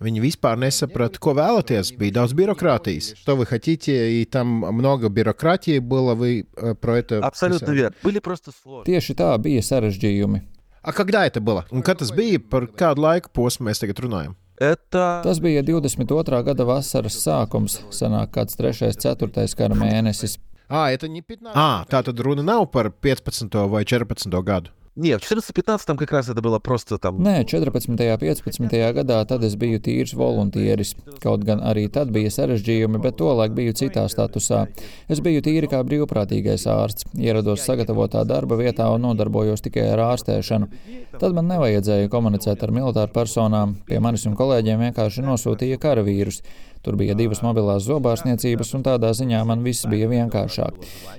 Viņi 0.00 0.22
vispār 0.22 0.56
nesaprata, 0.62 1.18
ko 1.20 1.34
vēlaties. 1.36 1.90
Bija 1.98 2.20
daudz 2.20 2.32
birokrātijas. 2.38 3.14
Что 3.18 3.36
вы 3.36 3.46
хотите, 3.46 4.20
и 4.20 4.24
там 4.24 4.46
много 4.46 5.08
бюрократии 5.08 5.78
было, 5.80 6.14
вы 6.14 6.46
э, 6.56 6.74
про 6.74 6.98
это 6.98 7.18
Абсолютно 7.18 7.66
писали. 7.66 7.76
верно. 7.76 7.96
Были 8.02 8.20
просто 8.20 8.52
сложности. 8.52 8.90
Tieši 8.90 9.14
tā 9.14 9.36
bija 9.38 9.60
sarežģījumi. 9.62 10.42
A, 10.82 10.92
когда 10.92 11.26
это 11.26 11.40
было? 11.40 11.64
Un 11.70 11.82
kad 11.82 11.98
tas 11.98 12.10
bija? 12.10 12.40
Par 12.40 12.66
kādu 12.66 13.02
laiku 13.02 13.30
posmu 13.32 13.68
mēs 13.68 13.78
tagad 13.82 14.00
runājam? 14.00 14.34
Это 14.58 15.20
Tas 15.24 15.40
bija 15.40 15.62
22. 15.62 16.42
gada 16.44 16.64
vasaras 16.64 17.16
sākums, 17.18 17.80
sanāk 17.90 18.30
kāds 18.34 18.56
3. 18.56 18.94
4. 18.94 19.54
kara 19.56 19.74
mēnesis. 19.74 20.38
À, 20.68 20.90
это 20.90 21.08
не 21.08 21.20
15. 21.20 21.54
À, 21.54 21.84
tā 21.88 22.02
tad 22.02 22.20
runa 22.20 22.42
nav 22.42 22.70
par 22.70 22.90
15. 22.90 23.68
vai 23.68 23.84
14. 23.84 24.26
gadu. 24.42 24.70
Нет, 24.94 25.24
в 25.24 25.32
14-15 25.32 25.86
там 25.86 25.96
как 25.96 26.12
раз 26.12 26.28
это 26.28 26.42
было 26.42 26.58
просто 26.58 26.98
там... 26.98 27.16
Nē, 27.16 27.46
14. 27.46 27.88
un 27.88 27.96
15. 27.96 28.92
gadā 28.92 29.24
tad 29.24 29.42
es 29.42 29.56
biju 29.56 29.80
tīrs 29.80 30.12
voluntieris. 30.12 30.94
Kaut 31.22 31.44
gan 31.48 31.62
arī 31.64 31.88
tad 31.88 32.10
bija 32.12 32.28
sarežģījumi, 32.28 33.00
bet 33.00 33.16
tolaik 33.16 33.54
biju 33.56 33.72
citā 33.72 34.04
statusā. 34.12 34.66
Es 35.08 35.20
biju 35.24 35.40
tīri 35.40 35.70
kā 35.72 35.80
brīvprātīgais 35.80 36.66
ārsts, 36.68 37.06
ierados 37.16 37.64
sagatavotā 37.64 38.26
darba 38.28 38.58
vietā 38.60 38.90
un 38.92 39.06
nodarbojos 39.06 39.64
tikai 39.64 39.86
ar 39.94 40.04
ārstēšanu. 40.10 40.68
Tad 41.16 41.32
man 41.32 41.48
nevajadzēja 41.48 42.12
komunicēt 42.12 42.60
ar 42.60 42.74
militāru 42.76 43.16
personām. 43.16 43.78
Pie 43.88 43.96
manis 43.96 44.28
un 44.28 44.36
kolēģiem 44.36 44.90
vienkārši 44.90 45.24
nosūtīja 45.24 45.80
karavīrus. 45.80 46.42
Tur 46.85 46.97
bija 46.99 47.15
divas 47.17 47.41
mobilās 47.45 47.85
zobārstniecības, 47.87 48.73
un 48.77 48.85
tādā 48.85 49.11
ziņā 49.17 49.43
man 49.47 49.63
viss 49.65 49.87
bija 49.89 50.09
vienkāršāk. 50.11 50.77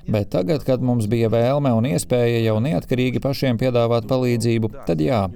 Bet 0.09 0.31
tagad, 0.33 0.65
kad 0.65 0.83
mums 0.85 1.09
bija 1.11 1.29
vēlme 1.33 1.73
un 1.77 1.89
iespēja 1.91 2.41
jau 2.47 2.57
neatkarīgi 2.65 3.21
pašiem 3.25 3.59
piedāvāt 3.61 4.09
palīdzību, 4.09 4.71
tad 4.89 5.03
jā, 5.05 5.27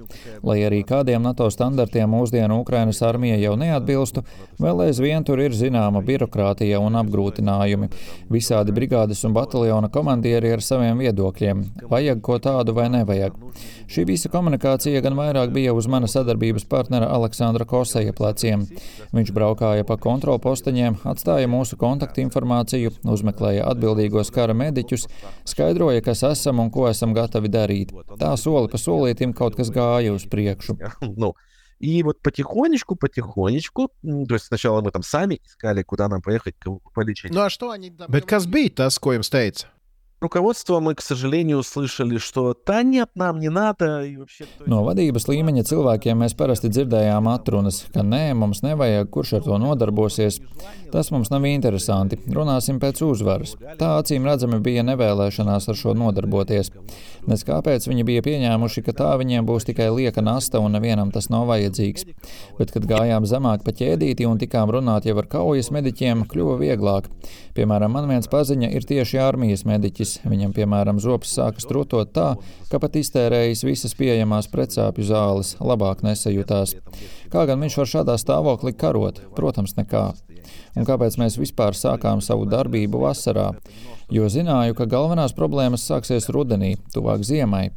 lai 0.45 0.57
arī 0.65 0.81
kādiem 0.87 1.21
NATO 1.23 1.49
standartiem 1.53 2.09
mūsdienu 2.09 2.59
Ukrainas 2.63 3.01
armija 3.05 3.37
jau 3.41 3.53
neatbilstu, 3.59 4.23
vēl 4.63 4.87
aizvien 4.87 5.25
tur 5.27 5.41
ir 5.43 5.53
zināma 5.57 6.01
birokrātija 6.05 6.81
un 6.81 6.97
apgrūtinājumi. 7.03 7.91
Visādi 8.33 8.73
brigādes 8.75 9.21
un 9.27 9.35
bataljona 9.37 9.91
komandieri 9.93 10.53
ar 10.55 10.65
saviem 10.65 11.03
viedokļiem. 11.03 11.63
Vajag 11.91 12.23
ko 12.25 12.39
tādu 12.41 12.75
vai 12.77 12.89
nevajag. 12.93 13.37
Šī 13.93 14.07
visa 14.09 14.29
komunikācija 14.33 15.03
gan 15.05 15.17
vairāk 15.19 15.51
bija 15.53 15.73
uz 15.77 15.85
mana 15.91 16.07
sadarbības 16.09 16.65
partnera 16.69 17.11
Aleksandra 17.13 17.67
Koseja 17.69 18.13
pleciem. 18.17 18.65
Viņš 19.13 19.33
braukāja 19.35 19.85
pa 19.85 19.99
kontrolpostaņiem, 20.12 21.00
atstāja 21.08 21.48
mūsu 21.48 21.78
kontaktinformāciju, 21.80 22.92
uzmeklēja 23.08 23.64
atbildīgos 23.72 24.32
kara 24.34 24.56
mediķus, 24.58 25.06
skaidroja, 25.48 26.02
kas 26.04 26.24
esam 26.28 26.60
un 26.60 26.72
ko 26.74 26.88
esam 26.90 27.14
gatavi 27.16 27.48
darīt. 27.48 27.94
Tā 28.20 28.34
soli 28.36 28.68
pa 28.68 28.80
solītim 28.82 29.32
kaut 29.32 29.56
kas 29.56 29.72
gāja 29.72 30.12
uz 30.12 30.28
priekšu. 30.28 30.76
Ну, 31.18 31.34
и 31.78 32.02
вот 32.02 32.20
потихонечку, 32.22 32.96
потихонечку, 32.96 33.90
то 34.02 34.34
есть 34.34 34.46
сначала 34.46 34.82
мы 34.82 34.90
там 34.90 35.02
сами 35.02 35.40
искали, 35.44 35.82
куда 35.82 36.08
нам 36.08 36.22
поехать, 36.22 36.56
кого 36.58 36.80
полечить. 36.94 37.30
Nu, 37.30 37.40
Bet 38.08 38.26
kas 38.26 38.46
bija 38.46 38.70
tas, 38.74 38.98
ko 38.98 39.14
jums 39.14 39.30
teica? 39.30 39.70
Руководство 40.22 40.80
мы, 40.80 40.96
к 40.96 41.00
сожалению, 41.00 41.58
услышали, 41.58 42.18
что 42.18 42.56
«да 42.66 42.82
нет, 42.82 43.08
нам 43.14 43.38
не 43.38 43.50
надо». 43.50 44.02
И 44.02 44.16
вообще, 44.16 44.46
no 44.66 44.82
vadības 44.82 45.28
līmeņa 45.30 45.62
cilvēkiem 45.62 46.18
mēs 46.18 46.34
parasti 46.34 46.66
dzirdējām 46.74 47.30
atrunas, 47.30 47.84
ka 47.94 48.02
nē, 48.02 48.34
mums 48.34 48.64
nevajag, 48.66 49.06
kurš 49.14 49.36
ar 49.38 49.44
to 49.46 49.58
nodarbosies. 49.62 50.40
Tas 50.90 51.12
mums 51.14 51.30
nav 51.30 51.46
interesanti. 51.46 52.18
Runāsim 52.34 52.80
pēc 52.82 53.04
uzvaras. 53.06 53.54
Tā 53.78 53.92
acīm 54.00 54.26
redzami 54.26 54.58
bija 54.64 54.82
nevēlēšanās 54.88 55.70
ar 55.70 55.78
šo 55.78 55.94
nodarboties. 55.94 56.72
Nes 57.28 57.44
kāpēc 57.44 57.84
viņi 57.86 58.06
bija 58.08 58.24
pieņēmuši, 58.24 58.82
ka 58.86 58.94
tā 58.96 59.10
viņiem 59.20 59.46
būs 59.46 59.68
tikai 59.68 59.90
lieka 59.92 60.24
nasta 60.24 60.62
un 60.64 60.72
nevienam 60.74 61.12
tas 61.12 61.28
nav 61.30 61.44
vajadzīgs. 61.50 62.08
Bet, 62.58 62.72
kad 62.72 62.88
gājām 62.88 63.28
zemāk 63.28 63.62
pa 63.66 63.74
ķēdīti 63.76 64.26
un 64.26 64.40
tikām 64.40 64.72
runāt 64.72 65.06
jau 65.06 65.18
ar 65.20 65.28
kaujas 65.28 65.68
mediķiem, 65.74 66.24
kļuva 66.30 66.56
vieglāk. 66.62 67.10
Piemēram, 67.58 67.92
man 67.92 68.08
viens 68.08 68.30
paziņa 68.30 68.70
ir 68.72 68.88
tieši 68.88 69.20
armijas 69.20 69.66
mediķis. 69.68 70.11
Viņam, 70.27 70.53
piemēram, 70.55 70.99
zops 71.03 71.33
sākas 71.37 71.67
trūtot 71.69 72.13
tā, 72.15 72.33
ka 72.71 72.79
pat 72.81 72.97
iztērējis 72.99 73.63
visas 73.67 73.95
pieejamās 73.99 74.49
precāpju 74.51 75.07
zāles, 75.07 75.55
labāk 75.63 76.03
nesajūtās. 76.05 76.75
Kā 77.33 77.45
gan 77.49 77.63
viņš 77.63 77.79
var 77.81 77.91
šādā 77.95 78.17
stāvoklī 78.21 78.75
karot? 78.77 79.23
Protams, 79.37 79.75
nekā. 79.79 80.11
Un 80.77 80.87
kāpēc 80.87 81.17
mēs 81.21 81.37
vispār 81.39 81.77
sākām 81.77 82.21
savu 82.21 82.47
darbību 82.49 83.03
vasarā? 83.05 83.51
Jo 84.13 84.27
zināju, 84.29 84.75
ka 84.77 84.89
galvenās 84.89 85.33
problēmas 85.37 85.85
sāksies 85.87 86.29
rudenī, 86.33 86.75
tuvāk 86.93 87.23
ziemai. 87.25 87.69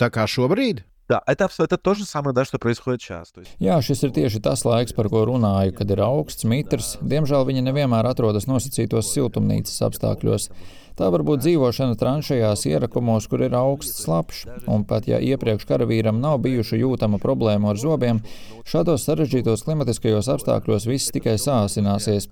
Tā 0.00 0.10
kā 0.12 0.26
šobrīd? 0.28 0.82
Да, 1.09 1.23
это, 1.25 1.49
это 1.57 1.77
то 1.77 1.95
же 1.95 2.05
самое, 2.05 2.35
да, 2.35 2.45
что 2.45 2.59
происходит 2.59 3.01
сейчас. 3.01 3.31
То 3.31 3.41
есть... 3.41 3.55
Jā, 3.57 3.79
šis 3.81 4.03
ir 4.05 4.11
tieši 4.13 4.43
tas 4.45 4.61
laiks, 4.61 4.93
par 4.93 5.09
ko 5.09 5.23
runāju, 5.25 5.73
kad 5.79 5.89
ir 5.89 6.03
augsts, 6.05 6.45
mitrs. 6.45 6.91
Diemžēl 7.01 7.47
viņi 7.49 7.65
nevienmēr 7.65 8.05
atrodas 8.05 8.45
nosacītos 8.45 9.09
siltumnīcas 9.15 9.81
apstākļos. 9.89 10.51
Tā 10.99 11.07
var 11.13 11.23
būt 11.23 11.45
dzīvošana 11.45 11.95
tranšajās 11.95 12.65
ierakumos, 12.67 13.29
kur 13.31 13.45
ir 13.45 13.53
augsts 13.55 14.03
slapjš, 14.03 14.41
un 14.67 14.83
pat 14.87 15.07
ja 15.07 15.21
iepriekš 15.23 15.63
karavīram 15.69 16.19
nav 16.19 16.41
bijuši 16.43 16.81
jūtama 16.81 17.21
problēma 17.23 17.71
ar 17.71 17.79
zobiem, 17.79 18.19
šādos 18.67 19.05
sarežģītos 19.07 19.63
klimatiskajos 19.63 20.27
apstākļos 20.35 20.89
viss 20.89 21.13
tikai 21.15 21.37
sāsināsies. 21.39 22.27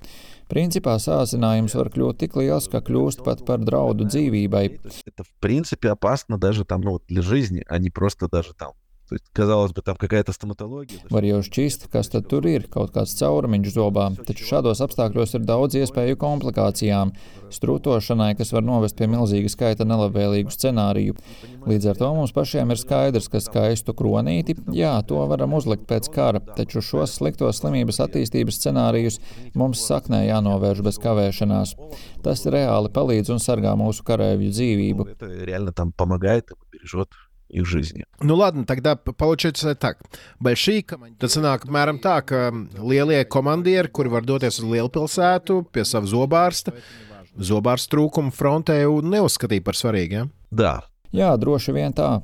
Principā 0.52 0.98
sācinājums 1.00 1.76
var 1.80 1.92
kļūt 1.96 2.20
tik 2.24 2.36
liels, 2.40 2.68
ka 2.72 2.84
kļūst 2.84 3.24
pat 3.24 3.46
par 3.48 3.64
draudu 3.64 4.08
dzīvībai. 4.08 4.66
Это, 5.06 5.24
в 5.24 5.32
принципе, 5.40 5.92
опасно 5.92 6.38
даже 6.38 6.66
там, 6.66 6.82
ну, 6.82 7.00
для 7.08 7.22
жизни, 7.22 7.64
а 7.68 7.80
не 7.80 7.90
просто 7.90 8.28
даже 8.28 8.54
там 8.54 8.72
То 9.12 9.16
есть, 9.16 9.26
казалось 9.32 9.72
бы, 9.72 9.82
там 9.82 9.96
какая-то 9.96 10.34
стоматологija. 10.34 11.00
Var 11.10 11.24
jau 11.24 11.40
šķist, 11.40 11.88
kas 11.88 12.10
tad 12.12 12.28
tur 12.28 12.44
ir, 12.44 12.66
kaut 12.68 12.92
kāds 12.92 13.16
caurumiņš 13.16 13.70
zobā, 13.72 14.10
taču 14.28 14.44
šādos 14.44 14.82
apstākļos 14.84 15.38
ir 15.38 15.46
daudz 15.48 15.78
iespēju 15.80 16.18
komplikācijām, 16.20 17.14
strūtošanai, 17.48 18.34
kas 18.36 18.52
var 18.52 18.66
novest 18.68 18.98
pie 19.00 19.08
milzīga 19.08 19.48
skaita 19.48 19.88
nelabvēlīgu 19.88 20.52
scenāriju. 20.52 21.16
Līdz 21.72 21.88
ar 21.88 22.02
to 22.02 22.10
mums 22.18 22.36
pašiem 22.36 22.74
ir 22.76 22.82
skaidrs, 22.82 23.30
ka 23.32 23.40
skaistu 23.40 23.96
kronīti, 23.96 24.58
jā, 24.76 24.92
to 25.08 25.24
varam 25.32 25.56
uzlikt 25.56 25.88
pēc 25.88 26.12
kara, 26.12 26.44
taču 26.60 26.84
šos 26.84 27.16
sliktos 27.22 27.62
slimības 27.64 28.02
attīstības 28.04 28.60
scenārijus 28.60 29.22
mums 29.56 29.86
saknē 29.88 30.26
jānovērš 30.26 30.84
bez 30.84 31.00
kavēšanās. 31.00 31.78
Tas 32.28 32.44
reāli 32.44 32.92
palīdz 32.92 33.32
un 33.32 33.40
sargā 33.40 33.72
mūsu 33.80 34.04
karavīru 34.04 34.52
dzīvību. 34.52 35.08
Реально 35.48 35.72
там 35.72 35.94
помогает, 35.94 36.52
бережет 36.74 37.16
их 37.52 37.66
жизни. 37.66 38.06
Nu, 38.20 38.36
ладно, 38.36 38.66
тогда 38.66 38.96
получается 38.96 39.76
так. 39.76 40.00
Большие 40.40 40.84
командиры. 40.84 41.20
Tad 41.20 41.32
sanāk 41.32 41.66
apmēram 41.66 42.00
tā, 42.04 42.20
ka 42.22 42.52
lielie 42.78 43.24
komandieri, 43.26 43.88
kuri 43.88 44.12
var 44.12 44.26
doties 44.28 44.60
uz 44.60 44.68
lielpilsētu 44.68 45.64
pie 45.72 45.86
sava 45.88 46.08
zobārsta, 46.08 46.74
zobārsta 47.38 47.96
trūkumu 47.96 48.34
frontē 48.36 48.84
neuzskatīja 48.86 49.64
par 49.64 49.80
svarīgu. 49.80 50.14
Ja? 50.14 50.28
Да. 50.52 50.74
Jā, 51.16 51.36
droši 51.40 51.76
vien 51.76 51.96
tā. 51.96 52.22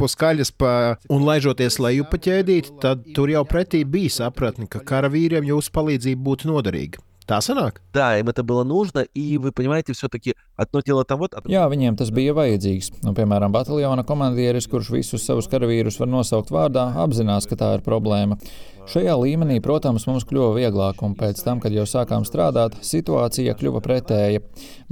Puskaļas 0.00 0.52
pa 0.56 0.96
un 1.12 1.24
laižoties 1.28 1.76
lejup 1.80 2.12
pa 2.12 2.20
ķēdīti, 2.24 2.78
tad 2.80 3.04
tur 3.16 3.32
jau 3.32 3.44
pretī 3.44 3.82
bija 3.84 4.12
sapratne, 4.22 4.68
ka 4.68 4.80
karavīriem 4.80 5.44
jūsu 5.44 5.72
palīdzība 5.76 6.24
būtu 6.24 6.48
noderīga. 6.48 7.02
Tā 7.30 7.38
sanāk? 7.44 7.78
Да, 7.94 8.18
им 8.18 8.28
это 8.28 8.42
было 8.42 8.64
нужно, 8.64 9.04
и 9.14 9.38
вы 9.38 9.52
понимаете, 9.52 9.92
все-таки 9.92 10.34
одно 10.56 10.80
дело 10.80 11.04
там 11.04 11.20
вот. 11.20 11.36
Jā, 11.46 11.68
viņiem 11.70 11.94
tas 11.94 12.10
bija 12.10 12.34
vajadzīgs. 12.34 12.90
Nu, 13.06 13.14
piemēram, 13.14 13.52
bataljona 13.54 14.02
komandieris, 14.02 14.66
kurš 14.66 14.90
visus 14.96 15.22
savus 15.22 15.46
karavīrus 15.46 16.00
var 16.00 16.10
nosaukt 16.10 16.50
vārdā, 16.50 16.88
apzinās, 16.98 17.46
ka 17.46 17.54
tā 17.60 17.70
ir 17.76 17.86
problēma. 17.86 18.40
Šajā 18.85 19.15
līmenī, 19.17 19.55
protams, 19.65 20.03
mums 20.05 20.27
kļuva 20.29 20.51
vieglāk, 20.59 20.99
un 21.01 21.15
pēc 21.17 21.39
tam, 21.41 21.57
kad 21.57 21.73
jau 21.73 21.87
sākām 21.89 22.21
strādāt, 22.27 22.75
situācija 22.85 23.55
kļuva 23.57 23.79
pretēja. 23.81 24.43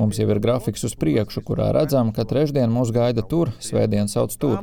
Mums 0.01 0.17
jau 0.17 0.25
ir 0.33 0.39
grafiks 0.41 0.81
uz 0.87 0.95
priekšu, 0.97 1.43
kurā 1.45 1.67
redzam, 1.75 2.09
ka 2.15 2.25
trešdien 2.25 2.73
mūs 2.73 2.89
gaida 2.95 3.21
tur, 3.21 3.51
svētdien 3.61 4.09
sauc 4.09 4.33
tur. 4.41 4.55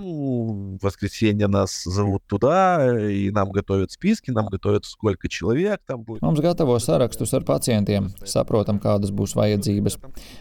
Mums 6.27 6.43
gatavo 6.43 6.75
sarakstus 6.83 7.31
ar 7.39 7.47
pacientiem, 7.47 8.11
saprotam, 8.27 8.83
kādas 8.83 9.15
būs 9.15 9.37
vajadzības. 9.39 10.01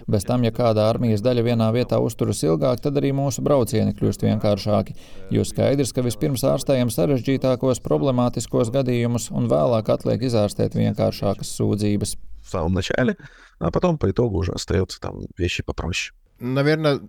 Bez 0.10 0.26
tam, 0.26 0.48
ja 0.50 0.54
kāda 0.56 0.90
armijas 0.90 1.22
daļa 1.22 1.46
vienā 1.52 1.70
vietā 1.78 2.02
uzturas 2.02 2.42
ilgāk, 2.42 2.82
tad 2.82 2.98
arī 2.98 3.14
mūsu 3.14 3.46
braucieni 3.46 3.94
kļūst 3.94 4.26
vienkāršāki, 4.26 4.98
jo 5.38 5.46
skaidrs, 5.46 5.94
ka 5.94 6.02
vispirms 6.10 6.48
ārstējam 6.50 6.90
sarežģītākos, 6.90 7.86
problemātiskos 7.86 8.74
gadījumus 8.74 8.79
un 9.31 9.49
vēlāk 9.51 9.91
atliek 9.91 10.23
izārstēt 10.23 10.77
vienkāršākas 10.79 11.51
sūdzības. 11.59 12.17
В 12.45 12.51
самом 12.51 12.75
начале, 12.75 13.17
а 13.59 13.71
потом 13.71 13.97
по 13.97 14.11
итогу 14.11 14.37
уже 14.37 14.53
остаются 14.53 15.01
там 15.01 15.23
вещи 15.39 15.63
попроще. 15.63 16.15
Наверное, 16.41 17.01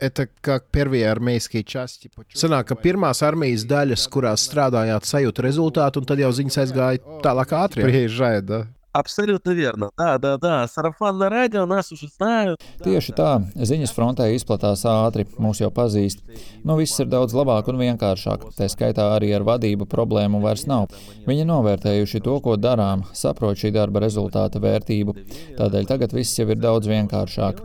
это 0.00 0.28
как 0.40 0.66
первые 0.70 1.08
армейские 1.10 1.62
части. 1.62 2.10
Sanāk, 2.34 2.72
ka 2.72 2.74
pirmās 2.74 3.22
armijas 3.22 3.66
daļas, 3.68 4.08
kurās 4.10 4.48
strādājāt, 4.48 5.06
sajūta 5.06 5.44
rezultātu, 5.44 6.00
un 6.00 6.08
tad 6.08 6.18
jau 6.18 6.32
ziņas 6.32 6.58
aizgāja 6.64 7.20
tālāk 7.22 7.52
ātri. 7.54 7.84
Приезжает, 7.84 8.46
да? 8.46 8.66
Абсолютно 8.94 9.50
верно. 9.52 9.90
Да, 9.96 10.18
да, 10.18 10.36
да. 10.36 10.66
Сарафанное 10.66 11.28
радио 11.28 11.64
нас 11.64 11.92
уже 11.92 12.08
знают. 12.08 12.58
Tieši 12.82 13.14
tā, 13.14 13.28
ziņas 13.54 13.92
frontē 13.94 14.26
izplatās 14.34 14.82
ātri, 14.82 15.28
mūs 15.38 15.60
jau 15.62 15.70
pazīst. 15.70 16.24
Nu, 16.66 16.74
viss 16.80 16.98
ir 16.98 17.06
daudz 17.06 17.36
labāk 17.38 17.70
un 17.70 17.78
vienkāršāk. 17.78 18.48
Tā 18.58 18.66
skaitā 18.66 19.12
arī 19.14 19.30
ar 19.36 19.46
vadību 19.46 19.86
problēmu 19.86 20.42
vairs 20.42 20.66
nav. 20.66 20.90
Viņi 21.28 21.46
novērtējuši 21.46 22.22
to, 22.26 22.40
ko 22.42 22.56
darām, 22.58 23.06
saprot 23.14 23.62
šī 23.62 23.70
darba 23.78 24.02
rezultāta 24.02 24.58
vērtību. 24.58 25.14
Tādēļ 25.60 25.86
tagad 25.86 26.16
viss 26.16 26.42
jau 26.42 26.48
ir 26.50 26.58
daudz 26.58 26.90
vienkāršāk. 26.90 27.62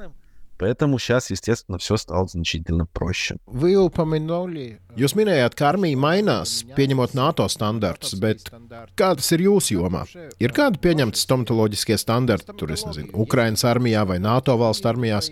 Поэтому 0.59 0.99
сейчас, 0.99 1.29
естественно, 1.31 1.77
все 1.77 1.97
стало 1.97 2.27
значительно 2.27 2.85
проще. 2.85 3.35
Вы 3.45 3.75
упомянули. 3.75 4.79
Jūs 4.95 5.11
minējāt, 5.19 5.55
ka 5.59 5.73
armija 5.73 5.99
mainās, 5.99 6.61
pieņemot 6.77 7.15
NATO 7.17 7.47
standartus, 7.51 8.15
bet 8.15 8.47
kā 8.95 9.11
tas 9.19 9.31
ir 9.35 9.43
jūsu 9.43 9.75
jomā? 9.75 10.05
Ir 10.39 10.55
kādi 10.55 10.79
pieņemti 10.79 11.19
stomatoloģiskie 11.19 11.97
standarti, 11.99 12.55
tur 12.55 12.71
es 12.71 12.85
nezinu, 12.87 13.11
Ukraiņas 13.25 13.65
armijā 13.67 14.05
vai 14.07 14.21
NATO 14.23 14.55
valstu 14.61 14.93
armijās? 14.93 15.31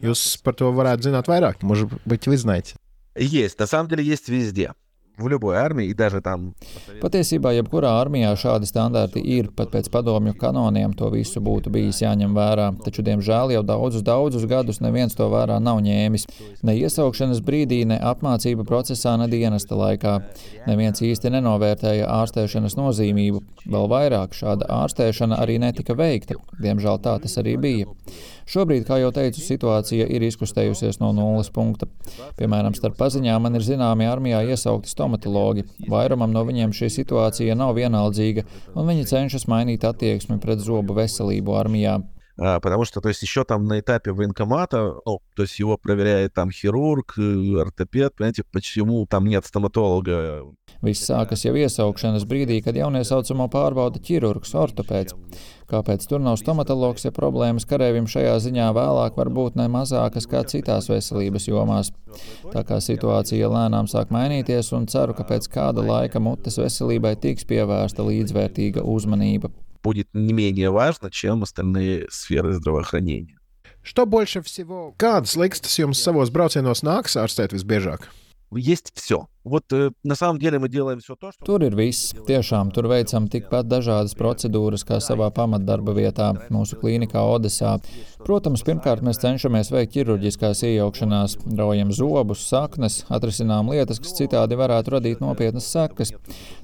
Jūs 0.00 0.24
par 0.44 0.56
to 0.56 0.72
varētu 0.72 1.10
zināt 1.10 1.28
vairāk, 1.28 1.60
может 1.62 1.92
быть, 2.04 2.26
вы 2.26 2.36
знаете. 2.36 2.76
Есть, 3.14 3.58
на 3.58 3.66
самом 3.66 3.88
деле 3.88 4.02
есть 4.02 4.28
везде. 4.28 4.72
в 5.18 5.28
любой 5.28 5.56
армии 5.56 5.86
и 5.86 5.94
даже 5.94 6.20
там. 6.20 6.54
Patiesībā, 7.02 7.52
jebkurā 7.54 7.92
armijā 8.00 8.32
šādi 8.38 8.66
standarti 8.66 9.20
ir, 9.22 9.50
pat 9.54 9.70
pēc 9.70 9.90
padomju 9.92 10.34
kanoniem 10.38 10.94
to 10.98 11.10
visu 11.12 11.42
būtu 11.44 11.70
bijis 11.74 12.00
jāņem 12.02 12.34
vērā, 12.34 12.70
taču, 12.84 13.04
diemžēl, 13.06 13.52
jau 13.54 13.62
daudzus, 13.66 14.02
daudzus 14.02 14.46
gadus 14.50 14.80
neviens 14.82 15.14
to 15.14 15.28
vērā 15.30 15.60
nav 15.62 15.82
ņēmis. 15.84 16.26
Ne 16.66 16.76
iesaukšanas 16.80 17.42
brīdī, 17.46 17.84
ne 17.86 17.98
apmācību 18.02 18.66
procesā, 18.66 19.14
ne 19.20 19.28
dienesta 19.30 19.78
laikā. 19.78 20.16
Neviens 20.66 21.02
īsti 21.04 21.30
nenovērtēja 21.36 22.10
ārstēšanas 22.10 22.78
nozīmību. 22.80 23.42
Vēl 23.70 23.90
vairāk 23.90 24.34
šāda 24.34 24.70
ārstēšana 24.82 25.38
arī 25.42 25.60
netika 25.62 25.94
veikta. 25.98 26.40
Diemžēl 26.58 26.98
tā 27.04 27.18
tas 27.22 27.38
arī 27.38 27.58
bija. 27.60 27.90
Šobrīd, 28.50 28.86
kā 28.88 28.98
jau 29.00 29.10
teicu, 29.14 29.42
situācija 29.44 30.06
ir 30.10 30.24
izkustējusies 30.28 31.00
no 31.02 31.12
nulles 31.16 31.50
punkta. 31.54 31.88
Piemēram, 32.38 32.76
starp 32.76 32.98
paziņām 33.00 33.46
man 33.46 33.58
ir 33.58 33.66
zināmi 33.66 34.08
armijā 34.10 34.42
iesaukti 34.48 34.92
stomatologi. 34.92 35.66
Vairumam 35.88 36.32
no 36.34 36.44
viņiem 36.48 36.74
šī 36.76 36.90
situācija 37.00 37.56
nav 37.58 37.76
vienaldzīga, 37.78 38.44
un 38.74 38.90
viņi 38.90 39.08
cenšas 39.12 39.48
mainīt 39.50 39.86
attieksmi 39.88 40.40
pret 40.42 40.64
zobu 40.64 40.96
veselību 40.98 41.56
armijā. 41.60 42.00
Потому 42.36 42.84
что, 42.84 43.00
то 43.00 43.08
есть, 43.08 43.22
еще 43.22 43.44
там 43.44 43.66
на 43.66 43.78
этапе 43.78 44.10
военкомата, 44.10 44.96
ну, 45.06 45.20
то 45.36 45.42
есть 45.42 45.56
его 45.60 45.78
проверяет 45.78 46.34
там 46.34 46.50
хирург, 46.50 47.14
ортопед, 47.16 48.16
понимаете, 48.16 48.42
почему 48.50 49.06
там 49.06 49.26
нет 49.26 49.46
стоматолога. 49.46 50.42
Viss 50.82 51.06
sākas 51.06 51.46
jau 51.46 51.54
iesaukšanas 51.54 52.26
brīdī, 52.26 52.58
kad 52.60 52.74
jauniesaucamo 52.76 53.46
pārbauda 53.48 54.02
ķirurgs, 54.02 54.50
ortopēds. 54.58 55.14
Kāpēc 55.70 56.04
tur 56.08 56.20
nav 56.20 56.36
stomatologs, 56.40 57.06
ja 57.06 57.12
problēmas 57.14 57.66
karēvim 57.68 58.06
šajā 58.10 58.34
ziņā 58.44 58.68
vēlāk 58.76 59.16
var 59.16 59.30
būt 59.32 59.56
ne 59.60 59.66
mazākas 59.72 60.28
kā 60.30 60.44
citās 60.48 60.90
veselības 60.92 61.48
jomās? 61.48 61.92
Tā 62.52 62.62
kā 62.68 62.80
situācija 62.84 63.48
lēnām 63.50 63.88
sāk 63.90 64.12
mainīties 64.14 64.72
un 64.76 64.86
ceru, 64.92 65.16
ka 65.16 65.26
pēc 65.28 65.48
kāda 65.52 65.84
laika 65.84 66.20
mutes 66.20 66.60
veselībai 66.60 67.16
tiks 67.20 67.48
pievērsta 67.48 68.04
līdzvērtīga 68.06 68.84
uzmanība. 68.84 69.50
Будет 69.84 70.08
не 70.14 70.32
менее 70.32 70.70
важно, 70.70 71.10
чем 71.10 71.42
остальные 71.42 72.06
сферы 72.08 72.54
здравоохранения. 72.54 73.36
Что 73.82 74.06
больше 74.06 74.40
всего? 74.40 74.94
Kādas 74.98 75.36
likstas 75.36 75.76
jums 75.78 76.00
savos 76.00 76.30
braucienos 76.32 76.80
nāks 76.82 77.18
ārstēt 77.20 77.52
visbiežāk? 77.52 78.08
Есть 78.56 78.92
все. 78.94 79.26
Вот 79.42 79.64
э, 79.72 79.90
на 80.04 80.14
самом 80.14 80.38
деле 80.38 80.58
мы 80.58 80.68
делаем 80.68 81.00
все 81.00 81.16
то, 81.16 81.32
что... 81.32 81.44
Tur 81.44 81.60
ir 81.66 81.74
viss. 81.74 82.14
Tiešām 82.26 82.70
tur 82.72 82.86
veicam 82.88 83.26
tikpat 83.28 83.66
dažādas 83.68 84.14
procedūras 84.16 84.86
kā 84.86 85.00
savā 85.02 85.28
pamatdarba 85.34 85.92
vietā, 85.92 86.30
mūsu 86.54 86.78
klīnikā 86.80 87.20
Odesā. 87.20 87.74
Protams, 88.24 88.62
pirmkārt 88.64 89.02
mēs 89.04 89.20
cenšamies 89.20 89.72
veikt 89.74 89.96
ķirurģiskās 89.96 90.62
iejaukšanās, 90.70 91.36
raujam 91.58 91.92
zobus, 91.92 92.46
saknes, 92.48 93.02
atrisinām 93.10 93.74
lietas, 93.74 94.00
kas 94.00 94.16
citādi 94.16 94.56
varētu 94.56 94.96
radīt 94.96 95.20
nopietnas 95.24 95.68
sekas. 95.74 96.14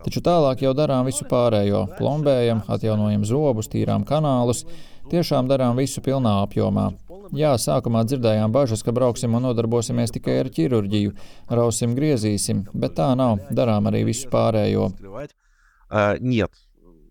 Taču 0.04 0.22
tālāk 0.24 0.62
jau 0.64 0.72
darām 0.78 1.10
visu 1.10 1.26
pārējo. 1.28 1.88
Plombējam, 1.98 2.64
atjaunojam 2.70 3.26
zobus, 3.28 3.68
tīrām 3.72 4.06
kanālus. 4.08 4.64
Tiešām 5.10 5.50
darām 5.50 5.76
visu 5.76 6.00
pilnā 6.06 6.38
apjomā. 6.46 6.92
Jā, 7.34 7.54
sākumā 7.58 8.04
dzirdējām 8.06 8.52
bažas, 8.54 8.82
ka 8.86 8.94
brauksim 8.94 9.34
un 9.34 9.46
nodarbosimies 9.48 10.12
tikai 10.14 10.40
ar 10.44 10.50
ķirurģiju, 10.54 11.14
rausim, 11.50 11.94
griezīsim, 11.98 12.64
bet 12.74 12.96
tā 12.98 13.10
nav. 13.18 13.40
Darām 13.50 13.90
arī 13.90 14.04
visu 14.08 14.28
pārējo. 14.30 14.90
Нет, 16.20 16.50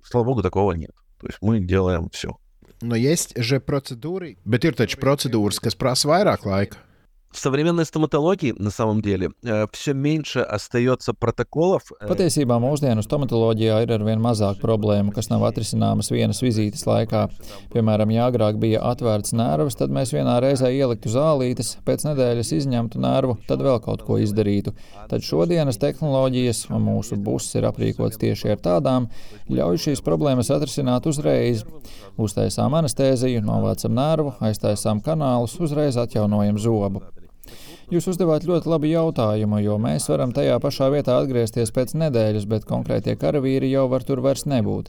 слава 0.03 0.25
богу, 0.25 0.41
такого 0.41 0.73
нет. 0.73 0.91
То 1.19 1.27
есть 1.27 1.39
мы 1.41 1.59
делаем 1.59 2.09
все. 2.11 2.37
Но 2.81 2.95
есть 2.95 3.37
же 3.37 3.59
процедуры. 3.59 4.37
Bet 4.45 4.63
ir 4.63 4.71
taču 4.71 4.95
procedūras, 5.01 5.59
kas 5.59 5.75
prasa 5.75 6.07
vairāk 6.07 6.45
laika. 6.47 6.77
В 7.33 7.37
современной 7.37 7.85
стоматологии, 7.85 8.55
на 8.57 8.71
самом 8.71 9.03
деле, 9.03 9.29
все 9.71 9.93
меньше 9.93 10.39
остается 10.39 11.13
протоколов. 11.13 11.83
Patiesībā 12.01 12.57
mūsdienu 12.57 13.03
stomatoloģijā 13.05 13.75
ir 13.85 13.91
arvien 13.93 14.17
mazāk 14.17 14.57
problēmu, 14.63 15.13
kas 15.13 15.29
nav 15.29 15.45
atrisināmas 15.45 16.09
vienas 16.09 16.41
vizītes 16.41 16.87
laikā. 16.89 17.27
Piemēram, 17.69 18.09
ja 18.09 18.25
agrāk 18.31 18.57
bija 18.57 18.81
atvērts 18.89 19.35
nervs, 19.37 19.77
tad 19.77 19.93
mēs 19.93 20.09
vienā 20.17 20.39
reizē 20.41 20.71
ieliktu 20.73 21.13
zālītes, 21.13 21.75
pēc 21.85 22.07
nedēļas 22.09 22.49
izņemtu 22.63 23.03
nervu, 23.05 23.37
tad 23.45 23.61
vēl 23.61 23.77
kaut 23.85 24.01
ko 24.09 24.17
izdarītu. 24.17 24.73
Tad 25.13 25.21
šodienas 25.21 25.77
tehnoloģijas, 25.77 26.65
un 26.73 26.81
mūsu 26.89 27.13
buss 27.21 27.53
ir 27.53 27.69
aprīkots 27.69 28.17
tieši 28.25 28.55
ar 28.57 28.65
tādām, 28.65 29.05
ļauj 29.53 29.85
šīs 29.85 30.01
problēmas 30.01 30.49
atrisināt 30.49 31.05
uzreiz. 31.05 31.61
Uztaisām 32.19 32.73
anestēziju, 32.81 33.45
novācam 33.45 33.93
nervu, 33.95 34.33
aiztaisām 34.43 34.99
kanālus, 35.05 35.55
uzreiz 35.61 35.95
atjaunojam 36.01 36.57
zobu. 36.59 37.05
Jūs 37.94 38.08
uzdevāt 38.10 38.42
ļoti 38.48 38.66
labu 38.72 38.88
jautājumu, 38.90 39.60
jo 39.62 39.76
mēs 39.78 40.08
varam 40.10 40.32
tajā 40.34 40.56
pašā 40.58 40.88
vietā 40.90 41.14
atgriezties 41.20 41.70
pēc 41.70 41.92
nedēļas, 42.00 42.48
bet 42.50 42.64
konkrētie 42.66 43.14
karavīri 43.20 43.68
jau 43.70 43.84
var 43.92 44.02
tur 44.02 44.18
vairs 44.24 44.48
nebūt. 44.50 44.88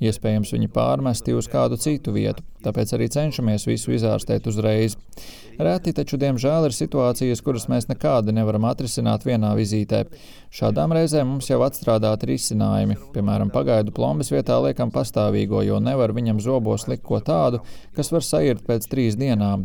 Iespējams, 0.00 0.50
viņi 0.52 0.68
pārmesti 0.72 1.32
uz 1.36 1.48
kādu 1.52 1.76
citu 1.80 2.12
vietu, 2.12 2.44
tāpēc 2.64 2.94
arī 2.96 3.10
cenšamies 3.12 3.64
visu 3.68 3.92
izārstēt 3.96 4.48
uzreiz. 4.48 4.96
Reti 5.56 5.92
taču, 5.96 6.18
diemžēl, 6.20 6.68
ir 6.68 6.76
situācijas, 6.76 7.40
kuras 7.44 7.64
mēs 7.72 7.88
nekādi 7.88 8.32
nevaram 8.36 8.64
atrisināt 8.68 9.24
vienā 9.28 9.54
vizītē. 9.56 10.02
Šādām 10.52 10.92
reizēm 10.96 11.28
mums 11.32 11.48
jau 11.48 11.62
atstrādāti 11.64 12.28
risinājumi. 12.32 12.96
Piemēram, 13.12 13.52
pagaidu 13.52 13.92
plombas 13.96 14.32
vietā 14.32 14.58
liekam 14.64 14.92
pastāvīgo, 14.92 15.60
jo 15.64 15.80
nevar 15.80 16.12
viņam 16.16 16.40
zobos 16.44 16.88
likt 16.88 17.04
ko 17.08 17.20
tādu, 17.24 17.60
kas 17.96 18.12
var 18.12 18.24
sairt 18.24 18.64
pēc 18.68 18.88
trīs 18.92 19.16
dienām. 19.16 19.64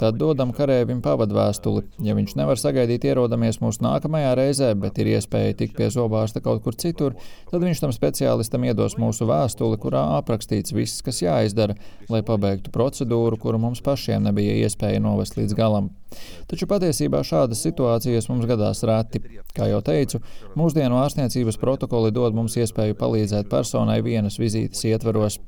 Tad 0.00 0.16
dodam 0.18 0.50
karēvim 0.54 0.98
pavadvēstuli. 1.04 1.84
Ja 2.02 2.16
viņš 2.18 2.34
nevar 2.38 2.58
sagaidīt 2.58 3.06
ierodamies 3.06 3.60
mūsu 3.62 3.84
nākamajā 3.86 4.32
reizē, 4.38 4.70
bet 4.78 4.98
ir 4.98 5.12
iespēja 5.14 5.54
tikt 5.60 5.76
pie 5.78 5.90
zobārsta 5.94 6.42
kaut 6.44 6.64
kur 6.64 6.74
citur, 6.78 7.14
tad 7.50 7.62
viņš 7.62 7.84
tam 7.84 7.94
speciālistam 7.94 8.66
iedos 8.66 8.98
mūsu 8.98 9.28
vēstuli, 9.30 9.78
kurā 9.82 10.02
aprakstīts 10.18 10.74
viss, 10.74 11.04
kas 11.04 11.22
jāizdara, 11.22 11.78
lai 12.10 12.24
pabeigtu 12.26 12.74
procedūru, 12.74 13.38
kuru 13.38 13.62
mums 13.68 13.84
pašiem 13.84 14.26
nebija 14.26 14.58
iespēja 14.64 15.02
novest 15.04 15.38
līdz 15.38 15.54
galam. 15.58 15.92
Taču 16.50 16.68
patiesībā 16.70 17.22
šādas 17.26 17.62
situācijas 17.64 18.28
mums 18.30 18.46
gadās 18.50 18.82
reti. 18.86 19.22
Kā 19.54 19.68
jau 19.70 19.80
teicu, 19.86 20.20
mūsdienu 20.58 20.98
ārstniecības 21.00 21.60
protokoli 21.62 22.12
dod 22.14 22.36
mums 22.36 22.56
iespēju 22.58 22.98
palīdzēt 23.00 23.50
personai 23.52 24.00
vienas 24.04 24.40
vizītes 24.40 24.84
ietveros. 24.88 25.38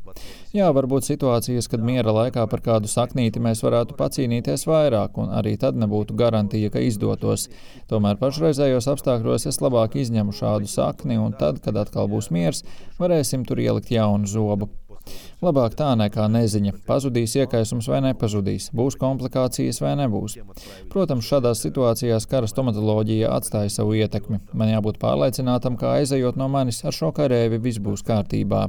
Jā, 0.57 0.71
varbūt 0.73 1.05
situācijas, 1.05 1.69
kad 1.69 1.83
miera 1.85 2.15
laikā 2.15 2.47
par 2.49 2.63
kādu 2.65 2.89
saknīti 2.89 3.43
mēs 3.43 3.61
varētu 3.67 3.99
pacīnīties 3.99 4.65
vairāk, 4.71 5.19
un 5.21 5.35
arī 5.37 5.57
tad 5.61 5.77
nebūtu 5.77 6.17
garantija, 6.17 6.71
ka 6.73 6.81
izdotos. 6.81 7.49
Tomēr 7.91 8.17
pašreizējos 8.23 8.89
apstākļos 8.95 9.49
es 9.51 9.61
labāk 9.61 9.99
izņemu 10.01 10.33
šādu 10.37 10.71
sakni, 10.71 11.21
un 11.21 11.37
tad, 11.37 11.61
kad 11.65 11.77
atkal 11.83 12.09
būs 12.09 12.31
miers, 12.33 12.65
varēsim 13.03 13.45
tur 13.45 13.61
ielikt 13.61 13.93
jaunu 13.93 14.31
zobu. 14.31 14.71
Labāk 15.42 15.76
tā 15.80 15.90
nekā 15.98 16.28
neziņa. 16.32 16.74
Pazudīs 16.88 17.36
iekaisums 17.40 17.88
vai 17.92 18.02
nepazudīs, 18.06 18.70
būs 18.78 18.98
komplikācijas 19.02 19.82
vai 19.82 19.96
nebūs. 20.00 20.38
Protams, 20.94 21.28
šādās 21.28 21.64
situācijās 21.66 22.28
kara 22.30 22.50
stomatoloģija 22.50 23.32
atstāja 23.34 23.74
savu 23.74 23.98
ietekmi. 23.98 24.42
Man 24.54 24.74
jābūt 24.74 25.00
pārliecinātam, 25.02 25.78
ka 25.82 25.96
aizejot 26.00 26.38
no 26.38 26.50
manis 26.52 26.84
ar 26.86 26.96
šo 26.96 27.14
karēvi 27.16 27.62
viss 27.62 27.82
būs 27.82 28.06
kārtībā. 28.08 28.68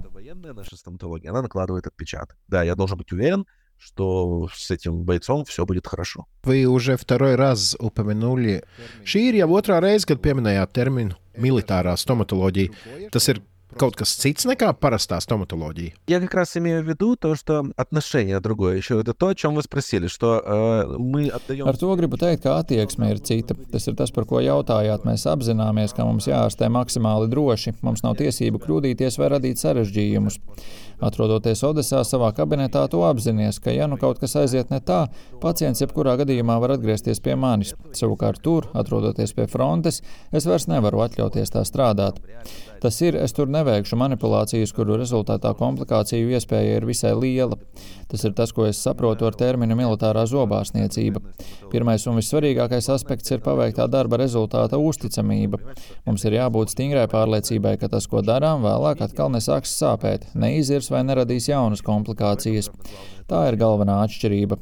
Да, 2.48 2.62
я 2.62 2.74
должен 2.74 2.98
быть 2.98 3.12
уверен, 3.12 3.44
что 3.82 4.48
с 4.54 4.70
этим 4.70 5.02
бойцом 5.02 5.44
все 5.44 5.66
будет 5.66 5.86
хорошо. 5.86 6.26
Вы 6.44 6.66
уже 6.66 6.96
второй 6.96 7.34
раз 7.34 7.76
упомянули. 7.80 8.62
Šī 9.04 9.30
ir 9.30 9.40
jau 9.42 9.50
otrā 9.58 9.80
reize, 9.82 10.06
kad 10.06 10.22
pieminējāt 10.22 10.70
terminu 10.70 11.18
militārā 11.34 11.96
stomatoloģija. 11.98 13.10
Tas 13.10 13.28
ir 13.32 13.42
kaut 13.78 13.96
kas 13.96 14.12
cits 14.20 14.46
nekā 14.48 14.72
parastā 14.78 15.18
стоматология? 15.20 15.92
Я 16.06 16.20
как 16.20 16.34
раз 16.34 16.56
имею 16.56 16.82
в 16.82 16.88
виду 16.88 17.16
то, 17.16 17.34
что 17.34 17.64
отношение 17.76 18.40
другое 18.40 18.76
еще. 18.76 19.00
Это 19.00 19.14
то, 19.14 19.28
о 19.28 19.34
чем 19.34 19.54
вы 19.54 19.62
спросили, 19.62 20.06
что 20.06 20.42
э, 20.44 20.96
мы 20.98 21.28
отдаем... 21.28 21.66
Ar 21.66 21.76
to 21.76 21.96
gribu 21.96 22.16
teikt, 22.16 22.42
ka 22.42 22.58
attieksme 22.58 23.12
ir 23.12 23.20
cita. 23.20 23.54
Tas 23.72 23.88
ir 23.88 23.96
tas, 23.96 24.10
par 24.10 24.26
ko 24.26 24.40
jautājāt. 24.40 25.06
Mēs 25.08 25.26
apzināmies, 25.26 25.94
ka 25.96 26.04
mums 26.04 26.28
jāārstē 26.28 26.68
maksimāli 26.68 27.30
droši. 27.32 27.74
Mums 27.82 28.04
nav 28.04 28.16
tiesību 28.20 28.60
kļūdīties 28.62 29.18
vai 29.18 29.32
radīt 29.36 29.62
sarežģījumus. 29.62 30.40
Atrodoties 31.02 31.64
Odesā 31.66 32.04
savā 32.06 32.28
kabinetā, 32.36 32.84
to 32.86 33.00
apzināties, 33.02 33.58
ka, 33.58 33.72
ja 33.74 33.88
nu 33.90 33.96
kaut 33.98 34.20
kas 34.22 34.36
aiziet 34.38 34.70
ne 34.70 34.78
tā, 34.78 35.08
pacients 35.42 35.82
jebkurā 35.82 36.14
gadījumā 36.20 36.60
var 36.62 36.76
atgriezties 36.76 37.18
pie 37.24 37.34
manis. 37.34 37.74
Savukārt 37.98 38.38
tur, 38.44 38.68
atrodoties 38.78 39.34
pie 39.34 39.48
frontes, 39.50 39.98
es 40.30 40.46
vairs 40.46 40.68
nevaru 40.70 41.02
atļauties 41.02 41.56
tā 41.56 41.64
strādāt. 41.66 42.22
Tas 42.82 42.96
ir, 43.02 43.14
es 43.18 43.34
tur 43.34 43.50
neveikšu 43.67 43.97
manipulācijas, 43.99 44.71
kuru 44.75 44.95
rezultātā 44.99 45.51
komplikāciju 45.57 46.31
iespēja 46.35 46.77
ir 46.79 46.85
visai 46.87 47.13
liela. 47.17 47.57
Tas 48.07 48.23
ir 48.23 48.33
tas, 48.37 48.53
ko 48.55 48.65
es 48.67 48.79
saprotu 48.79 49.27
ar 49.27 49.35
terminu 49.35 49.75
militārā 49.75 50.23
zobārstniecība. 50.29 51.19
Pirmais 51.71 52.05
un 52.07 52.19
vissvarīgākais 52.19 52.87
aspekts 52.93 53.33
ir 53.35 53.43
paveiktā 53.43 53.89
darba 53.91 54.21
rezultāta 54.21 54.79
uzticamība. 54.79 55.59
Mums 56.07 56.23
ir 56.25 56.37
jābūt 56.39 56.71
stingrai 56.71 57.07
pārliecībai, 57.11 57.75
ka 57.81 57.91
tas, 57.91 58.07
ko 58.07 58.23
darām, 58.23 58.63
vēlāk 58.63 59.03
atkal 59.03 59.33
nesāks 59.33 59.75
sāpēt, 59.75 60.29
neizirs 60.35 60.91
vai 60.93 61.03
neradīs 61.03 61.49
jaunas 61.51 61.83
komplikācijas. 61.83 62.71
Tā 63.27 63.43
ir 63.51 63.59
galvenā 63.59 63.99
atšķirība. 64.05 64.61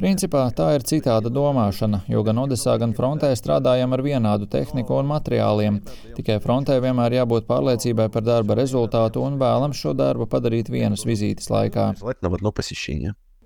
Principā 0.00 0.44
tā 0.56 0.72
ir 0.76 0.84
citāda 0.86 1.30
domāšana, 1.32 2.02
jo 2.10 2.22
gan 2.26 2.42
Odesā, 2.44 2.76
gan 2.78 2.94
frontē 2.96 3.32
strādājam 3.36 3.92
ar 3.96 4.02
vienādu 4.04 4.48
tehniku 4.50 4.98
un 4.98 5.10
materiāliem. 5.10 5.80
Tikai 6.16 6.38
frontē 6.44 6.78
vienmēr 6.84 7.20
jābūt 7.20 7.46
pārliecībai 7.50 8.08
par 8.12 8.26
darba 8.26 8.58
rezultātu 8.58 9.22
un 9.24 9.38
vēlams 9.40 9.80
šo 9.80 9.94
darbu 9.96 10.28
padarīt 10.30 10.70
vienas 10.72 11.06
vizītes 11.06 11.50
laikā. 11.50 11.94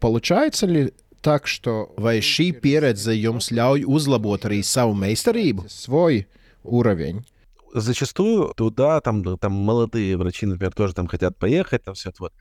Получается 0.01 0.67
ли 0.67 0.93
так, 1.21 1.47
что 1.47 1.93
vai 1.97 2.21
šī 2.25 2.61
pieredze 2.61 3.13
jums 3.13 3.51
ļauj 3.53 3.85
uzlabot 3.85 4.41
arī 4.49 4.63
savu 4.65 4.95
meistarību, 4.97 5.69
свой 5.69 6.27
уровень? 6.65 7.25
Зачастую 7.75 8.53
туда 8.57 9.01
там, 9.01 9.23
там 9.39 9.53
молодые 9.53 10.17
врачи, 10.17 10.47
например, 10.47 10.73
тоже 10.73 10.95
там 10.95 11.07
хотят 11.07 11.37
поехать, 11.37 11.85
там 11.85 11.95
все 11.95 12.09
это 12.09 12.23
вот. 12.23 12.33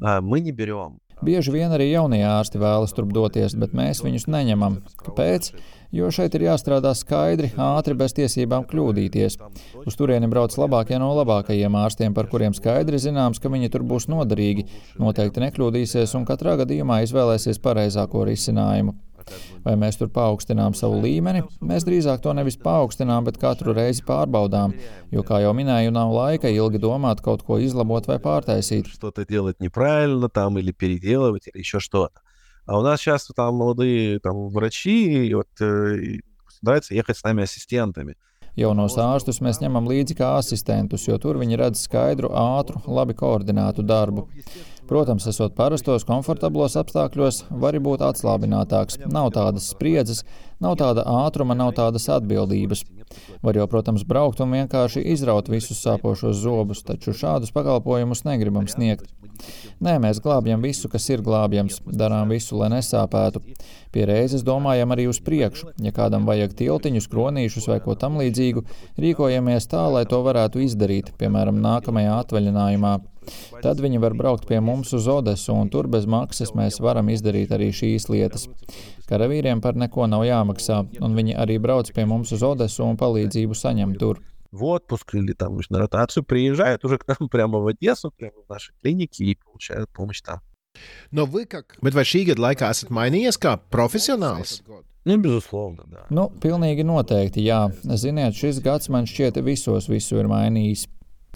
А 0.00 0.20
мы 0.20 0.40
не 0.40 0.52
берем. 0.52 1.00
Bieži 1.23 1.53
vien 1.53 1.71
arī 1.75 1.91
jaunie 1.91 2.23
ārsti 2.25 2.59
vēlas 2.61 2.95
turp 2.95 3.13
doties, 3.15 3.55
bet 3.59 3.75
mēs 3.77 4.01
viņus 4.03 4.27
neņemam. 4.31 4.81
Kāpēc? 5.05 5.51
Jo 5.93 6.07
šeit 6.09 6.33
ir 6.33 6.47
jāstrādā 6.47 6.89
skaidri, 6.97 7.51
ātri, 7.61 7.93
bez 7.93 8.15
tiesībām 8.17 8.65
kļūdīties. 8.65 9.37
Uz 9.85 9.97
turieni 9.99 10.25
brauc 10.31 10.55
labākie 10.57 10.97
no 10.97 11.11
labākajiem 11.19 11.77
ārstiem, 11.77 12.15
par 12.17 12.31
kuriem 12.31 12.55
skaidri 12.57 12.97
zināms, 12.97 13.37
ka 13.37 13.51
viņi 13.53 13.69
tur 13.75 13.85
būs 13.85 14.09
noderīgi, 14.09 14.65
noteikti 14.97 15.45
nekļūdīsies 15.45 16.17
un 16.17 16.25
katrā 16.25 16.57
gadījumā 16.63 17.03
izvēlēsies 17.05 17.61
pareizāko 17.61 18.25
risinājumu. 18.25 18.97
Vai 19.64 19.74
mēs 19.76 19.98
tur 20.00 20.08
paaugstinām 20.12 20.72
savu 20.78 21.02
līmeni? 21.02 21.42
Mēs 21.60 21.84
drīzāk 21.84 22.22
to 22.24 22.32
nevis 22.36 22.56
paaugstinām, 22.62 23.26
bet 23.26 23.36
katru 23.40 23.74
reizi 23.76 24.04
pārbaudām, 24.08 24.72
jo, 25.12 25.24
kā 25.26 25.42
jau 25.44 25.52
minēju, 25.56 25.92
nav 25.92 26.14
laika 26.14 26.48
ilgi 26.48 26.80
domāt 26.80 27.20
kaut 27.24 27.44
ko 27.44 27.58
izlabot 27.60 28.08
vai 28.08 28.16
pārtaisīt. 28.24 28.88
А 32.68 32.78
у 32.78 32.82
нас 32.82 33.00
сейчас 33.00 33.26
там 33.34 33.54
молодые 33.54 34.20
там, 34.20 34.48
врачи, 34.50 35.26
и 35.26 35.34
вот 35.34 35.48
э, 35.58 36.18
нравится 36.60 36.94
ехать 36.94 37.16
с 37.16 37.24
нами 37.24 37.44
ассистентами. 37.44 38.14
Jaunos 38.58 38.96
ārstus 38.98 39.38
mēs 39.38 39.60
ņemam 39.62 39.86
līdzi 39.86 40.16
kā 40.18 40.32
asistentus, 40.40 41.04
jo 41.06 41.14
tur 41.22 41.38
viņi 41.38 41.60
redz 41.60 41.84
skaidru, 41.86 42.32
ātru, 42.34 42.80
labi 42.90 43.14
koordinētu 43.14 43.84
darbu. 43.86 44.26
Protams, 44.87 45.27
esot 45.31 45.53
parastos, 45.55 46.03
komfortablos 46.07 46.75
apstākļos, 46.79 47.45
var 47.61 47.77
būt 47.79 48.03
atslābinātāks. 48.03 48.99
Nav 49.07 49.31
tādas 49.35 49.69
spriedzes, 49.71 50.23
nav 50.63 50.75
tāda 50.81 51.05
ātruma, 51.07 51.55
nav 51.55 51.71
tādas 51.77 52.09
atbildības. 52.11 52.83
Var 53.45 53.59
jau, 53.59 53.67
protams, 53.69 54.03
braukt 54.07 54.41
un 54.43 54.51
vienkārši 54.55 55.03
izraut 55.13 55.49
visus 55.51 55.79
sāpošos 55.85 56.41
zobus, 56.41 56.83
taču 56.83 57.13
šādus 57.15 57.53
pakalpojumus 57.55 58.25
negribam 58.27 58.67
sniegt. 58.67 59.07
Nē, 59.83 59.95
mēs 60.03 60.19
glābjam 60.23 60.63
visu, 60.63 60.89
kas 60.91 61.07
ir 61.09 61.23
glābjams, 61.25 61.79
darām 61.87 62.31
visu, 62.33 62.57
lai 62.59 62.69
nesāpētu. 62.75 63.41
Pie 63.93 64.05
reizes 64.09 64.45
domājam 64.45 64.93
arī 64.95 65.07
uz 65.11 65.19
priekšu. 65.23 65.73
Ja 65.83 65.93
kādam 65.95 66.27
vajag 66.29 66.55
tiltiņus, 66.59 67.09
kronīšus 67.11 67.69
vai 67.71 67.79
ko 67.83 67.95
tam 67.99 68.19
līdzīgu, 68.21 68.65
rīkojamies 68.99 69.69
tā, 69.71 69.87
lai 69.95 70.05
to 70.09 70.21
varētu 70.25 70.63
izdarīt, 70.67 71.13
piemēram, 71.19 71.59
nākamajā 71.63 72.19
atvaļinājumā. 72.23 72.97
Tad 73.62 73.82
viņi 73.84 74.00
var 74.00 74.14
braukt 74.16 74.46
pie 74.48 74.60
mums 74.64 74.94
uz 74.96 75.08
Odesu, 75.12 75.52
un 75.52 75.68
tur 75.72 75.88
bez 75.92 76.06
maksas 76.08 76.54
mēs 76.56 76.80
varam 76.80 77.10
izdarīt 77.12 77.52
arī 77.52 77.68
šīs 77.76 78.08
lietas. 78.08 78.46
Karavīriem 79.08 79.60
par 79.64 79.76
neko 79.76 80.06
nav 80.08 80.24
jāmaksā, 80.28 80.80
un 81.04 81.18
viņi 81.18 81.36
arī 81.36 81.58
brauc 81.60 81.92
pie 81.92 82.06
mums 82.08 82.32
uz 82.32 82.44
Odesu 82.46 82.86
un 82.86 83.00
palīdzību 83.00 83.56
saņem 83.58 83.96
tur. 84.00 84.22
в 84.50 84.64
отпуск 84.64 85.14
или 85.14 85.32
там 85.32 85.58
на 85.68 85.78
ротацию, 85.78 86.24
приезжают 86.24 86.84
уже 86.84 86.98
к 86.98 87.06
нам 87.06 87.28
прямо 87.28 87.58
в 87.58 87.66
Одессу, 87.66 88.10
прямо 88.16 88.42
в 88.46 88.48
наши 88.48 88.72
клиники 88.80 89.22
и 89.22 89.34
получают 89.34 89.90
помощь 89.90 90.22
там. 90.22 90.40
Но 91.10 91.26
вы 91.26 91.46
как... 91.46 91.76
Bet 91.82 91.94
vai 91.96 92.04
šī 92.06 92.22
gada 92.28 92.44
laikā 92.44 92.68
esat 92.70 92.92
mainījies 92.94 93.38
kā 93.40 93.58
profesionāls? 93.70 94.62
Nu, 95.04 95.16
безусловно, 95.16 95.84
да. 95.86 96.04
Nu, 96.10 96.28
pilnīgi 96.42 96.84
noteikti, 96.84 97.40
jā. 97.40 97.70
Ziniet, 97.96 98.36
šis 98.36 98.60
gads 98.60 98.90
man 98.92 99.08
šķiet 99.08 99.40
visos 99.42 99.88
visu 99.88 100.20
ir 100.20 100.28
mainījis. 100.28 100.84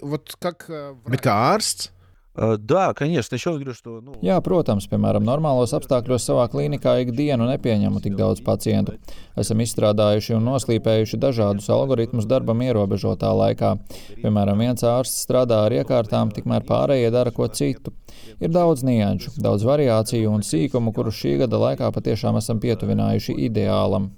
Вот 0.02 0.34
как... 0.40 0.66
Bet 1.06 1.22
kā 1.22 1.34
ārsts? 1.54 1.90
Да, 2.34 2.94
конечно, 2.94 3.34
еще 3.34 3.50
раз 3.50 3.58
говорю, 3.58 3.74
что... 3.74 4.00
Nu... 4.00 4.14
Jā, 4.24 4.38
protams, 4.40 4.86
piemēram, 4.88 5.20
normālos 5.20 5.74
apstākļos 5.76 6.24
savā 6.24 6.46
klīnikā 6.48 6.94
ikdienu 7.04 7.44
nepieņemu 7.44 8.00
tik 8.00 8.16
daudz 8.16 8.40
pacientu. 8.40 8.94
Esam 9.36 9.60
izstrādājuši 9.60 10.38
un 10.38 10.48
noslīpējuši 10.48 11.20
dažādus 11.20 11.68
algoritmus 11.68 12.24
darbam 12.24 12.64
ierobežotā 12.64 13.28
laikā. 13.36 13.74
Piemēram, 14.22 14.64
viens 14.64 14.80
ārsts 14.80 15.26
strādā 15.26 15.60
ar 15.66 15.76
iekārtām, 15.76 16.32
tikmēr 16.32 16.64
pārējie 16.64 17.12
dara 17.12 17.34
ko 17.36 17.50
citu. 17.52 17.92
Ir 18.40 18.48
daudz 18.48 18.80
nianšu, 18.80 19.36
daudz 19.36 19.68
variāciju 19.68 20.32
un 20.32 20.40
sīkumu, 20.40 20.96
kurus 20.96 21.20
šī 21.20 21.36
gada 21.44 21.60
laikā 21.60 21.92
patiešām 21.92 22.40
esam 22.40 22.64
pietuvinājuši 22.64 23.36
ideālam. 23.44 24.08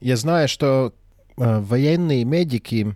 Я 0.00 0.16
знаю, 0.16 0.48
что 0.48 0.92
военные 1.36 2.24
медики 2.24 2.94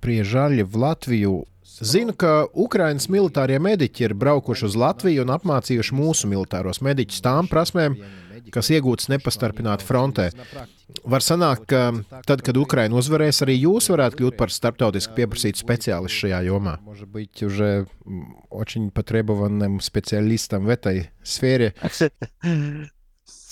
приезжали 0.00 0.62
в 0.62 0.76
Latviju. 0.76 1.46
Zinu, 1.80 2.12
ka 2.12 2.44
Ukraiņas 2.52 3.06
militārie 3.08 3.56
mediķi 3.62 4.04
ir 4.04 4.14
braukuši 4.18 4.66
uz 4.68 4.74
Latviju 4.76 5.22
un 5.24 5.30
apmācījuši 5.32 5.94
mūsu 5.96 6.28
militāros 6.28 6.82
mediķus 6.84 7.22
tām 7.24 7.48
prasmēm, 7.48 7.94
kas 8.52 8.68
iegūtas 8.74 9.08
nepastarpināti 9.08 9.86
frontē. 9.88 10.26
Var 11.08 11.24
sanākt, 11.24 11.64
ka 11.70 11.94
tad, 12.26 12.42
kad 12.44 12.58
Ukraiņa 12.60 12.98
uzvarēs, 13.00 13.40
arī 13.46 13.54
jūs 13.62 13.88
varētu 13.94 14.18
kļūt 14.18 14.36
par 14.36 14.52
starptautiski 14.52 15.16
pieprasītu 15.16 15.62
speciālistu 15.62 16.26
šajā 16.26 16.42
jomā. 16.50 16.76
Может 16.84 17.08
быть, 17.08 17.42
уже 17.42 17.86
очень 18.50 18.90
потребованным 18.90 19.80
специалистом 19.80 20.66
в 20.66 20.68
этой 20.68 21.10
сфере. 21.22 21.72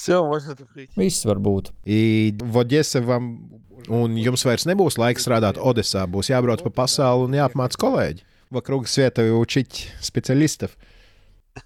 Все 0.02 0.24
может 0.24 0.60
быть. 0.74 0.90
Viss 0.96 1.24
var 1.24 1.38
būt. 1.38 1.72
И 1.84 2.36
в 2.40 2.58
Одессе 2.58 3.00
вам 3.00 3.62
Un 3.88 4.16
jums 4.18 4.42
vairs 4.44 4.66
nebūs 4.68 4.98
laiks 4.98 5.24
strādāt 5.24 5.58
Odesā, 5.62 6.02
būs 6.10 6.32
jābrauc 6.32 6.64
pa 6.66 6.72
pasauli 6.82 7.28
un 7.28 7.36
jāapmāca 7.38 7.78
kolēģi. 7.80 8.24
Вокруг 8.50 8.88
света 8.88 9.22
учить 9.38 9.88
специалистов. 10.00 10.76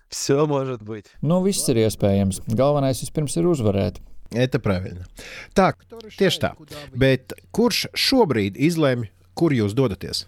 Все 0.09 0.47
может 0.47 0.83
быть. 0.83 1.07
Nu, 1.23 1.43
viss 1.43 1.69
ir 1.69 1.81
iespējams. 1.83 2.43
Galvenais 2.49 3.03
vispirms 3.03 3.37
ir 3.37 3.47
uzvarēt. 3.47 4.01
Это 4.33 4.59
правильно. 4.59 5.07
Так, 5.55 5.85
tieši 6.19 6.41
tā. 6.41 6.53
Bet 6.95 7.35
kurš 7.53 7.87
šobrīd 7.93 8.57
izlēma, 8.57 9.09
kur 9.35 9.53
jūs 9.53 9.75
dodaties? 9.77 10.27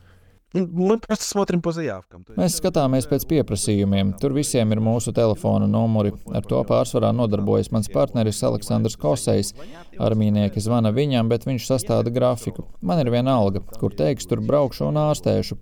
Мы 0.54 0.98
просто 1.00 1.24
смотрим 1.24 1.60
по 1.62 1.72
заявкам. 1.72 2.22
Mēs 2.38 2.60
skatāmies 2.60 3.08
pēc 3.10 3.24
pieprasījumiem. 3.26 4.12
Tur 4.22 4.36
visiem 4.36 4.70
ir 4.70 4.78
mūsu 4.78 5.10
telefona 5.10 5.66
numuri. 5.66 6.12
Ar 6.30 6.46
to 6.46 6.60
pārsvarā 6.68 7.10
nodarbojas 7.10 7.72
mans 7.74 7.90
partneris 7.90 8.38
Aleksandrs 8.46 8.94
Kosejs. 8.94 9.50
Armīnieki 10.00 10.62
zvana 10.62 10.90
viņam, 10.94 11.28
bet 11.30 11.46
viņš 11.48 11.66
sastāda 11.68 12.12
grafiku. 12.14 12.66
Man 12.82 13.00
ir 13.02 13.10
viena 13.14 13.36
alga, 13.38 13.62
kur 13.80 13.94
teiks, 13.94 14.26
tur 14.30 14.42
braukšu 14.44 14.88
un 14.88 14.98
ārstēšu. 15.00 15.58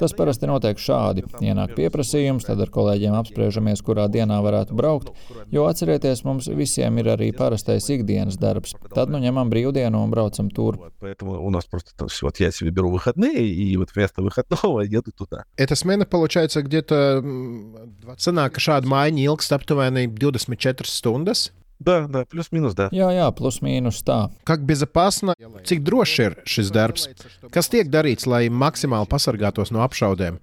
Tas 0.00 0.14
parasti 0.18 0.48
notiek 0.50 0.80
šādi. 0.80 1.24
Ienāk 1.44 1.74
pieprasījums, 1.78 2.46
tad 2.48 2.62
ar 2.64 2.72
kolēģiem 2.74 3.16
apspriežamies, 3.18 3.82
kurā 3.86 4.08
dienā 4.12 4.40
varētu 4.44 4.76
braukt, 4.78 5.12
jo 5.54 5.66
atcerieties, 5.70 6.24
mums 6.26 6.50
visiem 6.50 6.98
ir 7.02 7.12
arī 7.14 7.30
parastais 7.36 7.88
ikdienas 7.94 8.38
darbs. 8.40 8.74
Tad 8.94 9.12
nu 9.12 9.22
ņemam 9.22 9.50
brīvdienu 9.52 10.02
un 10.04 10.14
braucam 10.14 10.50
tur. 10.50 10.78
У 11.22 11.50
нас 11.50 11.64
просто 11.66 12.06
вот 12.22 12.40
я 12.40 12.50
себе 12.50 12.70
беру 12.70 12.90
выходные, 12.90 13.46
и 13.46 13.76
вот 13.76 13.90
вместо 13.94 14.22
выходного 14.22 14.80
еду 14.80 15.12
туда. 15.12 15.44
Эта 15.56 15.74
смена 15.74 16.06
получается 16.06 16.62
где-то... 16.62 17.22
Sanāk, 18.18 18.56
ka 18.56 18.62
šāda 18.62 18.88
maiņa 18.88 19.24
ilgst 19.28 19.52
aptuveni 19.54 20.06
24 20.08 20.88
stundas. 20.90 21.50
Да, 21.82 22.08
да, 22.08 22.24
плюс-минус, 22.26 22.74
да. 22.74 22.88
Jā, 22.90 23.06
jā, 23.14 23.28
plus-mínus 23.30 24.02
tā. 24.02 24.30
Как 24.42 24.64
безопасно, 24.66 25.36
cik 25.38 25.84
drošs 25.86 26.18
ir 26.24 26.36
šis 26.42 26.72
darbs? 26.74 27.06
Kas 27.54 27.70
tiek 27.70 27.86
darīts, 27.86 28.26
lai 28.26 28.48
maksimāli 28.50 29.06
pasargātos 29.06 29.70
no 29.70 29.84
apšaudēm? 29.86 30.40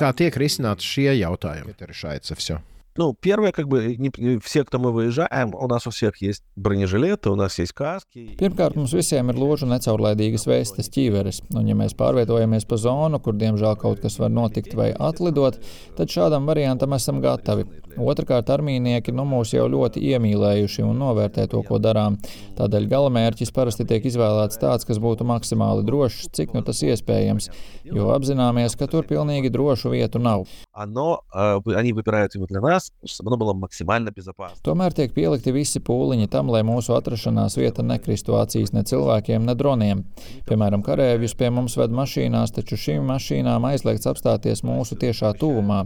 Kā 0.00 0.14
tiek 0.16 0.32
risināti 0.40 0.86
šie 0.88 1.12
jautājumi? 1.20 1.76
Это 1.76 1.84
решается 1.84 2.34
все. 2.34 2.62
Ну, 2.96 3.14
первое, 3.14 3.52
как 3.52 3.68
бы, 3.68 3.96
не, 3.96 4.38
все, 4.40 4.64
кто 4.64 4.78
мы 4.78 4.90
выезжаем, 4.90 5.54
у 5.54 5.68
нас 5.68 5.86
у 5.86 5.90
всех 5.90 6.16
есть 6.20 6.42
бронежилеты, 6.56 7.30
у 7.30 7.36
нас 7.36 7.58
есть 7.58 7.72
kaski. 7.72 8.34
Pirmkārt, 8.36 8.74
mums 8.74 8.92
visiem 8.92 9.30
ir 9.30 9.38
ložu 9.38 9.68
necaurlaidīgas 9.70 10.44
vestes 10.44 10.90
ķīveres, 10.90 11.38
un 11.54 11.70
ja 11.70 11.76
mēs 11.78 11.94
pārvietojamies 11.94 12.66
pa 12.66 12.76
zonu, 12.76 13.20
kur 13.22 13.38
diemžēl 13.38 13.78
kaut 13.78 14.02
kas 14.02 14.18
var 14.18 14.28
notikt 14.34 14.74
vai 14.74 14.90
atlidot, 14.90 15.60
tad 15.96 16.10
šādam 16.10 16.50
variantam 16.50 16.92
esam 16.92 17.22
gatavi. 17.22 17.68
Otrakārt, 17.95 18.49
armīnieki 18.51 19.13
nu 19.15 19.23
mūs 19.29 19.53
jau 19.55 19.65
ļoti 19.71 20.03
iemīlējuši 20.11 20.83
un 20.83 20.99
novērtē 20.99 21.47
to, 21.51 21.61
ko 21.67 21.79
darām. 21.79 22.17
Tādēļ 22.59 22.89
galamērķis 22.91 23.53
parasti 23.55 23.87
tiek 23.87 24.05
izvēlēts 24.09 24.59
tāds, 24.61 24.87
kas 24.87 24.99
būtu 25.01 25.27
maksimāli 25.27 25.85
drošs, 25.87 26.29
cik 26.35 26.55
nu 26.57 26.63
tas 26.65 26.83
iespējams, 26.83 27.49
jo 27.87 28.11
apzināmies, 28.15 28.75
ka 28.79 28.89
tur 28.91 29.07
pilnīgi 29.07 29.53
drošu 29.53 29.95
vietu 29.95 30.19
nav. 30.19 30.47
Ano, 30.75 31.21
viņi 31.63 31.93
vibirēja 31.95 32.33
viņu 32.33 32.49
lai 32.57 32.61
mēs, 32.65 32.89
man 33.23 33.37
bija 33.39 33.53
maksimāli 33.61 34.11
bezpēcīgi. 34.11 34.59
Tomēr 34.67 34.95
tiek 34.97 35.13
pielikti 35.15 35.53
visi 35.55 35.79
pūliņi 35.79 36.27
tam, 36.33 36.49
lai 36.51 36.65
mūsu 36.67 36.91
atrašanās 36.97 37.55
vieta 37.55 37.85
nekristu 37.85 38.35
acīs 38.35 38.73
ne 38.75 38.83
cilvēkiem, 38.83 39.45
ne 39.47 39.55
droniem. 39.55 40.03
Piemēram, 40.49 40.83
karavīrus 40.83 41.37
pie 41.39 41.47
mums 41.55 41.77
ved 41.79 41.95
mašīnās, 41.95 42.51
taču 42.57 42.75
šīm 42.81 43.07
mašīnām 43.07 43.69
aizliegts 43.71 44.11
apstāties 44.11 44.65
mūsu 44.67 44.99
tiešā 44.99 45.31
tuvumā, 45.39 45.85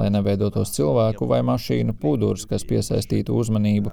lai 0.00 0.08
neveidotos 0.14 0.72
cilvēku 0.78 1.28
vai 1.28 1.42
mašīnu 1.44 1.98
pūdurs, 2.00 2.48
kas 2.48 2.64
piesaistītu 2.64 3.36
uzmanību. 3.36 3.92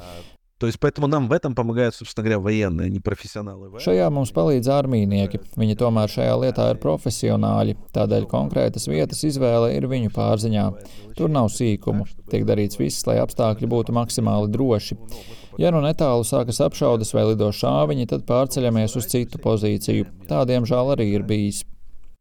То 0.63 0.67
есть 0.67 0.79
поэтому 0.79 1.09
нам 1.09 1.27
в 1.27 1.33
этом 1.33 1.57
помогают, 1.57 1.93
собственно 1.93 2.23
говоря, 2.23 2.39
военные, 2.39 2.89
не 2.89 3.01
профессионалы. 3.01 3.67
Šajā 3.83 4.07
mums 4.15 4.31
palīdz 4.31 4.69
armīnieki. 4.71 5.41
Viņi 5.59 5.75
tomēr 5.75 6.07
šajā 6.07 6.37
lietā 6.39 6.69
ir 6.71 6.79
profesionāļi, 6.79 7.75
tādēļ 7.91 8.29
konkrētas 8.31 8.87
vietas 8.87 9.25
izvēle 9.27 9.73
ir 9.75 9.89
viņu 9.91 10.13
pārziņā. 10.15 10.67
Tur 11.19 11.35
nav 11.35 11.51
sīkumu. 11.51 12.07
Tiek 12.31 12.47
darīts 12.47 12.79
viss, 12.79 13.03
lai 13.11 13.19
apstākļi 13.25 13.67
būtu 13.75 13.97
maksimāli 13.97 14.53
droši. 14.55 15.01
Ja 15.59 15.75
nu 15.75 15.83
netālu 15.83 16.23
sākas 16.23 16.63
apšaudas 16.63 17.11
vai 17.11 17.27
lido 17.33 17.51
šāviņi, 17.51 18.07
tad 18.15 18.23
pārceļamies 18.31 18.95
uz 19.03 19.11
citu 19.11 19.43
pozīciju. 19.43 20.07
Tādiem 20.31 20.63
žēl 20.63 20.95
arī 20.95 21.11
ir 21.17 21.27
bijis. 21.27 21.65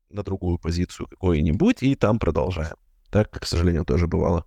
На 0.09 0.23
другую 0.23 0.57
позицию 0.57 1.07
какую-нибудь 1.07 1.83
и 1.83 1.93
там 1.95 2.17
продолжаем. 2.17 2.75
Так, 3.11 3.29
к 3.29 3.45
сожалению, 3.45 3.85
тоже 3.85 4.07
бывало. 4.07 4.45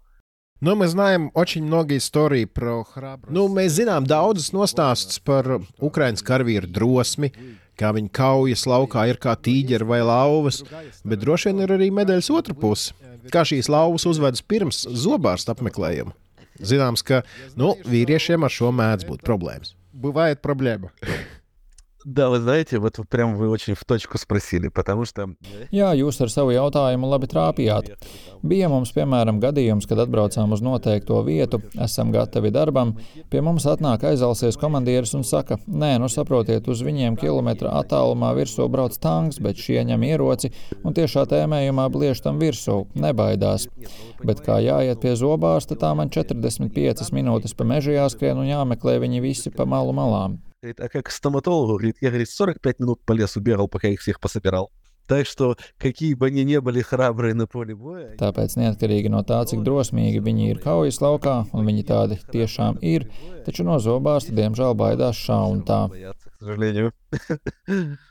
Nu, 0.65 0.73
mēs 0.81 0.95
zinām 0.95 1.29
очень 1.35 1.65
много 1.67 1.97
историй 1.99 2.47
про 2.47 2.85
храбрость. 2.85 3.35
Nu, 3.35 3.49
mēs 3.53 3.75
zinām 3.77 4.07
daudzus 4.09 4.55
nostāstus 4.55 5.19
par 5.21 5.59
Ukraiņas 5.83 6.25
karavīru 6.25 6.71
drosmi, 6.71 7.33
kā 7.77 7.91
viņi 7.93 8.09
kaujas 8.15 8.65
laukā 8.71 9.05
ir 9.11 9.21
kā 9.21 9.35
tīģeri 9.37 9.85
vai 9.85 10.01
lauvas, 10.07 10.63
bet 11.05 11.21
droši 11.21 11.51
vien 11.51 11.67
ir 11.67 11.75
arī 11.77 11.91
medaļas 11.93 12.31
otra 12.33 12.57
puse. 12.57 12.95
Kā 13.35 13.45
šīs 13.45 13.69
lauvas 13.73 14.07
uzvedas 14.09 14.45
pirms 14.45 14.87
zobārsta 14.89 15.53
apmeklējuma. 15.53 16.15
Zināms, 16.63 17.03
ka 17.05 17.25
nu, 17.59 17.75
vīriešiem 17.85 18.47
ar 18.47 18.53
šo 18.53 18.71
mēdz 18.73 19.09
būt 19.11 19.25
problēmas. 19.27 19.75
Бывает 19.93 20.41
проблема. 20.41 20.95
Да, 22.09 22.29
вы 22.29 22.39
знаете, 22.39 22.79
вот 22.79 23.01
прям 23.09 23.35
вы 23.37 23.49
очень 23.49 23.73
в 23.73 23.83
точку 23.87 24.19
спросили, 24.19 24.69
потому 24.69 25.07
что... 25.07 25.31
Jā, 25.73 25.95
jūs 25.97 26.21
ar 26.21 26.29
savu 26.29 26.53
jautājumu 26.53 27.09
labi 27.09 27.31
trāpījāt. 27.33 27.95
Bija 28.45 28.69
mums, 28.69 28.93
piemēram, 28.93 29.39
gadījums, 29.41 29.89
kad 29.89 30.03
atbraucām 30.05 30.53
uz 30.53 30.61
noteikto 30.61 31.23
vietu, 31.25 31.63
esam 31.81 32.13
gatavi 32.13 32.53
darbam, 32.53 32.93
pie 33.33 33.41
mums 33.41 33.65
atnāk 33.65 34.05
aizalsies 34.05 34.61
komandieris 34.61 35.17
un 35.17 35.25
saka, 35.25 35.57
nē, 35.65 35.95
nu 36.05 36.13
saprotiet, 36.13 36.69
uz 36.69 36.85
viņiem 36.85 37.17
kilometra 37.17 37.73
attālumā 37.81 38.35
virsū 38.37 38.69
brauc 38.69 39.01
tanks, 39.01 39.41
bet 39.41 39.57
šie 39.57 39.81
ņem 39.89 40.05
ieroci 40.05 40.53
un 40.85 40.93
tiešā 40.93 41.25
tēmējumā 41.33 41.89
bliež 41.89 42.21
tam 42.21 42.37
virsū, 42.37 42.83
nebaidās. 43.01 43.71
Bet 44.21 44.45
kā 44.45 44.61
jāiet 44.61 45.01
pie 45.01 45.17
zobārsta, 45.17 45.81
tā 45.81 45.97
man 45.97 46.13
45 46.13 47.15
minūtes 47.17 47.57
pa 47.57 47.65
mežu 47.65 47.97
jāskrien 47.97 48.37
un 48.37 48.53
jāmeklē 48.53 49.01
viņi 49.01 49.25
visi 49.25 49.49
pa 49.49 49.65
malu 49.65 49.97
malām. 49.97 50.43
Говорит, 50.63 50.81
а 50.81 50.89
как 50.89 51.07
к 51.07 51.11
стоматологу, 51.11 51.75
говорит, 51.75 51.97
я, 52.01 52.09
говорит, 52.11 52.31
45 52.31 52.81
минут 52.81 53.01
по 53.05 53.13
лесу 53.13 53.41
бегал, 53.41 53.69
пока 53.69 53.89
их 53.89 54.01
всех 54.01 54.21
пособирал. 54.21 54.71
Так 55.07 55.27
что, 55.27 55.57
какие 55.77 56.15
бы 56.15 56.29
они 56.29 56.45
ни 56.45 56.57
были 56.57 56.81
храбрые 56.81 57.35
на 57.35 57.47
поле 57.47 57.75
боя... 57.75 58.17
Tāpēc, 58.17 58.57
neatkarīgi 58.57 59.11
no 59.13 59.21
tā, 59.21 59.43
cik 59.45 59.61
drosmīgi 59.67 60.23
viņi 60.25 60.49
ir 60.55 60.63
kaujas 60.65 61.03
laukā, 61.05 61.45
un 61.53 61.69
viņi 61.69 61.85
tādi 61.85 62.17
tiešām 62.33 62.81
ir, 62.81 63.11
taču 63.45 63.69
no 63.69 63.77
zobārsta, 63.77 64.33
diemžēl, 64.33 64.73
baidās 64.73 65.21
šā 65.21 65.37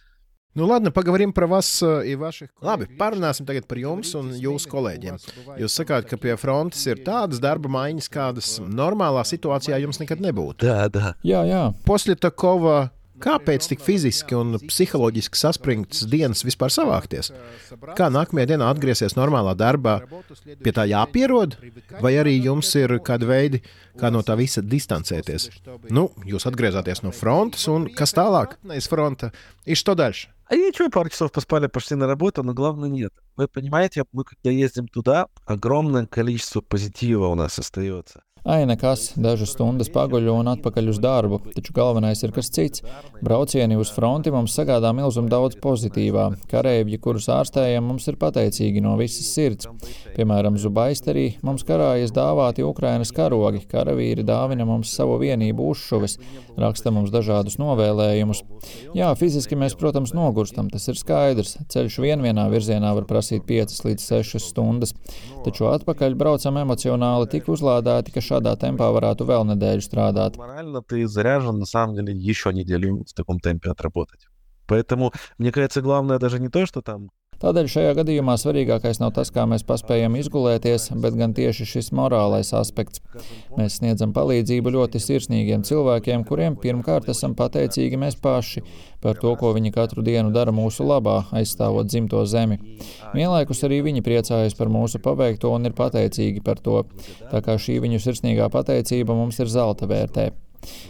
Nu, 0.54 0.68
labi, 0.70 0.92
pagarām 0.94 1.32
par 1.34 1.48
вас 1.50 1.82
и 1.82 2.14
ваших. 2.14 2.52
Labi, 2.62 2.86
parunāsim 2.98 3.46
tagad 3.46 3.66
par 3.66 3.80
jums 3.82 4.14
un 4.14 4.30
jūsu 4.38 4.70
kolēģiem. 4.70 5.18
Jūs 5.58 5.78
sakāt, 5.80 6.06
ka 6.06 6.20
pie 6.22 6.36
frontes 6.38 6.86
ir 6.86 7.02
tādas 7.02 7.42
darba 7.42 7.72
maiņas, 7.74 8.10
kādas 8.14 8.60
normālā 8.62 9.26
situācijā 9.26 9.82
jums 9.82 9.98
nekad 10.04 10.22
nebūtu. 10.22 10.62
Да, 10.62 10.86
да. 10.94 11.16
Jā, 11.26 11.42
jā. 11.50 11.64
После 11.90 12.14
такого 12.14 12.92
Kāpēc 13.24 13.68
tik 13.70 13.82
fiziski 13.84 14.36
un 14.36 14.58
psiholoģiski 14.58 15.38
saspringtas 15.38 16.02
dienas 16.10 16.42
vispār 16.44 16.74
savākties? 16.74 17.30
Kā 17.96 18.10
nākamajā 18.12 18.50
dienā 18.52 18.68
atgriezties 18.74 19.16
normālā 19.16 19.54
darbā? 19.56 20.00
Pie 20.66 20.74
tā 20.76 20.88
jāpierod, 20.90 21.56
vai 22.04 22.16
arī 22.20 22.36
jums 22.44 22.74
ir 22.80 22.98
kādi 23.06 23.30
veidi, 23.30 23.62
kā 24.02 24.12
no 24.12 24.26
tā 24.26 24.36
visa 24.40 24.66
distancēties? 24.66 25.52
Nu, 25.94 26.10
jūs 26.28 26.50
atgriezāties 26.50 27.04
no 27.06 27.14
frontes, 27.16 27.68
un 27.72 27.88
kas 27.94 28.16
tālāk? 28.18 28.58
Из 28.76 28.90
фронта. 28.90 29.32
И 29.66 29.76
что 29.76 29.96
дальше? 29.96 30.30
А 30.51 30.57
ничего, 30.57 30.89
пару 30.89 31.11
часов 31.11 31.31
поспали, 31.31 31.67
пошли 31.67 31.95
на 31.95 32.07
работу, 32.07 32.43
но 32.43 32.55
главное 32.55 32.89
нет. 32.89 33.13
Вы 33.37 33.49
понимаете, 33.49 34.05
мы 34.13 34.25
когда 34.25 34.51
ездим 34.51 34.89
туда, 34.89 35.27
огромное 35.45 36.07
количество 36.07 36.63
позитива 36.63 37.27
у 37.27 37.35
нас 37.35 37.59
остается. 37.59 38.23
Ai, 38.47 38.63
nekas, 38.69 39.13
dažas 39.19 39.51
stundas 39.57 39.91
paguļu 39.93 40.37
un 40.39 40.49
atpakaļ 40.55 40.93
uz 40.93 40.99
darbu, 41.03 41.41
taču 41.57 41.75
galvenais 41.75 42.23
ir 42.23 42.33
kas 42.37 42.51
cits. 42.55 42.85
Braucieni 43.25 43.77
uz 43.77 43.91
fronti 43.91 44.31
mums 44.31 44.55
sagādā 44.55 44.93
milzumu 44.95 45.31
daudz 45.33 45.59
pozitīvā. 45.63 46.29
Kareivji, 46.51 47.01
kurus 47.03 47.27
ārstējam, 47.35 47.89
mums 47.91 48.07
ir 48.09 48.19
pateicīgi 48.21 48.83
no 48.85 48.95
visas 49.01 49.27
sirds. 49.35 49.67
Piemēram, 50.15 50.59
Zubaisterī 50.61 51.27
mums 51.43 51.67
karājas 51.67 52.15
dāvāti 52.15 52.63
Ukrainas 52.67 53.11
karogi, 53.15 53.65
karavīri 53.71 54.25
dāvina 54.27 54.67
mums 54.69 54.95
savu 54.95 55.19
vienību 55.23 55.67
uzšuves, 55.73 56.19
raksta 56.59 56.95
mums 56.95 57.11
dažādus 57.15 57.59
novēlējumus. 57.59 58.45
Jā, 58.97 59.11
fiziski 59.19 59.59
mēs, 59.59 59.77
protams, 59.79 60.15
nogurstam, 60.17 60.71
tas 60.71 60.87
ir 60.91 60.99
skaidrs. 60.99 61.57
Ceļš 61.75 61.99
vien 62.05 62.23
vienā 62.23 62.47
virzienā 62.53 62.95
var 62.97 63.07
prasīt 63.11 63.47
5 63.49 63.83
līdz 63.89 64.09
6 64.15 64.47
stundas, 64.47 64.95
taču 65.45 65.69
atpakaļ 65.71 66.17
braucam 66.19 66.59
emocionāli 66.63 67.29
tik 67.35 67.51
uzlādēti, 67.53 68.15
ka 68.15 68.25
šādā 68.29 68.55
tempā 68.61 68.91
varētu 68.95 69.27
vēl 69.29 69.47
nedēļu 69.53 69.85
strādāt. 69.85 70.37
Морально 70.37 70.83
ты 70.83 71.07
заряжен, 71.07 71.59
на 71.59 71.67
самом 71.67 71.97
деле, 71.97 72.15
еще 72.15 72.53
неделю 72.53 73.05
в 73.05 73.15
таком 73.15 73.41
темпе 73.41 73.71
отработать. 73.71 74.29
Поэтому, 74.67 75.13
мне 75.39 75.51
кажется, 75.51 75.81
главное 75.81 76.19
даже 76.19 76.39
не 76.39 76.49
то, 76.49 76.67
что 76.67 76.83
там 76.83 77.11
Tādēļ 77.39 77.69
šajā 77.71 77.91
gadījumā 78.01 78.35
svarīgākais 78.41 78.99
nav 78.99 79.13
tas, 79.15 79.29
kā 79.31 79.45
mēs 79.47 79.63
paspējam 79.67 80.17
izgulēties, 80.19 80.89
bet 80.99 81.15
gan 81.21 81.37
tieši 81.37 81.69
šis 81.71 81.93
morālais 81.95 82.51
aspekts. 82.57 82.99
Mēs 83.55 83.77
sniedzam 83.79 84.11
palīdzību 84.17 84.73
ļoti 84.75 84.99
sirsnīgiem 85.05 85.63
cilvēkiem, 85.69 86.25
kuriem 86.27 86.57
pirmkārt 86.59 87.07
esam 87.15 87.37
pateicīgi 87.39 88.01
mēs 88.01 88.19
paši 88.19 88.65
par 89.05 89.21
to, 89.23 89.37
ko 89.39 89.53
viņi 89.55 89.71
katru 89.77 90.03
dienu 90.03 90.35
dara 90.35 90.51
mūsu 90.55 90.87
labā, 90.89 91.21
aizstāvot 91.39 91.87
dzimto 91.87 92.25
zemi. 92.27 92.59
Vienlaikus 93.15 93.63
arī 93.69 93.85
viņi 93.87 94.03
priecājas 94.03 94.59
par 94.59 94.75
mūsu 94.75 94.99
paveikto 95.05 95.55
un 95.55 95.71
ir 95.71 95.79
pateicīgi 95.79 96.43
par 96.43 96.59
to, 96.59 96.83
tā 97.31 97.45
kā 97.47 97.55
šī 97.55 97.79
viņu 97.87 98.03
sirsnīgā 98.03 98.51
pateicība 98.51 99.15
mums 99.15 99.39
ir 99.39 99.55
zelta 99.55 99.87
vērtē. 99.87 100.33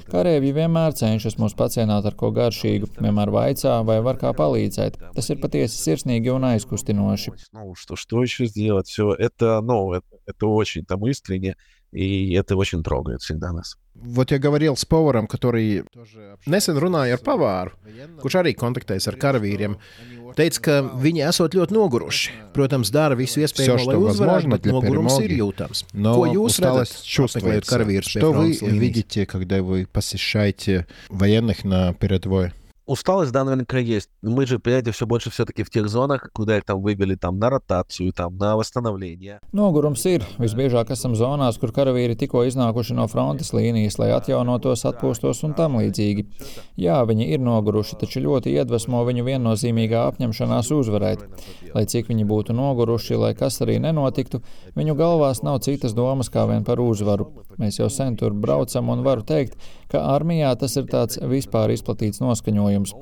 Kareivji 0.09 0.55
vienmēr 0.57 0.95
cenšas 0.97 1.37
mūs 1.41 1.55
pacienāt 1.59 2.07
ar 2.09 2.15
ko 2.19 2.31
garšīgu, 2.35 2.89
vienmēr 2.99 3.33
vaicā, 3.35 3.75
vai 3.89 3.99
var 4.05 4.17
kā 4.21 4.33
palīdzēt. 4.37 4.97
Tas 5.17 5.29
ir 5.29 5.41
patiesi 5.43 5.77
sirsnīgi 5.83 6.33
un 6.33 6.47
aizkustinoši. 6.49 7.35
Ну, 11.88 12.00
что, 12.00 12.04
что 12.04 12.04
еще 12.04 12.04
сделать? 12.04 12.04
Все 12.04 12.34
это, 12.34 12.34
ну, 12.34 12.34
это, 12.34 12.34
это 12.34 12.34
очень 12.34 12.34
там 12.34 12.34
искренне, 12.34 12.34
и 12.34 12.34
это 12.34 12.56
очень 12.56 12.84
трогает 12.84 13.22
всегда 13.22 13.52
нас. 13.52 13.78
Вот 13.96 14.32
я 14.32 14.40
говорил 14.40 14.76
с 14.76 14.86
поваром, 14.86 15.28
который 15.28 15.84
nesen 16.48 16.78
runāja 16.78 17.14
ar 17.14 17.22
pavāru, 17.22 17.72
kurš 18.20 18.40
arī 18.42 18.56
kontaktējas 18.58 19.08
ar 19.08 19.16
karavīriem. 19.16 19.78
Teica, 20.34 20.60
ka 20.60 20.82
viņi 20.82 21.22
esot 21.30 21.54
ļoti 21.54 21.74
noguruši. 21.74 22.32
Protams, 22.54 22.90
dara 22.90 23.14
visu 23.16 23.40
iespējamo, 23.46 23.86
lai 23.86 23.96
uzvarētu, 23.96 24.50
bet 24.50 24.66
nogurums 24.66 25.20
ir 25.22 25.36
jūtams. 25.38 25.86
Ko 25.94 26.26
jūs 26.26 26.58
redzat, 26.66 26.90
apmeklējot 27.06 27.70
karavīrus 27.70 28.10
pie 28.10 28.20
Что 28.20 28.32
вы 28.32 28.54
frontes 28.54 28.62
līnijas? 28.64 28.80
видите, 28.82 29.26
когда 29.28 29.62
вы 29.62 29.86
посещаете 29.86 30.88
военных 31.10 31.64
на 31.64 31.94
передовой? 31.94 32.52
Усталость, 32.88 33.32
да, 33.32 33.46
наверняка 33.46 33.78
есть. 33.78 34.10
Мы 34.22 34.46
же, 34.46 34.60
понимаете, 34.60 34.92
все 34.92 35.08
больше 35.08 35.30
все-таки 35.30 35.64
в 35.64 35.70
тех 35.70 35.88
зонах, 35.88 36.30
куда 36.34 36.58
их 36.58 36.66
там 36.66 36.82
вывели 36.82 37.16
там 37.16 37.40
на 37.40 37.50
ротацию, 37.50 38.12
там 38.12 38.36
на 38.38 38.58
восстановление. 38.58 39.40
Nogurums 39.54 40.04
ir. 40.04 40.26
Visbiežāk 40.36 40.92
esam 40.92 41.16
zonās, 41.16 41.56
kur 41.62 41.72
karavīri 41.72 42.18
tikko 42.20 42.42
iznākuši 42.44 42.98
no 42.98 43.08
frontes 43.08 43.54
līnijas, 43.56 43.96
lai 44.02 44.10
atjaunotos, 44.12 44.84
atpūstos 44.90 45.46
un 45.48 45.54
tam 45.56 45.78
līdzīgi. 45.80 46.26
Jā, 46.76 46.98
viņi 47.08 47.30
ir 47.32 47.40
noguruši, 47.40 47.96
taču 48.02 48.20
ļoti 48.26 48.52
iedvesmo 48.52 49.06
viņu 49.08 49.24
viennozīmīgā 49.30 50.04
apņemšanās 50.12 50.74
uzvarēt. 50.76 51.24
Lai 51.72 51.86
cik 51.88 52.12
viņi 52.12 52.28
būtu 52.28 52.52
noguruši, 52.52 53.16
lai 53.16 53.32
kas 53.32 53.62
arī 53.64 53.78
nenotiktu, 53.80 54.42
viņu 54.76 54.98
galvās 55.00 55.40
nav 55.40 55.62
citas 55.64 55.96
domas 55.96 56.28
kā 56.28 56.44
vien 56.52 56.68
par 56.68 56.84
uzvaru. 56.84 57.32
Mēs 57.62 57.80
jau 57.80 57.88
sen 57.88 58.20
tur 58.20 58.36
braucam 58.36 58.92
un 58.92 59.08
varu 59.08 59.24
teikt, 59.24 59.56
ka 59.92 60.02
armijā 60.16 60.54
tas 60.60 60.76
ir 60.80 60.88
tāds 60.90 61.20
vispār 61.22 61.74
izplatīts 61.74 62.22
noskaņojums. 62.24 62.94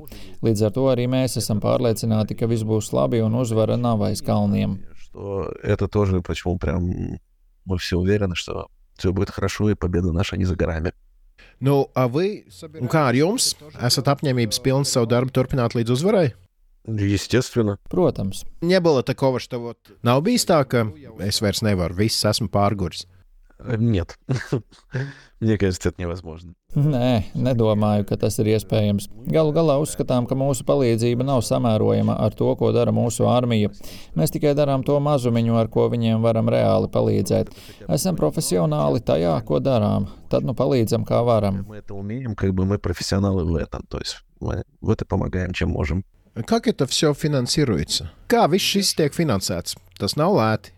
Līdz 0.44 0.64
ar 0.66 0.74
to 0.76 0.86
arī 0.92 1.08
mēs 1.08 1.38
esam 1.40 1.60
pārliecināti, 1.62 2.36
ka 2.38 2.48
viss 2.50 2.66
būs 2.68 2.92
labi 2.92 3.22
un 3.24 3.34
uzvara 3.40 3.76
nav 3.76 4.02
aiz 4.08 4.22
kalniem. 4.22 4.80
Что 4.96 5.52
это 5.62 5.88
тоже, 5.88 6.22
почему 6.22 6.58
прям 6.58 7.18
мы 7.64 7.78
все 7.78 7.98
уверены, 7.98 8.34
что 8.34 8.68
все 8.96 9.12
будет 9.12 9.30
хорошо 9.30 9.70
и 9.70 9.74
победа 9.74 10.12
наша 10.12 10.36
не 10.36 10.44
за 10.44 10.56
горами. 10.56 10.92
Nu, 11.60 11.86
a 11.94 12.08
vai, 12.08 12.44
un 12.80 12.88
kā 12.90 13.06
ar 13.06 13.14
jums? 13.14 13.52
Esat 13.78 14.08
apņēmības 14.10 14.58
pilns 14.64 14.90
savu 14.90 15.06
darbu 15.06 15.30
turpināt 15.30 15.76
līdz 15.78 15.92
uzvarai? 15.94 16.32
Естественно. 16.86 17.78
Protams. 17.88 18.44
Не 18.60 18.80
было 18.80 19.02
такого, 19.02 19.38
что 19.38 19.60
вот 19.60 19.78
nav 20.02 20.22
bijis 20.22 20.44
tā, 20.44 20.64
ka 20.66 20.90
es 21.20 21.40
vairs 21.40 21.62
nevaru, 21.62 21.94
viss 21.94 22.24
esmu 22.26 22.48
pārguris. 22.50 23.06
Нет. 23.64 24.18
Мне 25.40 25.56
кажется, 25.56 25.90
это 25.90 26.02
невозможно. 26.02 26.54
Nē, 26.76 27.34
nedomāju, 27.36 28.06
ka 28.08 28.16
tas 28.16 28.38
ir 28.40 28.48
iespējams. 28.54 29.10
Galu 29.28 29.52
galā 29.52 29.74
uzskatām, 29.82 30.24
ka 30.24 30.36
mūsu 30.38 30.64
palīdzība 30.64 31.26
nav 31.28 31.42
samērojama 31.44 32.14
ar 32.24 32.32
to, 32.32 32.48
ko 32.56 32.70
dara 32.72 32.94
mūsu 32.96 33.26
armija. 33.28 33.68
Mēs 34.16 34.32
tikai 34.32 34.54
darām 34.56 34.80
to 34.86 34.96
mazumiņu, 35.04 35.58
ar 35.60 35.68
ko 35.72 35.90
viņiem 35.92 36.24
varam 36.24 36.48
reāli 36.48 36.88
palīdzēt. 36.94 37.52
Esam 37.92 38.16
profesionāli 38.16 39.04
tajā, 39.04 39.34
ko 39.44 39.60
darām. 39.60 40.08
Tad 40.32 40.48
nu 40.48 40.56
palīdzam, 40.56 41.04
kā 41.04 41.20
varam. 41.26 41.60
Мы 41.68 41.76
это 41.76 41.94
умеем, 41.94 42.34
как 42.34 42.54
бы 42.54 42.64
мы 42.64 42.78
профессионалы 42.78 43.44
в 43.44 43.54
этом. 43.56 43.84
То 43.88 43.98
есть 43.98 44.24
мы 44.40 44.62
в 44.80 44.88
это 44.88 45.04
помогаем, 45.04 45.52
чем 45.52 45.68
можем. 45.70 46.04
Как 46.46 46.66
это 46.66 46.86
все 46.86 47.12
финансируется? 47.12 48.10
Kā 48.28 48.48
viss 48.48 48.64
šis 48.64 48.96
tiek 48.96 49.12
finansēts? 49.12 49.76
Tas 50.00 50.16
nav 50.16 50.32
lēti. 50.32 50.72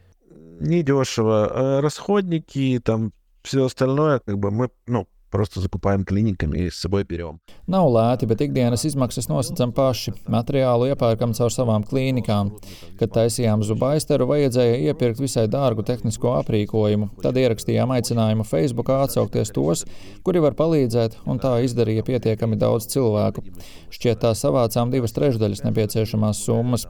Недешево. 0.58 1.50
А 1.54 1.80
Расходники, 1.80 2.80
там 2.84 3.12
все 3.44 3.64
остальное, 3.64 4.18
как 4.18 4.38
бы 4.38 4.50
мы, 4.50 4.70
ну, 4.86 5.06
просто 5.34 5.60
закупаем 5.60 6.04
клиниками 6.04 6.58
и 6.58 6.70
с 6.70 6.76
собой 6.76 7.02
берем. 7.02 7.40
Nav 7.66 7.88
lēti, 7.90 8.28
bet 8.30 8.38
ikdienas 8.44 8.84
izmaksas 8.86 9.26
nosacām 9.26 9.72
paši. 9.74 10.12
Materiālu 10.30 10.86
iepērkam 10.92 11.32
caur 11.34 11.50
savām 11.50 11.82
klīnikām. 11.82 12.52
Kad 13.00 13.10
taisījām 13.16 13.64
zubaisteru, 13.66 14.28
vajadzēja 14.30 14.76
iepirkt 14.92 15.18
visai 15.18 15.48
dārgu 15.50 15.82
tehnisko 15.82 16.36
aprīkojumu. 16.38 17.10
Tad 17.24 17.40
ierakstījām 17.42 17.96
aicinājumu 17.96 18.46
Facebook 18.46 18.92
atsaukties 18.94 19.50
tos, 19.56 19.82
kuri 20.22 20.44
var 20.44 20.54
palīdzēt, 20.54 21.18
un 21.26 21.42
tā 21.42 21.56
izdarīja 21.66 22.06
pietiekami 22.06 22.60
daudz 22.60 22.86
cilvēku. 22.94 23.42
Šķiet, 23.90 24.22
tā 24.22 24.36
savācām 24.38 24.94
divas 24.94 25.18
trešdaļas 25.18 25.66
nepieciešamās 25.66 26.46
summas. 26.46 26.86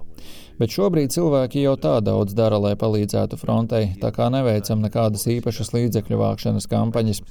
Bet 0.59 0.71
šobrīd 0.71 1.11
cilvēki 1.11 1.65
jau 1.65 1.75
tā 1.81 1.97
daudz 2.05 2.35
dara, 2.39 2.61
lai 2.63 2.75
palīdzētu 2.79 3.39
frontei, 3.41 3.89
tā 4.01 4.13
kā 4.15 4.29
neveicam 4.31 4.85
nekādas 4.85 5.27
īpašas 5.35 5.73
līdzekļu 5.75 6.21
vākšanas 6.21 6.69
kampaņas. 6.71 7.23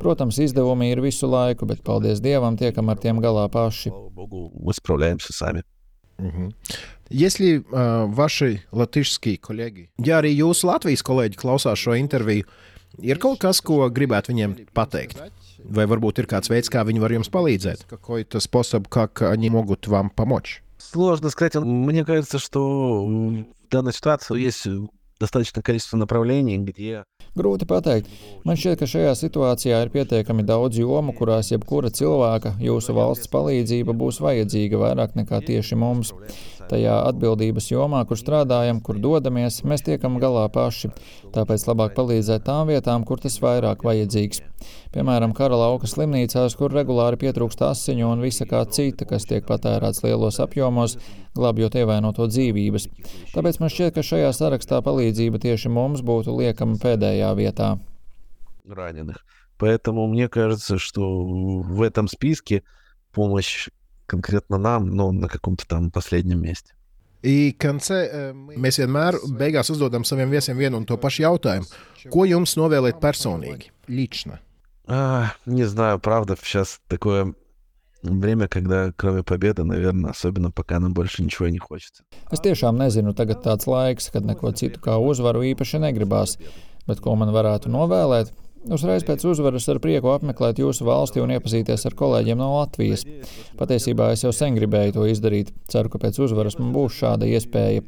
Protams, 0.00 0.40
izdevumi 0.40 0.88
ir 0.92 1.02
visu 1.04 1.28
laiku, 1.28 1.68
bet 1.68 1.84
paldies 1.84 2.22
Dievam 2.24 2.56
tiekam 2.60 2.88
ar 2.88 3.00
tiem 3.02 3.20
galā 3.20 3.48
paši. 3.52 3.90
Слава 3.90 4.08
богу, 4.08 4.52
мы 4.54 4.72
справляемся 4.72 5.32
сами. 5.32 5.64
Mhm. 6.18 6.52
Если 7.10 7.58
uh, 7.58 8.06
ваши 8.06 8.62
латышские 8.70 9.36
коллеги, 9.36 9.90
ja 9.98 10.20
arī 10.20 10.30
jūsu 10.30 10.68
Latvijas 10.70 11.02
kolēģi 11.02 11.36
klausās 11.36 11.80
šo 11.80 11.96
interviju, 11.98 12.46
ir 13.02 13.18
kaut 13.18 13.40
kas, 13.42 13.60
ko 13.60 13.88
gribētu 13.90 14.30
viņiem 14.30 14.54
pateikt? 14.72 15.18
Vai 15.64 15.84
varbūt 15.90 16.22
ir 16.22 16.28
kāds 16.30 16.48
veids, 16.48 16.70
kā 16.72 16.84
viņi 16.86 17.02
var 17.02 17.12
jums 17.12 17.28
palīdzēt? 17.28 17.84
Какой-то 17.90 18.40
способ, 18.40 18.88
как 18.88 19.22
они 19.22 19.50
могут 19.50 19.88
вам 19.88 20.10
помочь? 20.10 20.62
Сложно 20.84 21.30
сказать. 21.30 21.54
Мне 21.56 22.04
кажется, 22.04 22.38
что 22.38 23.06
в 23.06 23.44
данной 23.70 23.92
ситуации 23.92 24.40
есть 24.40 24.66
достаточное 25.20 25.62
количество 25.62 25.96
направлений, 25.96 26.58
где 26.58 27.04
Grūti 27.36 27.66
pateikt. 27.66 28.08
Man 28.44 28.58
šķiet, 28.58 28.80
ka 28.80 28.88
šajā 28.90 29.12
situācijā 29.14 29.78
ir 29.84 29.92
pietiekami 29.94 30.42
daudz 30.46 30.80
jomu, 30.80 31.14
kurās 31.14 31.52
jebkura 31.52 31.92
cilvēka, 31.94 32.56
jūsu 32.58 32.96
valsts 32.96 33.30
palīdzība 33.30 33.94
būs 33.94 34.18
vajadzīga 34.24 34.80
vairāk 34.80 35.14
nekā 35.20 35.38
tieši 35.46 35.78
mums. 35.78 36.10
Tajā 36.70 36.94
atbildības 37.08 37.70
jomā, 37.72 38.04
kur 38.06 38.18
strādājam, 38.20 38.78
kur 38.84 39.00
dodamies, 39.02 39.62
mēs 39.66 39.82
tiekam 39.86 40.20
galā 40.22 40.44
paši. 40.52 40.92
Tāpēc 41.34 41.66
labāk 41.66 41.96
palīdzēt 41.96 42.46
tām 42.46 42.70
vietām, 42.70 43.04
kur 43.08 43.22
tas 43.22 43.40
vairāk 43.42 43.84
vajadzīgs. 43.86 44.42
Piemēram, 44.94 45.34
kara 45.34 45.58
lauka 45.58 45.88
slimnīcās, 45.90 46.56
kur 46.58 46.74
regulāri 46.74 47.18
pietrūkst 47.20 47.64
asiņu 47.66 48.08
un 48.10 48.24
visa 48.24 48.46
kā 48.50 48.62
cita, 48.70 49.08
kas 49.08 49.26
tiek 49.30 49.46
patērēts 49.48 50.04
lielos 50.06 50.40
apjomos, 50.42 50.98
glābjot 51.38 51.78
ievainoto 51.80 52.28
dzīvības. 52.30 52.88
Tāpēc 53.34 53.62
man 53.62 53.72
šķiet, 53.72 53.94
ka 53.96 54.06
šajā 54.06 54.34
sarakstā 54.36 54.82
palīdzība 54.84 55.42
tieši 55.42 55.72
mums 55.72 56.04
būtu 56.06 56.36
liekama 56.38 56.78
pēdējā 56.82 57.32
vietā. 57.38 57.76
раненых. 58.72 59.24
Поэтому 59.58 60.06
мне 60.06 60.28
кажется, 60.28 60.78
что 60.78 61.22
в 61.22 61.82
этом 61.82 62.08
списке 62.08 62.62
помощь 63.12 63.68
конкретно 64.06 64.58
нам, 64.58 64.88
ну, 64.90 65.12
на 65.12 65.28
каком-то 65.28 65.66
там 65.66 65.90
последнем 65.90 66.42
месте. 66.42 66.74
I 67.22 67.52
Kancē, 67.52 68.32
mēs 68.56 68.78
vienmēr 68.80 69.18
beigās 69.36 69.68
uzdodam 69.68 70.06
saviem 70.08 70.30
viesiem 70.32 70.56
vienu 70.56 70.78
un 70.80 70.86
to 70.88 70.96
pašu 70.96 71.26
jautājumu. 71.26 71.68
Ko 72.08 72.24
jums 72.24 72.56
novēlēt 72.56 72.96
personīgi? 73.02 73.68
Līčna. 73.92 74.40
А, 74.88 75.34
не 75.44 75.64
знаю, 75.64 76.00
правда, 76.00 76.36
сейчас 76.40 76.80
такое 76.88 77.34
время, 78.02 78.48
когда 78.48 78.92
кроме 78.96 79.22
победы, 79.22 79.64
наверное, 79.64 80.10
особенно 80.10 80.50
пока 80.50 80.80
нам 80.80 80.94
больше 80.94 81.22
ничего 81.22 81.46
и 81.46 81.52
не 81.52 81.58
хочется. 81.58 82.04
Es 82.32 82.40
tiešām 82.40 82.78
nezinu, 82.80 83.12
tagad 83.12 83.44
tāds 83.44 83.68
laiks, 83.68 84.08
kad 84.10 84.24
neko 84.24 84.52
citu 84.56 84.80
kā 84.80 84.96
uzvaru 84.96 85.44
īpaši 85.52 85.78
negribās, 85.84 86.38
bet 86.88 87.04
ko 87.04 87.14
man 87.20 87.34
varētu 87.36 87.68
novēlēt? 87.68 88.32
Uzreiz 88.68 89.06
pēc 89.08 89.22
uzvaras 89.24 89.64
ar 89.72 89.78
prieku 89.80 90.10
apmeklēt 90.12 90.58
jūsu 90.60 90.84
valsti 90.84 91.22
un 91.22 91.30
iepazīties 91.32 91.86
ar 91.88 91.94
kolēģiem 91.96 92.36
no 92.36 92.50
Latvijas. 92.58 93.06
Patiesībā 93.56 94.10
es 94.12 94.20
jau 94.20 94.34
sen 94.36 94.58
gribēju 94.58 94.98
to 94.98 95.04
izdarīt. 95.08 95.48
Ceru, 95.72 95.88
ka 95.88 95.96
pēc 96.02 96.18
uzvaras 96.20 96.58
man 96.60 96.74
būs 96.74 96.98
šāda 96.98 97.24
iespēja. 97.24 97.80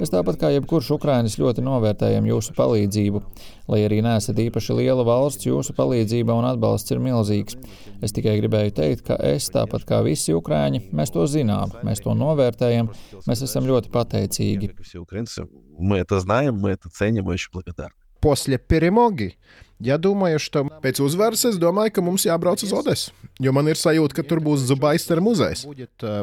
Es 0.00 0.12
tāpat 0.14 0.38
kā 0.40 0.48
jebkurš 0.54 0.94
ukrānis 0.96 1.36
ļoti 1.36 1.64
novērtējam 1.66 2.24
jūsu 2.30 2.56
palīdzību. 2.56 3.20
Lai 3.68 3.82
arī 3.84 3.98
neesat 4.04 4.40
īpaši 4.40 4.78
liela 4.78 5.04
valsts, 5.04 5.44
jūsu 5.44 5.76
palīdzība 5.76 6.32
un 6.32 6.48
atbalsts 6.48 6.96
ir 6.96 7.04
milzīgs. 7.04 7.58
Es 8.00 8.16
tikai 8.16 8.38
gribēju 8.40 8.72
teikt, 8.80 9.04
ka 9.10 9.18
es, 9.20 9.50
tāpat 9.52 9.84
kā 9.88 10.00
visi 10.08 10.32
ukrāņi, 10.32 10.86
mēs 10.96 11.12
to 11.12 11.26
zinām, 11.28 11.76
mēs 11.84 12.00
to 12.04 12.16
novērtējam, 12.16 12.88
mēs 13.28 13.44
esam 13.44 13.68
ļoti 13.68 13.92
pateicīgi. 13.92 14.72
Как 14.72 14.80
и 14.80 14.82
все 14.88 14.98
украинцы, 15.00 15.46
мы 15.78 15.98
это 15.98 16.18
знаем, 16.20 16.56
мы 16.56 16.70
это 16.70 16.88
ценим, 16.88 17.24
мы 17.24 17.34
очень 17.34 17.50
благодарны. 17.52 17.92
После 18.20 18.56
перемоги. 18.56 19.36
Ja 19.84 19.98
domāju, 19.98 20.38
ka 20.54 20.64
pēc 20.84 21.00
uzvaras 21.04 21.44
es 21.50 21.58
domāju, 21.60 21.96
ka 21.96 22.04
mums 22.04 22.24
jābrauc 22.26 22.62
uz 22.64 22.72
Odesu. 22.72 23.12
Jo 23.42 23.52
man 23.52 23.68
ir 23.68 23.78
sajūta, 23.80 24.20
ka 24.20 24.26
tur 24.26 24.40
būs 24.44 24.66
Zubaistera 24.68 25.20
muzejs. 25.24 25.66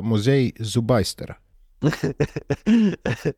Muzeja 0.02 0.52
Zubaistera. 0.64 1.38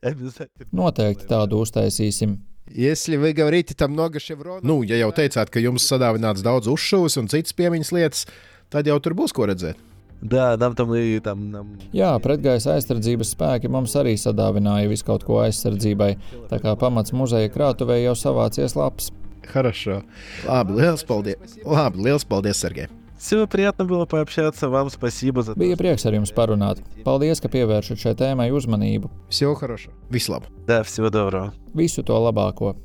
Обязательно. 0.04 0.68
Noteikti 0.72 1.28
tādu 1.28 1.62
uztaisīsim. 1.64 2.38
Если 2.68 3.16
вы 3.16 3.32
говорите 3.32 3.74
там 3.74 3.92
много 3.92 4.20
ševronu, 4.20 4.60
nu, 4.64 4.82
ja 4.82 4.96
jau 4.96 5.10
teicāt, 5.12 5.50
ka 5.52 5.60
jums 5.60 5.84
sadāvināts 5.84 6.44
daudz 6.44 6.68
uzšūs 6.72 7.18
un 7.20 7.28
citas 7.28 7.52
piemiņas 7.52 7.92
lietas, 7.92 8.24
tad 8.72 8.88
jau 8.88 8.96
tur 9.04 9.12
būs 9.16 9.36
ko 9.36 9.44
redzēt. 9.50 9.76
Да, 10.22 10.56
нам 10.56 10.74
там 10.74 10.94
и 10.94 11.20
там 11.20 11.50
нам 11.50 11.76
Jā, 11.92 12.16
pretgaisa 12.24 12.78
aizsardzības 12.78 13.34
spēki 13.34 13.68
mums 13.68 13.92
arī 14.00 14.14
sadāvināja 14.16 14.88
visu 14.88 15.04
kaut 15.04 15.24
ko 15.28 15.42
aizsardzībai, 15.44 16.16
tā 16.48 16.60
kā 16.62 16.72
pamats 16.80 17.12
muzeja 17.12 17.52
krātuvē 17.52 18.00
jau 18.00 18.14
savācies 18.16 18.76
labs. 18.76 19.10
Хорошо. 19.46 20.02
Labi, 20.46 20.72
liels 20.72 21.04
paldies. 21.04 21.58
Labi, 21.64 21.98
liels 21.98 22.24
paldies, 22.24 22.56
Sergei. 22.56 22.88
Всего 23.18 23.46
приятно 23.46 23.84
было 23.84 24.04
пообщаться. 24.04 24.68
Вам 24.68 24.90
спасибо 24.90 25.42
за 25.42 25.54
то, 25.54 25.60
Bija 25.60 25.76
prieks 25.76 26.04
ar 26.04 26.12
jums 26.12 26.34
parunāt. 26.34 26.82
Paldies, 27.04 27.40
ka 27.40 27.48
pievēršat 27.48 27.96
šai 27.96 28.14
tēmai 28.14 28.50
uzmanību. 28.52 29.08
Всего 29.30 29.54
хорошего. 29.54 29.94
Vislabāk. 30.10 30.50
Да, 30.66 30.82
всего 30.82 31.10
доброго. 31.10 31.54
Visu 31.74 32.02
to 32.02 32.12
labāko! 32.12 32.76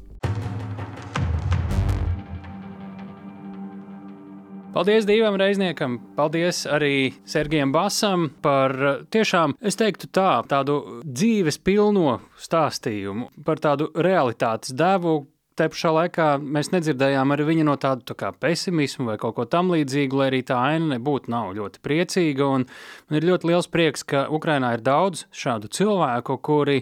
Paldies 4.70 5.04
divam 5.04 5.36
reizniekam, 5.36 5.98
paldies 6.16 6.62
arī 6.70 7.10
Sergejam 7.26 7.74
Basam 7.74 8.30
par 8.42 8.72
eh, 8.72 9.00
tiešām, 9.12 9.58
es 9.60 9.76
teiktu 9.76 10.08
tā, 10.14 10.44
tādu 10.48 11.02
dzīves 11.04 11.58
pilno 11.60 12.20
stāstījumu, 12.40 13.28
par 13.44 13.60
tādu 13.60 13.90
realitātes 13.98 14.72
devu. 14.72 15.26
Te 15.55 15.69
pašā 15.71 15.93
laikā 15.95 16.25
mēs 16.43 16.73
nedzirdējām 16.73 17.31
arī 17.31 17.45
viņa 17.47 17.65
no 17.69 17.77
tāda 17.79 18.03
tā 18.11 18.17
kā 18.19 18.33
pesimisma 18.35 19.13
vai 19.13 19.19
kaut 19.23 19.37
ko 19.37 19.45
tamlīdzīgu, 19.47 20.19
lai 20.19 20.27
arī 20.33 20.41
tā 20.49 20.57
aina 20.59 20.97
nebūtu 20.97 21.31
nav 21.31 21.53
ļoti 21.55 21.83
priecīga. 21.85 22.49
Man 22.51 23.19
ir 23.21 23.27
ļoti 23.29 23.51
liels 23.53 23.71
prieks, 23.71 24.03
ka 24.03 24.25
Ukrainā 24.35 24.73
ir 24.75 24.83
daudz 24.83 25.29
šādu 25.31 25.71
cilvēku, 25.71 26.41
kuri 26.43 26.81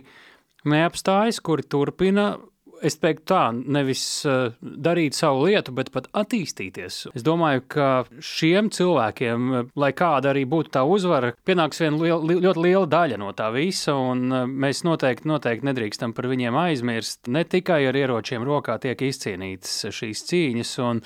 neapstājas, 0.64 1.42
kuri 1.44 1.68
turpina 1.68 2.30
es 2.84 2.98
teiktu 3.00 3.26
tā, 3.32 3.42
nevis 3.52 4.04
uh, 4.28 4.52
darīt 4.60 5.16
savu 5.16 5.46
lietu, 5.46 5.74
bet 5.76 5.92
pat 5.94 6.08
attīstīties. 6.22 6.98
Es 7.16 7.26
domāju, 7.26 7.64
ka 7.74 7.88
šiem 8.22 8.70
cilvēkiem, 8.74 9.48
uh, 9.52 9.70
lai 9.78 9.92
kāda 9.96 10.32
arī 10.32 10.44
būtu 10.48 10.74
tā 10.76 10.84
uzvara, 10.88 11.32
pienāks 11.46 11.82
viena 11.82 12.00
liela, 12.02 12.20
li, 12.28 12.38
ļoti 12.42 12.66
liela 12.66 12.90
daļa 12.96 13.20
no 13.22 13.30
tā 13.38 13.48
visa, 13.54 13.94
un 13.96 14.26
uh, 14.30 14.44
mēs 14.46 14.84
noteikti, 14.88 15.28
noteikti 15.30 15.68
nedrīkstam 15.70 16.16
par 16.16 16.28
viņiem 16.32 16.58
aizmirst. 16.64 17.24
Ne 17.32 17.44
tikai 17.48 17.82
ar 17.88 17.98
ieročiem 17.98 18.44
rokā 18.46 18.78
tiek 18.82 19.06
izcīnītas 19.08 19.88
šīs 19.94 20.26
cīņas. 20.30 20.76
Un, 20.82 21.02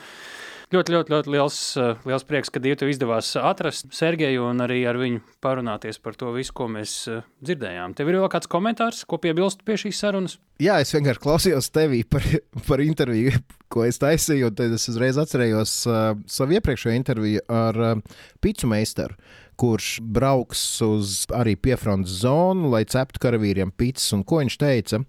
Ļoti, 0.75 0.97
ļoti, 0.97 1.13
ļoti 1.15 1.31
liels, 1.31 1.57
uh, 1.79 2.01
liels 2.11 2.25
prieks, 2.27 2.49
ka 2.51 2.59
Dievu 2.59 2.89
izdevās 2.91 3.29
atrast 3.39 3.87
Sergeju 3.95 4.49
un 4.49 4.65
arī 4.65 4.81
ar 4.91 4.97
viņu 4.99 5.21
parunāties 5.45 6.01
par 6.03 6.17
to 6.19 6.33
visu, 6.35 6.51
ko 6.59 6.67
mēs 6.75 6.95
uh, 7.07 7.21
dzirdējām. 7.47 7.95
Tev 7.95 8.11
ir 8.11 8.19
vēl 8.19 8.27
kāds 8.33 8.51
komentārs, 8.51 9.05
ko 9.07 9.21
piebilst 9.23 9.63
pie 9.63 9.77
šīs 9.79 10.01
sarunas? 10.03 10.35
Jā, 10.59 10.81
es 10.83 10.91
vienkārši 10.97 11.23
klausījos 11.23 11.71
tevī 11.71 12.03
par, 12.11 12.27
par 12.69 12.83
interviju, 12.83 13.39
ko 13.71 13.87
es 13.87 14.03
taisīju, 14.03 14.51
un 14.51 14.59
tad 14.59 14.75
es 14.75 14.91
uzreiz 14.91 15.23
atcerējos 15.23 15.79
uh, 15.87 16.03
savu 16.27 16.59
iepriekšējo 16.59 16.99
interviju 16.99 17.47
ar 17.47 17.83
uh, 17.93 18.21
Pīču 18.43 18.67
meistaru, 18.67 19.15
kurš 19.63 20.01
brauks 20.03 20.67
uz 20.83 21.21
arī 21.31 21.55
piefrontes 21.55 22.25
zonu, 22.27 22.75
lai 22.75 22.83
ceptu 22.91 23.23
karavīriem 23.23 23.71
pīcis. 23.71 24.11
Un 24.19 24.27
ko 24.27 24.43
viņš 24.43 24.59
teica? 24.67 25.05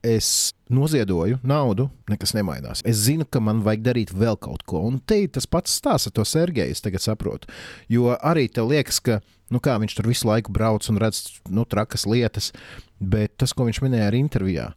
Es 0.00 0.54
noziedoju 0.72 1.42
naudu, 1.44 1.90
nekas 2.08 2.32
nemainās. 2.32 2.80
Es 2.88 3.02
zinu, 3.04 3.26
ka 3.28 3.42
man 3.44 3.60
vajag 3.64 3.82
darīt 3.84 4.12
vēl 4.16 4.38
kaut 4.40 4.62
ko. 4.64 4.80
Un 4.88 4.96
te 5.04 5.18
ir 5.26 5.32
tas 5.34 5.44
pats 5.50 5.74
stāsts 5.76 6.08
ar 6.08 6.14
to 6.16 6.24
Sergeju, 6.24 6.72
es 6.72 6.80
tagad 6.80 7.04
saprotu. 7.04 7.50
Jo 7.92 8.14
arī 8.16 8.46
tev 8.48 8.70
liekas, 8.70 9.02
ka 9.04 9.18
nu 9.52 9.60
kā, 9.60 9.76
viņš 9.82 9.98
tur 9.98 10.08
visu 10.08 10.30
laiku 10.30 10.54
brauc 10.56 10.88
un 10.88 11.00
redz 11.02 11.42
nu, 11.52 11.66
trakas 11.68 12.06
lietas, 12.08 12.48
bet 12.96 13.36
tas, 13.42 13.52
ko 13.52 13.68
viņš 13.68 13.82
minēja 13.84 14.08
arī 14.08 14.22
intervijā, 14.24 14.70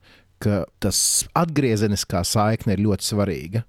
ka 0.43 0.65
tas 0.83 1.23
atgriezeniskā 1.39 2.25
saikne 2.27 2.75
ir 2.75 2.83
ļoti 2.83 3.07
svarīga. 3.13 3.63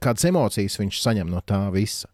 Kādas 0.00 0.28
emocijas 0.30 0.78
viņš 0.80 1.02
saņem 1.02 1.32
no 1.32 1.42
tā 1.42 1.64
visa. 1.74 2.08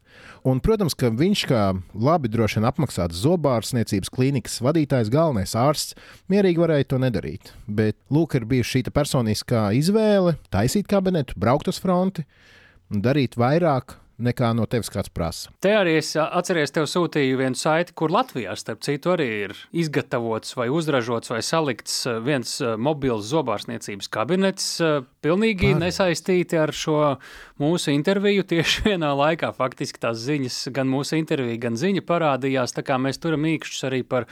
Un, 0.46 0.60
protams, 0.62 0.94
ka 0.94 1.10
viņš, 1.10 1.42
kā 1.50 1.62
labi 1.92 2.30
droši 2.30 2.60
vien 2.60 2.68
apmaksāts 2.68 3.18
zobārstniecības 3.24 4.12
klīnikas 4.14 4.60
vadītājs, 4.62 5.10
galvenais 5.10 5.56
ārsts, 5.58 5.96
mierīgi 6.30 6.62
varēja 6.62 6.90
to 6.92 7.00
nedarīt. 7.02 7.50
Bet, 7.66 7.98
lūk, 8.14 8.38
ir 8.38 8.46
bijusi 8.46 8.76
šī 8.76 8.84
personiskā 8.94 9.68
izvēle 9.74 10.36
taisīt 10.54 10.86
kabinetu, 10.90 11.34
braukt 11.40 11.72
uz 11.72 11.82
fronti 11.82 12.22
un 12.92 13.02
darīt 13.02 13.34
vairāk 13.40 13.98
nekā 14.22 14.50
no 14.56 14.66
tevis 14.70 14.90
kāds 14.92 15.12
prasa. 15.12 15.52
Te 15.62 15.72
arī 15.76 15.96
es 16.00 16.12
atceros, 16.16 16.72
tev 16.74 16.88
sūtīju 16.90 17.40
vienu 17.40 17.58
saiti, 17.58 17.94
kur 17.96 18.12
Latvijā, 18.14 18.54
starp 18.58 18.82
citu, 18.86 19.12
arī 19.14 19.28
ir 19.46 19.54
izgatavots 19.76 20.56
vai 20.58 20.68
uzražots 20.72 21.32
vai 21.32 21.42
salikts 21.44 21.98
viens 22.24 22.56
mobils 22.80 23.28
zobārstniecības 23.30 24.10
kabinets, 24.12 24.68
pilnīgi 25.24 25.72
Pār. 25.74 25.82
nesaistīti 25.84 26.60
ar 26.60 26.72
šo 26.76 27.00
mūsu 27.62 27.92
interviju. 27.94 28.46
Tieši 28.56 28.86
vienā 28.90 29.12
laikā 29.16 29.52
faktiski 29.56 30.00
tās 30.02 30.22
ziņas, 30.24 30.60
gan 30.76 30.88
mūsu 30.90 31.18
intervija, 31.20 31.58
gan 31.66 31.76
ziņa 31.80 32.04
parādījās, 32.06 32.76
tā 32.76 32.86
kā 32.86 33.00
mēs 33.00 33.20
turam 33.22 33.44
īkšķus 33.48 33.88
arī 33.90 34.02
par 34.06 34.28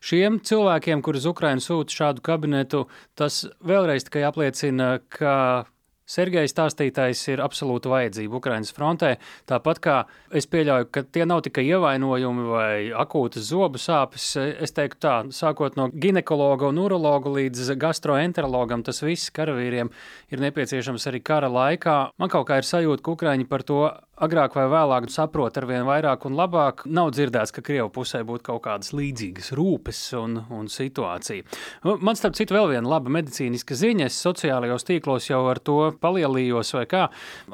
šiem 0.00 0.40
cilvēkiem, 0.46 1.02
kurus 1.04 1.28
Ukraina 1.28 1.62
sūta 1.62 1.94
šādu 1.94 2.24
kabinetu, 2.24 2.86
tas 3.18 3.44
vēlreiz 3.66 4.08
tikai 4.08 4.24
apliecina, 4.28 4.96
ka 5.12 5.66
Sergeja 6.10 6.48
stāstītais 6.50 7.20
ir 7.30 7.42
absolūta 7.44 7.92
vajadzība 7.92 8.40
Ukraiņas 8.40 8.74
frontē. 8.74 9.12
Tāpat 9.46 9.80
kā 9.84 9.96
es 10.34 10.48
pieļauju, 10.50 10.88
ka 10.90 11.04
tie 11.06 11.26
nav 11.28 11.44
tikai 11.46 11.62
ievainojumi 11.68 12.46
vai 12.48 12.72
akūtas 13.04 13.46
zobu 13.52 13.78
sāpes. 13.78 14.32
Es 14.36 14.74
teiktu, 14.74 15.00
tā, 15.06 15.14
sākot 15.34 15.78
no 15.78 15.86
ginekologa 15.94 16.66
un 16.70 16.82
urologa 16.82 17.30
līdz 17.36 17.74
gastroenterologam, 17.78 18.82
tas 18.86 19.02
viss 19.06 19.30
karavīriem 19.36 19.92
ir 20.34 20.42
nepieciešams 20.42 21.06
arī 21.10 21.22
kara 21.22 21.50
laikā. 21.52 21.98
Man 22.18 22.32
kaut 22.32 22.48
kā 22.50 22.58
ir 22.58 22.66
sajūta, 22.66 23.04
ka 23.06 23.14
Ukraiņi 23.14 23.46
par 23.50 23.66
to 23.66 23.84
agrāk 24.24 24.56
vai 24.58 24.66
vēlāk 24.70 25.08
saprot 25.12 25.56
ar 25.58 25.66
vien 25.68 25.86
vairāk 25.88 26.26
un 26.28 26.36
labāk. 26.38 26.84
Nav 26.90 27.12
dzirdēts, 27.16 27.54
ka 27.56 27.64
Krievijas 27.64 27.92
pusē 27.94 28.22
būtu 28.26 28.46
kaut 28.50 28.62
kādas 28.66 28.92
līdzīgas 28.96 29.52
rūpes 29.58 30.02
un, 30.20 30.36
un 30.54 30.68
situācija. 30.70 31.46
Nu, 31.86 31.96
man 32.04 32.18
starp 32.18 32.36
citu 32.38 32.56
vēl 32.56 32.70
viena 32.74 32.90
laba 32.90 33.12
medicīniska 33.20 33.78
ziņa. 33.78 34.10
Es 34.10 34.20
sociālajos 34.24 34.86
tīklos 34.88 35.30
jau 35.30 35.42
ar 35.50 35.62
to 35.64 35.80
palielījos 36.02 36.74
vai 36.76 36.86
kā. 36.90 37.08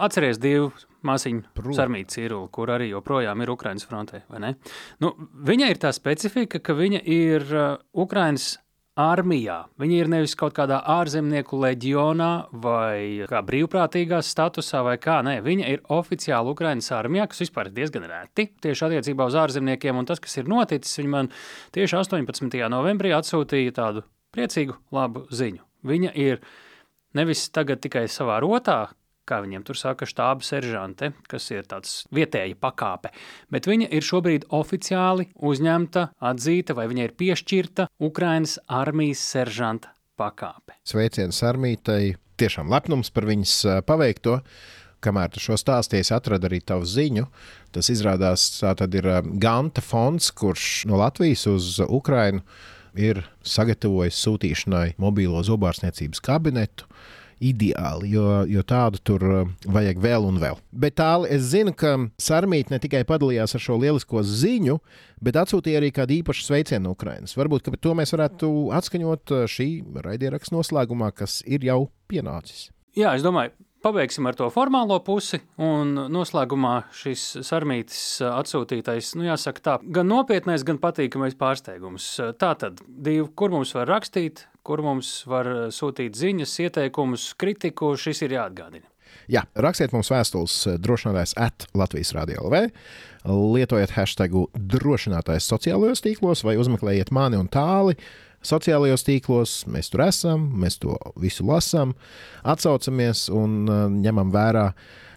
Atceries 0.08 0.42
divu 0.42 0.72
māsiņu 1.06 1.72
Sarmītu 1.76 2.16
Cīrulu, 2.16 2.50
kur 2.52 2.72
arī 2.74 2.90
joprojām 2.90 3.42
ir 3.42 3.52
Ukraiņas 3.54 3.86
frontē. 3.86 4.22
Nu, 5.02 5.12
viņa 5.46 5.70
ir 5.70 5.82
tā 5.82 5.92
specifika, 5.94 6.60
ka 6.62 6.74
viņa 6.76 7.02
ir 7.04 7.46
uh, 7.52 7.76
Ukraiņas 7.94 8.48
armijā. 8.96 9.58
Viņi 9.80 9.98
ir 10.00 10.08
nevis 10.10 10.34
kaut 10.38 10.54
kādā 10.56 10.78
ārzemnieku 10.96 11.58
leģionā 11.60 12.30
vai 12.64 13.26
kā 13.28 13.42
brīvprātīgās 13.44 14.30
statusā 14.32 14.80
vai 14.86 14.96
kā. 15.00 15.18
Nē, 15.26 15.38
viņa 15.44 15.70
ir 15.74 15.82
oficiāli 15.92 16.54
Ukraiņas 16.54 16.90
armijā, 16.96 17.28
kas 17.30 17.44
vispār 17.44 17.70
ir 17.70 17.76
diezgan 17.76 18.08
reti 18.08 18.48
tieši 18.64 18.86
attiecībā 18.88 19.28
uz 19.28 19.36
ārzemniekiem. 19.36 20.00
Un 20.00 20.08
tas, 20.08 20.22
kas 20.22 20.38
ir 20.40 20.48
noticis, 20.50 20.96
viņi 21.00 21.12
man 21.12 21.30
tieši 21.76 22.00
18. 22.00 22.56
novembrī 22.72 23.12
atsūtīja 23.16 23.76
tādu 23.76 24.06
priecīgu, 24.36 24.78
labu 24.96 25.26
ziņu. 25.28 25.60
Viņa 25.86 26.14
ir 26.16 26.40
nevis 27.16 27.46
tagad 27.52 27.84
tikai 27.84 28.06
savā 28.12 28.40
rotā, 28.44 28.86
kā 29.26 29.40
viņiem 29.44 29.64
tur 29.66 29.78
saka, 29.78 30.06
štāba 30.08 30.46
seržante, 30.46 31.10
kas 31.30 31.48
ir 31.52 31.66
tāds 31.68 31.98
vietēja 32.14 32.56
pakāpe. 32.60 33.12
Bet 33.52 33.68
viņa 33.68 33.90
ir 33.94 34.06
šobrīd 34.06 34.48
oficiāli 34.54 35.30
uzņemta, 35.36 36.08
atzīta 36.30 36.76
vai 36.78 36.86
viņa 36.90 37.08
ir 37.08 37.16
piešķirta 37.18 37.90
Ukrainas 38.06 38.58
armijas 38.66 39.24
seržanta 39.34 39.92
pakāpe. 40.18 40.78
Sveiciens 40.86 41.42
armijai, 41.46 42.14
tiešām 42.40 42.70
lepnums 42.72 43.12
par 43.12 43.28
viņas 43.28 43.58
paveikto. 43.88 44.40
Kamēr 45.04 45.28
tu 45.30 45.42
šo 45.44 45.58
stāstīji, 45.60 46.08
atradu 46.16 46.48
arī 46.48 46.62
tavu 46.64 46.86
ziņu. 46.88 47.26
Tas 47.74 47.90
izrādās, 47.92 48.48
tā 48.64 48.88
ir 48.96 49.10
Ganta 49.42 49.84
fonds, 49.84 50.30
kurš 50.34 50.86
no 50.88 50.96
Latvijas 51.02 51.44
uz 51.50 51.76
Ukrajinu 51.84 52.40
ir 52.96 53.20
sagatavojis 53.44 54.16
sūtīšanai 54.24 54.96
mobīlo 55.02 55.42
zobārstniecības 55.44 56.22
kabinetu 56.24 56.88
ideāli, 57.42 58.12
jo, 58.14 58.44
jo 58.48 58.62
tādu 58.66 59.00
tur 59.04 59.24
uh, 59.26 59.50
vajag 59.72 60.00
vēl 60.02 60.28
un 60.28 60.40
vēl. 60.42 60.60
Bet 60.72 60.96
tālāk 61.00 61.32
es 61.36 61.50
zinu, 61.52 61.74
ka 61.76 61.96
Sarmīte 62.22 62.74
ne 62.74 62.80
tikai 62.82 63.04
padalījās 63.08 63.56
ar 63.56 63.62
šo 63.62 63.76
lielisko 63.82 64.22
ziņu, 64.26 64.78
bet 65.24 65.38
atsūtīja 65.40 65.82
arī 65.82 65.92
kādu 65.94 66.18
īpašu 66.20 66.46
sveicienu 66.46 66.88
no 66.88 66.96
Ukrainas. 66.96 67.36
Varbūt 67.36 67.70
to 67.80 67.94
mēs 67.98 68.14
varētu 68.16 68.50
atskaņot 68.78 69.36
uh, 69.36 69.44
šī 69.50 69.70
raidierakstu 70.06 70.56
noslēgumā, 70.56 71.12
kas 71.16 71.42
ir 71.46 71.66
jau 71.66 71.86
pienācis. 72.10 72.70
Jā, 72.96 73.12
es 73.18 73.24
domāju, 73.24 73.52
pabeigsim 73.84 74.26
ar 74.26 74.36
to 74.38 74.48
formālo 74.52 74.96
pusi, 75.04 75.38
un 75.62 75.94
noslēgumā 76.12 76.74
šis 76.96 77.24
sarmītis 77.46 78.02
atsūtītais, 78.26 79.12
nu 79.18 79.28
jāsaka 79.28 79.62
tā, 79.62 79.76
gan 79.98 80.08
nopietnais, 80.10 80.64
gan 80.66 80.80
patīkamais 80.82 81.36
pārsteigums. 81.38 82.08
Tā 82.40 82.54
tad, 82.58 82.80
divi, 82.88 83.26
kur 83.38 83.54
mums 83.54 83.74
var 83.76 83.90
rakstīt, 83.92 84.46
kur 84.66 84.82
mums 84.82 85.20
var 85.30 85.48
sūtīt 85.74 86.18
ziņas, 86.18 86.58
ieteikumus, 86.66 87.30
kritiku, 87.38 87.94
šis 88.00 88.24
ir 88.26 88.36
jāatgādina. 88.40 88.88
Jā, 89.30 89.42
rakstiet 89.58 89.94
mums 89.94 90.10
vēstules 90.12 90.54
drošinātājs 90.82 91.34
at 91.40 91.66
Latvijas 91.78 92.12
Rādio 92.14 92.44
LV, 92.46 92.66
lietojiet 93.26 93.94
hashtagu 93.96 94.46
drošinātājs 94.54 95.48
sociālajos 95.50 96.04
tīklos 96.04 96.44
vai 96.46 96.54
uzmeklējiet 96.60 97.10
mani 97.14 97.38
un 97.40 97.50
tāli 97.50 97.96
sociālajos 98.46 99.06
tīklos. 99.06 99.56
Mēs 99.70 99.90
tur 99.90 100.04
esam, 100.06 100.46
mēs 100.62 100.78
to 100.82 100.94
visu 101.22 101.46
lasām, 101.48 101.96
atsaucamies 102.46 103.26
un 103.34 103.64
uh, 103.66 103.86
ņemam 103.90 104.30
vērā 104.34 104.68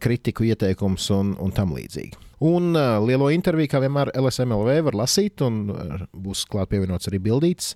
kritiku, 0.01 0.47
ieteikumus 0.49 1.09
un, 1.13 1.35
un 1.41 1.53
tam 1.53 1.75
līdzīgi. 1.77 2.28
Un 2.45 2.71
lielo 3.03 3.27
interviju, 3.35 3.67
kā 3.73 3.81
vienmēr, 3.83 4.13
LSMLV 4.15 4.77
var 4.87 4.95
lasīt, 5.01 5.41
un 5.43 5.57
būs 6.15 6.45
klāt 6.47 6.69
pievienots 6.71 7.09
arī 7.11 7.19
bildīts. 7.25 7.73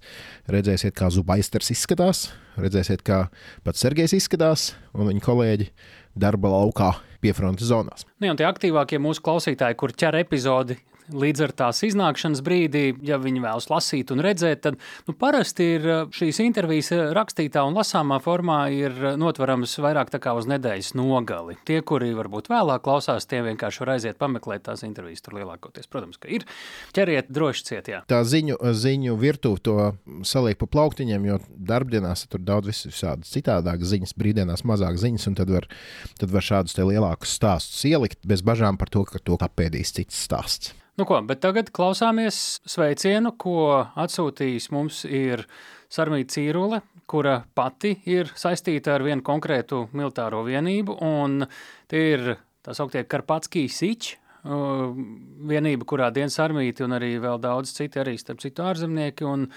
Redzēsiet, 0.52 0.96
kā 0.96 1.10
Zubaisters 1.12 1.74
izskatās, 1.74 2.30
redzēsiet, 2.56 3.04
kā 3.04 3.26
pats 3.68 3.84
Sergejs 3.84 4.16
izskatās 4.16 4.70
un 4.96 5.12
viņa 5.12 5.26
kolēģi 5.26 5.68
darba 6.16 6.54
laukā 6.54 6.94
pie 7.24 7.36
frontes 7.36 7.68
zonās. 7.72 8.08
Nu, 8.20 8.32
un 8.32 8.40
tie 8.40 8.48
aktīvākie 8.48 9.02
mūsu 9.04 9.24
klausītāji, 9.26 9.80
kur 9.80 9.92
ķer 9.96 10.22
epizodi 10.22 10.80
līdz 11.12 11.44
ar 11.48 11.54
tās 11.58 11.82
iznākšanas 11.86 12.42
brīdī, 12.46 12.84
ja 13.06 13.18
viņi 13.22 13.44
vēlas 13.44 13.70
lasīt 13.72 14.12
un 14.14 14.22
redzēt, 14.24 14.64
tad 14.66 14.78
nu, 15.08 15.16
parasti 15.18 15.68
ir 15.76 15.88
eh, 15.88 16.04
šīs 16.14 16.40
intervijas 16.46 16.92
eh, 16.96 17.04
rakstītā 17.16 17.64
un 17.68 17.78
lasāmā 17.78 18.20
formā 18.24 18.60
ir 18.74 18.94
eh, 18.94 19.18
notveramas 19.20 19.76
vairāk 19.84 20.14
tā 20.14 20.22
kā 20.24 20.36
uz 20.38 20.48
nedēļas 20.52 20.94
nogali. 21.00 21.58
Tie, 21.68 21.82
kuri 21.86 22.14
varbūt 22.18 22.50
vēlāk 22.52 22.84
klausās, 22.86 23.28
tie 23.30 23.42
vienkārši 23.46 23.84
var 23.84 23.94
aiziet 23.96 24.20
pameklēt 24.22 24.66
tās 24.68 24.86
intervijas 24.88 25.24
tur 25.26 25.38
lielākoties. 25.40 25.90
Protams, 25.92 26.20
ka 26.22 26.32
ir. 26.32 26.46
Ķeriet 26.96 27.32
droši 27.34 27.68
ciet, 27.68 27.92
jā. 27.92 28.04
Tā 28.10 28.22
ziņu, 28.28 28.60
ziņu 28.78 29.18
virtuve 29.20 29.64
to 29.64 29.78
saliek 30.28 30.60
pa 30.60 30.70
plauktiņiem, 30.70 31.28
jo 31.32 31.40
darbdienās 31.74 32.28
tur 32.32 32.44
daudz 32.44 32.72
visādas 32.88 33.32
citādākas 33.34 33.92
ziņas, 33.94 34.16
brīvdienās 34.20 34.66
mazāk 34.68 35.00
ziņas, 35.02 35.28
un 35.32 35.40
tad 35.40 35.52
var, 35.54 35.68
tad 36.20 36.34
var 36.34 36.46
šādus 36.46 36.80
lielākus 36.84 37.36
stāstus 37.40 37.84
ielikt 37.90 38.24
bez 38.28 38.46
bažām 38.46 38.80
par 38.80 38.92
to, 38.94 39.06
ka 39.08 39.22
to 39.24 39.40
apēdīs 39.44 39.96
cits 39.98 40.24
stāsts. 40.28 40.74
Nu 40.94 41.08
ko, 41.10 41.18
bet 41.26 41.40
tagad 41.42 41.72
klausāmies 41.74 42.36
sveicienu, 42.70 43.32
ko 43.42 43.82
atsūtījis 43.98 44.68
mums 44.76 45.00
ir 45.10 45.42
Sarmīta 45.90 46.36
Cīrule, 46.36 46.84
kura 47.10 47.40
pati 47.58 47.96
ir 48.14 48.30
saistīta 48.38 48.94
ar 48.94 49.06
vienu 49.06 49.26
konkrētu 49.26 49.88
militāro 49.98 50.44
vienību, 50.46 51.00
un 51.02 51.48
tie 51.90 52.04
ir 52.12 52.28
tā 52.62 52.76
sauktie 52.78 53.02
Karpatskī 53.10 53.66
Siči, 53.74 54.20
vienība, 54.44 55.88
kurā 55.90 56.12
dienas 56.14 56.38
armīti 56.44 56.86
un 56.86 56.94
arī 57.00 57.16
vēl 57.24 57.42
daudz 57.42 57.74
citi 57.74 58.02
arī, 58.04 58.14
starp 58.20 58.44
citu, 58.44 58.62
ārzemnieki. 58.68 59.26
Un, 59.26 59.48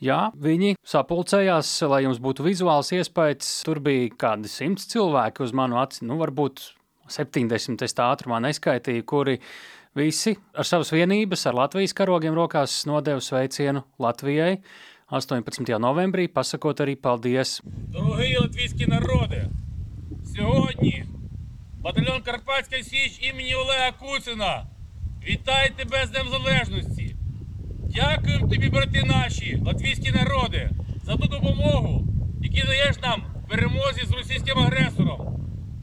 jā, 0.00 0.20
viņi 0.32 0.78
sapulcējās, 0.80 1.74
lai 1.90 2.04
jums 2.06 2.22
būtu 2.22 2.46
vizuāls 2.46 2.92
iespējas. 2.96 3.50
Tur 3.66 3.82
bija 3.84 4.08
kādi 4.16 4.48
simts 4.48 4.88
cilvēki 4.94 5.44
uz 5.44 5.52
manu 5.52 5.80
aci, 5.82 6.06
nu, 6.08 6.16
varbūt 6.22 6.70
70 7.10 7.84
es 7.84 7.96
tā 7.98 8.06
ātrumā 8.14 8.38
neskaitīju, 8.46 9.04
kuri 9.08 9.40
Visi 9.90 10.36
ar 10.54 10.62
savas 10.62 10.92
vienības, 10.94 11.42
ar 11.50 11.56
Latvijas 11.58 11.90
karogiem 11.98 12.34
rokās 12.36 12.84
nodevu 12.86 13.18
sveicienu 13.18 13.80
Latvijai 13.98 14.60
18. 15.10 15.66
novembrī, 15.82 16.28
pasakot 16.30 16.78
arī 16.78 16.94
paldies. 16.94 17.60
Дорогі! 20.36 21.04
Дякуємо 27.94 28.48
тобі, 28.48 28.68
брати 28.68 29.02
наші, 29.04 29.62
латвійські 29.66 30.10
народи, 30.12 30.70
за 31.04 31.16
ту 31.16 31.26
допомогу, 31.28 32.04
яку 32.42 32.66
даєш 32.66 32.96
нам 33.02 33.22
в 33.44 33.48
перемозі 33.48 34.06
з 34.06 34.12
російським 34.12 34.58
агресором. 34.58 35.20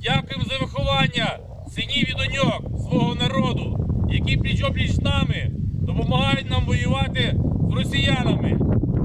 Дякуємо 0.01 0.45
за 0.49 0.57
виховання 0.57 1.39
синів 1.77 2.09
і 2.09 2.13
доньок 2.13 2.61
свого 2.79 3.15
народу, 3.15 3.77
які 4.09 4.37
пліч-опліч 4.37 4.91
з 4.91 5.01
нами 5.01 5.51
допомагають 5.87 6.49
нам 6.49 6.65
воювати 6.65 7.35
з 7.69 7.73
росіянами. 7.73 8.59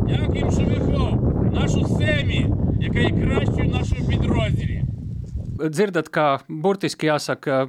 Дякуємо, 0.09 0.51
що 0.51 0.61
виховав 0.61 1.53
нашу 1.53 1.85
семі, 1.85 2.47
яка 2.81 3.01
є 3.01 3.11
кращою 3.11 3.71
в 4.03 4.09
підрозділі. 4.09 4.79
dzirdat, 5.63 6.09
kā 6.11 6.41
burtiski 6.49 7.07
jāsaka, 7.07 7.69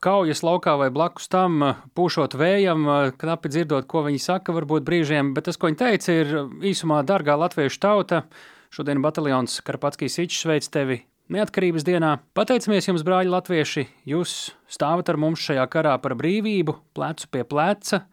kaujas 0.00 0.40
laukā 0.46 0.78
vai 0.80 0.88
blakus 0.88 1.28
tam, 1.28 1.60
pūšot 1.92 2.38
vējam, 2.40 2.86
knapi 3.20 3.50
dzirdot, 3.52 3.84
ko 3.90 4.06
viņi 4.06 4.22
saka, 4.22 4.54
varbūt 4.56 4.86
brīžiem, 4.86 5.34
bet 5.36 5.44
tas, 5.50 5.60
ko 5.60 5.68
viņi 5.68 5.80
teica, 5.82 6.14
ir 6.22 6.36
īsumā 6.72 7.02
dārgā 7.04 7.36
latviešu 7.36 7.82
tauta. 7.84 8.22
Šodien 8.72 9.04
bataljons 9.04 9.60
Karpatskijas 9.66 10.16
Sičs 10.16 10.40
sveic 10.40 10.70
tevi 10.72 11.02
neatkarības 11.32 11.86
dienā. 11.86 12.16
Pateicamies 12.36 12.88
jums, 12.90 13.04
brāļi 13.06 13.32
latvieši, 13.32 13.86
jūs 14.10 14.52
stāvat 14.70 15.12
ar 15.12 15.20
mums 15.20 15.44
šajā 15.46 15.64
karā 15.72 15.94
par 16.02 16.16
brīvību, 16.20 16.76
plecu 16.96 17.30
pie 17.32 17.46
pleca, 17.48 18.04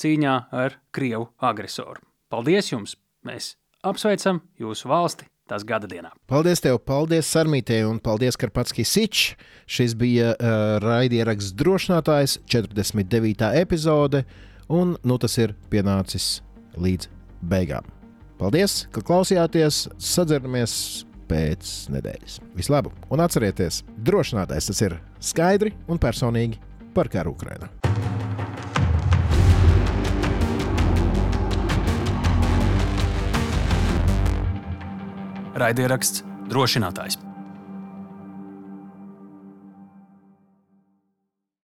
cīņā 0.00 0.34
ar 0.64 0.80
Krievu 0.94 1.30
agresoru. 1.38 2.02
Paldies 2.32 2.72
jums! 2.72 2.98
Mēs 3.26 3.54
apsveicam 3.86 4.42
jūsu 4.60 4.90
valsti! 4.90 5.30
tās 5.46 5.64
gada 5.66 5.88
dienā. 5.90 6.10
Paldies, 6.30 6.62
tev, 6.62 6.80
paldies 6.82 7.28
Sarmītē 7.30 7.80
un 7.86 8.00
paldies 8.02 8.38
Karpatskij 8.40 8.86
Sičs. 8.88 9.34
Šis 9.70 9.94
bija 9.98 10.32
uh, 10.34 10.76
raidieraksts 10.82 11.54
drošinātājs 11.58 12.40
49. 12.50 13.52
epizode, 13.60 14.24
un 14.66 14.96
nu 15.06 15.18
tas 15.22 15.38
ir 15.38 15.54
pienācis 15.70 16.40
līdz 16.82 17.10
beigām. 17.46 17.86
Paldies, 18.40 18.84
ka 18.92 19.00
klausījāties! 19.06 19.86
Sadzeramies 20.02 21.05
pēc 21.30 21.72
nedēļas. 21.94 22.38
Vislabāk! 22.58 22.94
Un 23.12 23.22
atcerieties, 23.24 23.82
drošinātājs 24.06 24.70
tas 24.70 24.82
ir 24.86 24.98
skaidri 25.20 25.74
un 25.90 26.00
personīgi 26.02 26.60
par 26.96 27.10
karu 27.12 27.34
Ukrajinā. 27.36 27.70
Raidieraksts 35.56 36.20
drošinātājs. 36.52 37.25